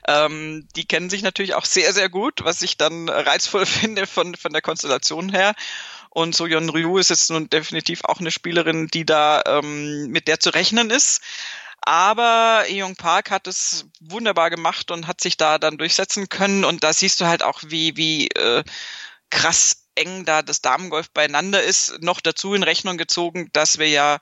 ähm, 0.08 0.66
die 0.74 0.84
kennen 0.86 1.08
sich 1.08 1.22
natürlich 1.22 1.54
auch 1.54 1.64
sehr, 1.64 1.92
sehr 1.92 2.08
gut, 2.08 2.44
was 2.44 2.62
ich 2.62 2.76
dann 2.76 3.08
reizvoll 3.08 3.64
finde 3.66 4.08
von, 4.08 4.34
von 4.34 4.52
der 4.52 4.60
Konstellation 4.60 5.30
her. 5.30 5.54
Und 6.10 6.34
So 6.34 6.46
Yeon 6.46 6.68
Ryu 6.68 6.98
ist 6.98 7.10
jetzt 7.10 7.30
nun 7.30 7.48
definitiv 7.48 8.04
auch 8.04 8.18
eine 8.18 8.32
Spielerin, 8.32 8.88
die 8.88 9.06
da 9.06 9.42
ähm, 9.46 10.08
mit 10.08 10.26
der 10.26 10.40
zu 10.40 10.50
rechnen 10.50 10.90
ist. 10.90 11.22
Aber 11.80 12.64
Young 12.70 12.96
Park 12.96 13.30
hat 13.30 13.46
es 13.46 13.86
wunderbar 14.00 14.50
gemacht 14.50 14.90
und 14.90 15.06
hat 15.06 15.20
sich 15.20 15.36
da 15.36 15.58
dann 15.58 15.78
durchsetzen 15.78 16.28
können. 16.28 16.64
Und 16.64 16.82
da 16.82 16.92
siehst 16.92 17.20
du 17.20 17.26
halt 17.26 17.42
auch, 17.44 17.60
wie, 17.66 17.96
wie 17.96 18.28
äh, 18.28 18.64
krass 19.30 19.83
eng 19.94 20.24
da 20.24 20.42
das 20.42 20.60
Damengolf 20.60 21.10
beieinander 21.10 21.62
ist, 21.62 22.02
noch 22.02 22.20
dazu 22.20 22.54
in 22.54 22.62
Rechnung 22.62 22.96
gezogen, 22.98 23.50
dass 23.52 23.78
wir 23.78 23.88
ja 23.88 24.18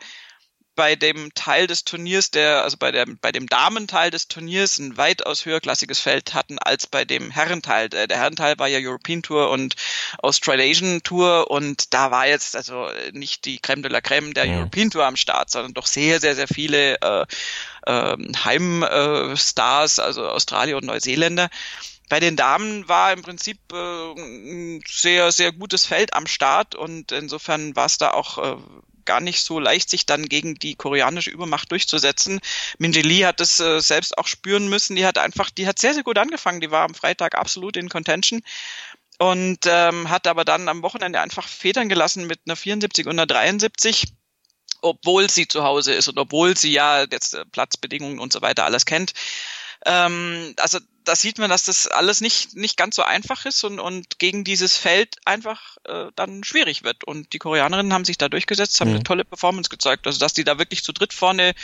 bei 0.74 0.96
dem 0.96 1.34
Teil 1.34 1.66
des 1.66 1.84
Turniers, 1.84 2.30
der, 2.30 2.62
also 2.62 2.76
bei, 2.78 2.90
der, 2.92 3.04
bei 3.20 3.30
dem 3.30 3.46
Damenteil 3.46 4.10
des 4.10 4.28
Turniers 4.28 4.78
ein 4.78 4.96
weitaus 4.96 5.44
höherklassiges 5.44 6.00
Feld 6.00 6.32
hatten 6.32 6.58
als 6.58 6.86
bei 6.86 7.04
dem 7.04 7.30
Herrenteil. 7.30 7.88
Der, 7.88 8.06
der 8.06 8.18
Herrenteil 8.18 8.58
war 8.58 8.68
ja 8.68 8.78
European 8.80 9.22
Tour 9.22 9.50
und 9.50 9.74
Australasian 10.18 11.02
Tour 11.02 11.50
und 11.50 11.92
da 11.92 12.10
war 12.10 12.26
jetzt 12.26 12.56
also 12.56 12.88
nicht 13.12 13.44
die 13.44 13.58
Creme 13.58 13.82
de 13.82 13.92
la 13.92 14.00
Creme 14.00 14.32
der 14.32 14.46
ja. 14.46 14.58
European 14.58 14.90
Tour 14.90 15.04
am 15.04 15.16
Start, 15.16 15.50
sondern 15.50 15.74
doch 15.74 15.86
sehr, 15.86 16.20
sehr, 16.20 16.34
sehr 16.34 16.48
viele 16.48 17.00
äh, 17.02 17.26
äh, 17.86 18.16
Heimstars, 18.44 19.98
also 19.98 20.26
Australier 20.26 20.78
und 20.78 20.86
Neuseeländer. 20.86 21.50
Bei 22.12 22.20
den 22.20 22.36
Damen 22.36 22.86
war 22.90 23.10
im 23.14 23.22
Prinzip 23.22 23.56
äh, 23.72 24.12
ein 24.12 24.82
sehr, 24.86 25.32
sehr 25.32 25.50
gutes 25.50 25.86
Feld 25.86 26.12
am 26.12 26.26
Start 26.26 26.74
und 26.74 27.10
insofern 27.10 27.74
war 27.74 27.86
es 27.86 27.96
da 27.96 28.10
auch 28.10 28.36
äh, 28.36 28.56
gar 29.06 29.22
nicht 29.22 29.42
so 29.42 29.58
leicht, 29.58 29.88
sich 29.88 30.04
dann 30.04 30.26
gegen 30.26 30.56
die 30.56 30.74
koreanische 30.74 31.30
Übermacht 31.30 31.70
durchzusetzen. 31.70 32.40
Minji 32.76 33.00
Lee 33.00 33.24
hat 33.24 33.40
es 33.40 33.60
äh, 33.60 33.80
selbst 33.80 34.18
auch 34.18 34.26
spüren 34.26 34.68
müssen. 34.68 34.94
Die 34.94 35.06
hat 35.06 35.16
einfach, 35.16 35.48
die 35.48 35.66
hat 35.66 35.78
sehr, 35.78 35.94
sehr 35.94 36.02
gut 36.02 36.18
angefangen. 36.18 36.60
Die 36.60 36.70
war 36.70 36.84
am 36.84 36.92
Freitag 36.92 37.34
absolut 37.34 37.78
in 37.78 37.88
Contention 37.88 38.42
und 39.18 39.60
ähm, 39.64 40.10
hat 40.10 40.26
aber 40.26 40.44
dann 40.44 40.68
am 40.68 40.82
Wochenende 40.82 41.18
einfach 41.18 41.48
Federn 41.48 41.88
gelassen 41.88 42.26
mit 42.26 42.40
einer 42.44 42.56
74 42.56 43.06
und 43.06 43.12
einer 43.12 43.26
73 43.26 44.12
obwohl 44.82 45.30
sie 45.30 45.48
zu 45.48 45.62
Hause 45.62 45.94
ist 45.94 46.08
und 46.08 46.18
obwohl 46.18 46.58
sie 46.58 46.72
ja 46.72 47.06
jetzt 47.10 47.32
äh, 47.32 47.46
Platzbedingungen 47.46 48.18
und 48.18 48.34
so 48.34 48.42
weiter 48.42 48.66
alles 48.66 48.84
kennt. 48.84 49.14
Ähm, 49.86 50.54
also 50.58 50.78
da 51.04 51.16
sieht 51.16 51.38
man, 51.38 51.50
dass 51.50 51.64
das 51.64 51.86
alles 51.86 52.20
nicht, 52.20 52.54
nicht 52.56 52.76
ganz 52.76 52.96
so 52.96 53.02
einfach 53.02 53.44
ist 53.46 53.64
und, 53.64 53.80
und 53.80 54.18
gegen 54.18 54.44
dieses 54.44 54.76
Feld 54.76 55.16
einfach 55.24 55.76
äh, 55.84 56.06
dann 56.16 56.44
schwierig 56.44 56.84
wird. 56.84 57.04
Und 57.04 57.32
die 57.32 57.38
Koreanerinnen 57.38 57.92
haben 57.92 58.04
sich 58.04 58.18
da 58.18 58.28
durchgesetzt, 58.28 58.80
haben 58.80 58.90
mhm. 58.90 58.96
eine 58.96 59.04
tolle 59.04 59.24
Performance 59.24 59.70
gezeigt. 59.70 60.06
Also 60.06 60.18
dass 60.18 60.32
die 60.32 60.44
da 60.44 60.58
wirklich 60.58 60.84
zu 60.84 60.92
dritt 60.92 61.12
vorne 61.12 61.54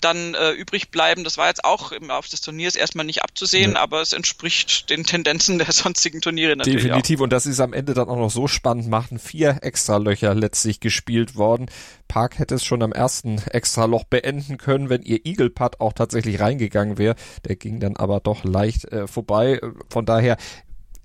dann 0.00 0.34
äh, 0.34 0.52
übrig 0.52 0.90
bleiben, 0.90 1.24
das 1.24 1.38
war 1.38 1.48
jetzt 1.48 1.64
auch 1.64 1.92
im 1.92 2.08
Laufe 2.08 2.30
des 2.30 2.40
Turniers 2.40 2.76
erstmal 2.76 3.06
nicht 3.06 3.22
abzusehen, 3.22 3.72
ja. 3.72 3.80
aber 3.80 4.00
es 4.00 4.12
entspricht 4.12 4.90
den 4.90 5.04
Tendenzen 5.04 5.58
der 5.58 5.72
sonstigen 5.72 6.20
Turniere 6.20 6.56
natürlich. 6.56 6.82
Definitiv. 6.82 7.18
Auch. 7.18 7.24
Und 7.24 7.32
das 7.32 7.46
ist 7.46 7.60
am 7.60 7.72
Ende 7.72 7.94
dann 7.94 8.08
auch 8.08 8.16
noch 8.16 8.30
so 8.30 8.46
spannend 8.46 8.88
machen. 8.88 9.18
Vier 9.18 9.58
Extralöcher 9.62 10.34
letztlich 10.34 10.80
gespielt 10.80 11.36
worden. 11.36 11.70
Park 12.08 12.38
hätte 12.38 12.54
es 12.54 12.64
schon 12.64 12.82
am 12.82 12.92
ersten 12.92 13.38
Extraloch 13.50 14.04
beenden 14.04 14.58
können, 14.58 14.88
wenn 14.88 15.02
ihr 15.02 15.24
Eagle 15.24 15.50
Putt 15.50 15.80
auch 15.80 15.92
tatsächlich 15.92 16.38
reingegangen 16.38 16.98
wäre. 16.98 17.16
Der 17.44 17.56
ging 17.56 17.80
dann 17.80 17.96
aber 17.96 18.20
doch 18.20 18.44
leicht 18.44 18.83
äh, 18.92 19.06
vorbei. 19.06 19.60
Von 19.88 20.06
daher 20.06 20.36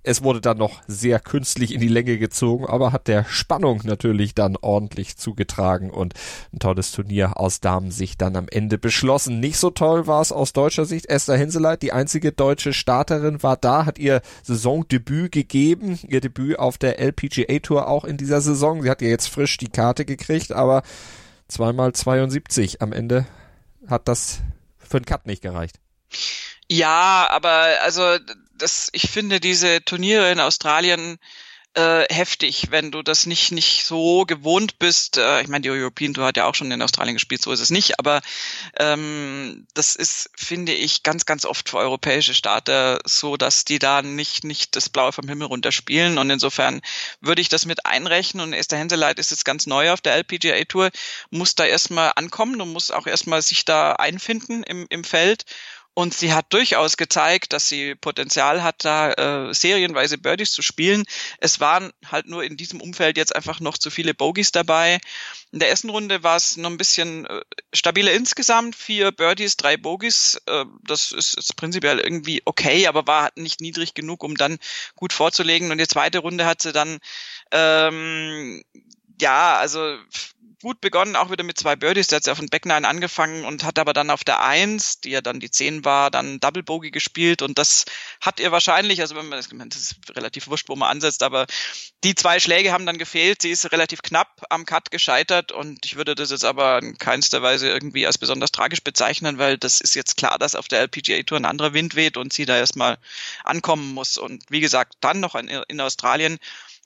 es 0.02 0.24
wurde 0.24 0.40
dann 0.40 0.58
noch 0.58 0.82
sehr 0.88 1.20
künstlich 1.20 1.74
in 1.74 1.82
die 1.82 1.90
Länge 1.90 2.18
gezogen, 2.18 2.66
aber 2.66 2.94
hat 2.94 3.08
der 3.08 3.26
Spannung 3.26 3.82
natürlich 3.84 4.34
dann 4.34 4.56
ordentlich 4.56 5.18
zugetragen 5.18 5.90
und 5.90 6.14
ein 6.54 6.60
tolles 6.60 6.92
Turnier 6.92 7.38
aus 7.38 7.60
Damensicht 7.60 8.22
dann 8.22 8.38
am 8.38 8.48
Ende 8.50 8.78
beschlossen. 8.78 9.42
Nicht 9.42 9.58
so 9.58 9.70
toll 9.70 10.08
war 10.08 10.22
es 10.22 10.32
aus 10.32 10.54
deutscher 10.54 10.86
Sicht. 10.86 11.08
Esther 11.08 11.36
Hinseleit, 11.36 11.82
die 11.82 11.92
einzige 11.92 12.32
deutsche 12.32 12.72
Starterin, 12.72 13.44
war 13.44 13.58
da, 13.58 13.86
hat 13.86 14.00
ihr 14.00 14.22
Saisondebüt 14.44 15.34
gegeben, 15.34 16.00
ihr 16.08 16.22
Debüt 16.22 16.58
auf 16.58 16.78
der 16.78 17.00
LPGA 17.00 17.60
Tour 17.60 17.88
auch 17.88 18.06
in 18.06 18.16
dieser 18.16 18.40
Saison. 18.40 18.82
Sie 18.82 18.90
hat 18.90 19.02
ja 19.02 19.10
jetzt 19.10 19.28
frisch 19.28 19.58
die 19.58 19.70
Karte 19.70 20.06
gekriegt, 20.06 20.54
aber 20.54 20.84
zweimal 21.50 21.92
72 21.92 22.82
am 22.82 22.94
Ende 22.94 23.26
hat 23.88 24.08
das 24.08 24.40
für 24.78 24.98
einen 24.98 25.06
Cut 25.06 25.28
nicht 25.28 25.42
gereicht. 25.42 25.80
Ja, 26.72 27.28
aber 27.32 27.82
also 27.82 28.18
das, 28.58 28.90
ich 28.94 29.10
finde 29.10 29.40
diese 29.40 29.84
Turniere 29.84 30.32
in 30.32 30.40
Australien 30.40 31.18
äh, 31.76 32.06
heftig, 32.14 32.72
wenn 32.72 32.92
du 32.92 33.04
das 33.04 33.26
nicht 33.28 33.52
nicht 33.52 33.86
so 33.86 34.26
gewohnt 34.26 34.80
bist. 34.80 35.18
Äh, 35.18 35.42
ich 35.42 35.48
meine, 35.48 35.62
die 35.62 35.70
European 35.70 36.14
Tour 36.14 36.26
hat 36.26 36.38
ja 36.38 36.46
auch 36.46 36.56
schon 36.56 36.72
in 36.72 36.82
Australien 36.82 37.16
gespielt, 37.16 37.42
so 37.44 37.52
ist 37.52 37.60
es 37.60 37.70
nicht. 37.70 38.00
Aber 38.00 38.22
ähm, 38.80 39.68
das 39.76 39.96
ist, 39.96 40.32
finde 40.36 40.74
ich, 40.74 41.04
ganz 41.04 41.26
ganz 41.26 41.46
oft 41.46 41.70
für 41.70 41.78
europäische 41.78 42.34
Starter 42.34 43.00
so, 43.06 43.38
dass 43.38 43.66
die 43.66 43.80
da 43.80 44.02
nicht 44.02 44.44
nicht 44.44 44.76
das 44.76 44.90
Blaue 44.90 45.12
vom 45.14 45.28
Himmel 45.28 45.48
runterspielen. 45.48 46.18
Und 46.18 46.30
insofern 46.32 46.82
würde 47.22 47.42
ich 47.42 47.50
das 47.50 47.66
mit 47.66 47.86
einrechnen. 47.86 48.44
Und 48.44 48.54
Esther 48.54 48.80
Henseleit 48.80 49.20
ist 49.20 49.32
jetzt 49.32 49.46
ganz 49.46 49.68
neu 49.68 49.92
auf 49.92 50.02
der 50.02 50.16
LPGA 50.16 50.64
Tour, 50.66 50.90
muss 51.30 51.56
da 51.56 51.66
erstmal 51.66 52.14
ankommen 52.16 52.62
und 52.62 52.74
muss 52.74 52.92
auch 52.92 53.08
erstmal 53.08 53.42
sich 53.44 53.64
da 53.66 53.94
einfinden 53.94 54.64
im 54.64 54.88
im 54.90 55.04
Feld. 55.04 55.46
Und 55.94 56.14
sie 56.14 56.34
hat 56.34 56.54
durchaus 56.54 56.96
gezeigt, 56.96 57.52
dass 57.52 57.68
sie 57.68 57.94
Potenzial 57.96 58.64
hat, 58.64 58.86
da 58.86 59.12
äh, 59.50 59.54
serienweise 59.54 60.18
Birdies 60.18 60.52
zu 60.52 60.62
spielen. 60.62 61.04
Es 61.40 61.60
waren 61.60 61.92
halt 62.06 62.28
nur 62.28 62.44
in 62.44 62.56
diesem 62.56 62.80
Umfeld 62.80 63.18
jetzt 63.18 63.36
einfach 63.36 63.60
noch 63.60 63.78
zu 63.78 63.90
viele 63.90 64.14
Bogies 64.14 64.52
dabei. 64.52 65.00
In 65.52 65.60
der 65.60 65.70
ersten 65.70 65.90
Runde 65.90 66.24
war 66.24 66.38
es 66.38 66.56
noch 66.56 66.70
ein 66.70 66.78
bisschen 66.78 67.26
äh, 67.26 67.42
stabiler 67.74 68.14
insgesamt. 68.14 68.76
Vier 68.76 69.12
Birdies, 69.12 69.58
drei 69.58 69.76
Bogies. 69.76 70.40
Äh, 70.46 70.66
das 70.84 71.12
ist, 71.12 71.34
ist 71.34 71.56
prinzipiell 71.58 72.00
irgendwie 72.00 72.42
okay, 72.46 72.88
aber 72.88 73.06
war 73.06 73.32
nicht 73.36 73.60
niedrig 73.60 73.94
genug, 73.94 74.24
um 74.24 74.36
dann 74.36 74.58
gut 74.96 75.12
vorzulegen. 75.12 75.72
Und 75.72 75.80
die 75.80 75.88
zweite 75.88 76.20
Runde 76.20 76.46
hat 76.46 76.62
sie 76.62 76.72
dann 76.72 77.00
ähm, 77.52 78.64
ja, 79.22 79.58
also 79.58 79.98
gut 80.62 80.82
begonnen, 80.82 81.16
auch 81.16 81.32
wieder 81.32 81.44
mit 81.44 81.58
zwei 81.58 81.76
Birdies. 81.76 82.08
Der 82.08 82.18
hat 82.18 82.24
sie 82.24 82.32
auf 82.32 82.40
den 82.40 82.50
Back 82.50 82.66
Nine 82.66 82.88
angefangen 82.88 83.46
und 83.46 83.64
hat 83.64 83.80
aber 83.80 83.94
dann 83.94 84.10
auf 84.10 84.24
der 84.24 84.44
Eins, 84.44 85.00
die 85.02 85.12
ja 85.12 85.22
dann 85.22 85.40
die 85.40 85.52
Zehn 85.52 85.86
war, 85.86 86.12
dann 86.12 86.40
Double 86.40 86.64
Bogey 86.64 86.92
gespielt 86.92 87.42
und 87.42 87.58
das 87.58 87.86
hat 88.22 88.40
ihr 88.40 88.52
wahrscheinlich, 88.52 89.02
also 89.02 89.16
wenn 89.16 89.28
man 89.28 89.40
das, 89.40 89.50
das 89.50 89.82
ist 89.82 90.16
relativ 90.16 90.48
wurscht, 90.48 90.70
wo 90.70 90.76
man 90.76 90.90
ansetzt, 90.90 91.24
aber 91.24 91.48
die 92.04 92.16
zwei 92.16 92.40
Schläge 92.40 92.72
haben 92.72 92.86
dann 92.86 92.98
gefehlt. 92.98 93.42
Sie 93.42 93.52
ist 93.52 93.72
relativ 93.72 94.02
knapp 94.02 94.46
am 94.50 94.66
Cut 94.66 94.92
gescheitert 94.92 95.52
und 95.52 95.86
ich 95.86 95.96
würde 95.96 96.16
das 96.16 96.32
jetzt 96.32 96.46
aber 96.46 96.82
in 96.82 96.98
keinster 96.98 97.42
Weise 97.42 97.70
irgendwie 97.70 98.06
als 98.06 98.18
besonders 98.18 98.52
tragisch 98.52 98.84
bezeichnen, 98.84 99.38
weil 99.38 99.58
das 99.58 99.82
ist 99.82 99.96
jetzt 99.96 100.18
klar, 100.18 100.38
dass 100.40 100.56
auf 100.56 100.68
der 100.68 100.82
LPGA 100.82 101.24
Tour 101.24 101.38
ein 101.38 101.46
anderer 101.46 101.74
Wind 101.74 101.96
weht 101.96 102.18
und 102.18 102.34
sie 102.34 102.46
da 102.46 102.58
erstmal 102.58 102.98
ankommen 103.44 103.94
muss. 103.94 104.18
Und 104.18 104.44
wie 104.50 104.62
gesagt, 104.62 104.96
dann 105.02 105.20
noch 105.20 105.36
in, 105.36 105.48
in 105.48 105.82
Australien 105.82 106.40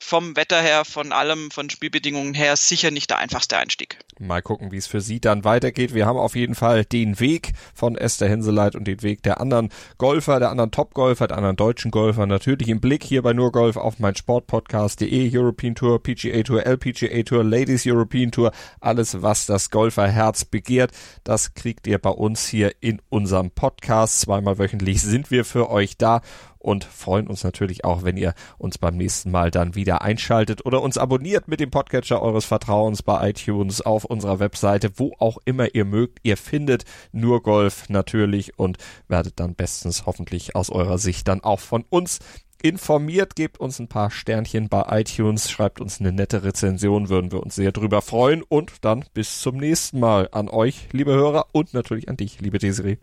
vom 0.04 0.36
Wetter 0.36 0.60
her, 0.60 0.84
von 0.84 1.12
allem, 1.12 1.50
von 1.50 1.70
Spielbedingungen 1.70 2.34
her 2.34 2.56
sicher 2.56 2.90
nicht 2.90 3.08
der 3.08 3.18
einfachste 3.18 3.56
Einstieg. 3.56 3.98
Mal 4.20 4.42
gucken, 4.42 4.70
wie 4.70 4.76
es 4.76 4.86
für 4.86 5.00
sie 5.00 5.18
dann 5.18 5.44
weitergeht. 5.44 5.94
Wir 5.94 6.04
haben 6.04 6.18
auf 6.18 6.36
jeden 6.36 6.54
Fall 6.54 6.84
den 6.84 7.18
Weg 7.20 7.52
von 7.74 7.96
Esther 7.96 8.28
Henseleit 8.28 8.76
und 8.76 8.84
den 8.84 9.02
Weg 9.02 9.22
der 9.22 9.40
anderen 9.40 9.70
Golfer, 9.96 10.38
der 10.38 10.50
anderen 10.50 10.70
Top-Golfer, 10.70 11.26
der 11.26 11.38
anderen 11.38 11.56
deutschen 11.56 11.90
Golfer 11.90 12.26
natürlich 12.26 12.68
im 12.68 12.80
Blick 12.80 13.02
hier 13.02 13.22
bei 13.22 13.32
Nurgolf 13.32 13.76
auf 13.76 13.98
mein 13.98 14.14
Sportpodcast.de, 14.14 15.36
European 15.36 15.74
Tour, 15.74 16.02
PGA 16.02 16.42
Tour, 16.42 16.64
LPGA 16.64 17.22
Tour, 17.22 17.42
Ladies 17.42 17.86
European 17.86 18.30
Tour, 18.30 18.52
alles 18.80 19.22
was 19.22 19.46
das 19.46 19.70
Golferherz 19.70 20.44
begehrt, 20.44 20.92
das 21.24 21.54
kriegt 21.54 21.86
ihr 21.86 21.98
bei 21.98 22.10
uns 22.10 22.46
hier 22.46 22.72
in 22.80 23.00
unserem 23.08 23.50
Podcast. 23.50 24.20
Zweimal 24.20 24.58
wöchentlich 24.58 25.00
sind 25.00 25.30
wir 25.30 25.46
für 25.46 25.70
euch 25.70 25.96
da 25.96 26.20
und 26.64 26.84
freuen 26.84 27.26
uns 27.26 27.44
natürlich 27.44 27.84
auch, 27.84 28.02
wenn 28.04 28.16
ihr 28.16 28.34
uns 28.56 28.78
beim 28.78 28.96
nächsten 28.96 29.30
Mal 29.30 29.50
dann 29.50 29.74
wieder 29.74 30.02
einschaltet 30.02 30.64
oder 30.64 30.80
uns 30.80 30.96
abonniert 30.96 31.46
mit 31.46 31.60
dem 31.60 31.70
Podcatcher 31.70 32.22
eures 32.22 32.46
Vertrauens 32.46 33.02
bei 33.02 33.30
iTunes 33.30 33.82
auf 33.82 34.04
unserer 34.04 34.38
Webseite, 34.38 34.98
wo 34.98 35.12
auch 35.18 35.38
immer 35.44 35.74
ihr 35.74 35.84
mögt. 35.84 36.20
Ihr 36.22 36.36
findet 36.36 36.84
nur 37.12 37.42
Golf 37.42 37.88
natürlich 37.90 38.58
und 38.58 38.78
werdet 39.08 39.38
dann 39.40 39.54
bestens 39.54 40.06
hoffentlich 40.06 40.56
aus 40.56 40.70
eurer 40.70 40.98
Sicht 40.98 41.28
dann 41.28 41.44
auch 41.44 41.60
von 41.60 41.84
uns 41.90 42.18
informiert, 42.62 43.36
gebt 43.36 43.60
uns 43.60 43.78
ein 43.78 43.88
paar 43.88 44.10
Sternchen 44.10 44.70
bei 44.70 45.00
iTunes, 45.00 45.50
schreibt 45.50 45.82
uns 45.82 46.00
eine 46.00 46.12
nette 46.12 46.44
Rezension, 46.44 47.10
würden 47.10 47.30
wir 47.30 47.42
uns 47.42 47.56
sehr 47.56 47.72
drüber 47.72 48.00
freuen 48.00 48.42
und 48.42 48.72
dann 48.80 49.04
bis 49.12 49.40
zum 49.40 49.58
nächsten 49.58 50.00
Mal 50.00 50.30
an 50.32 50.48
euch, 50.48 50.88
liebe 50.92 51.12
Hörer 51.12 51.48
und 51.52 51.74
natürlich 51.74 52.08
an 52.08 52.16
dich, 52.16 52.40
liebe 52.40 52.58
Desiree. 52.58 52.96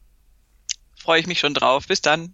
Freue 0.98 1.20
ich 1.20 1.28
mich 1.28 1.40
schon 1.40 1.54
drauf. 1.54 1.88
Bis 1.88 2.02
dann. 2.02 2.34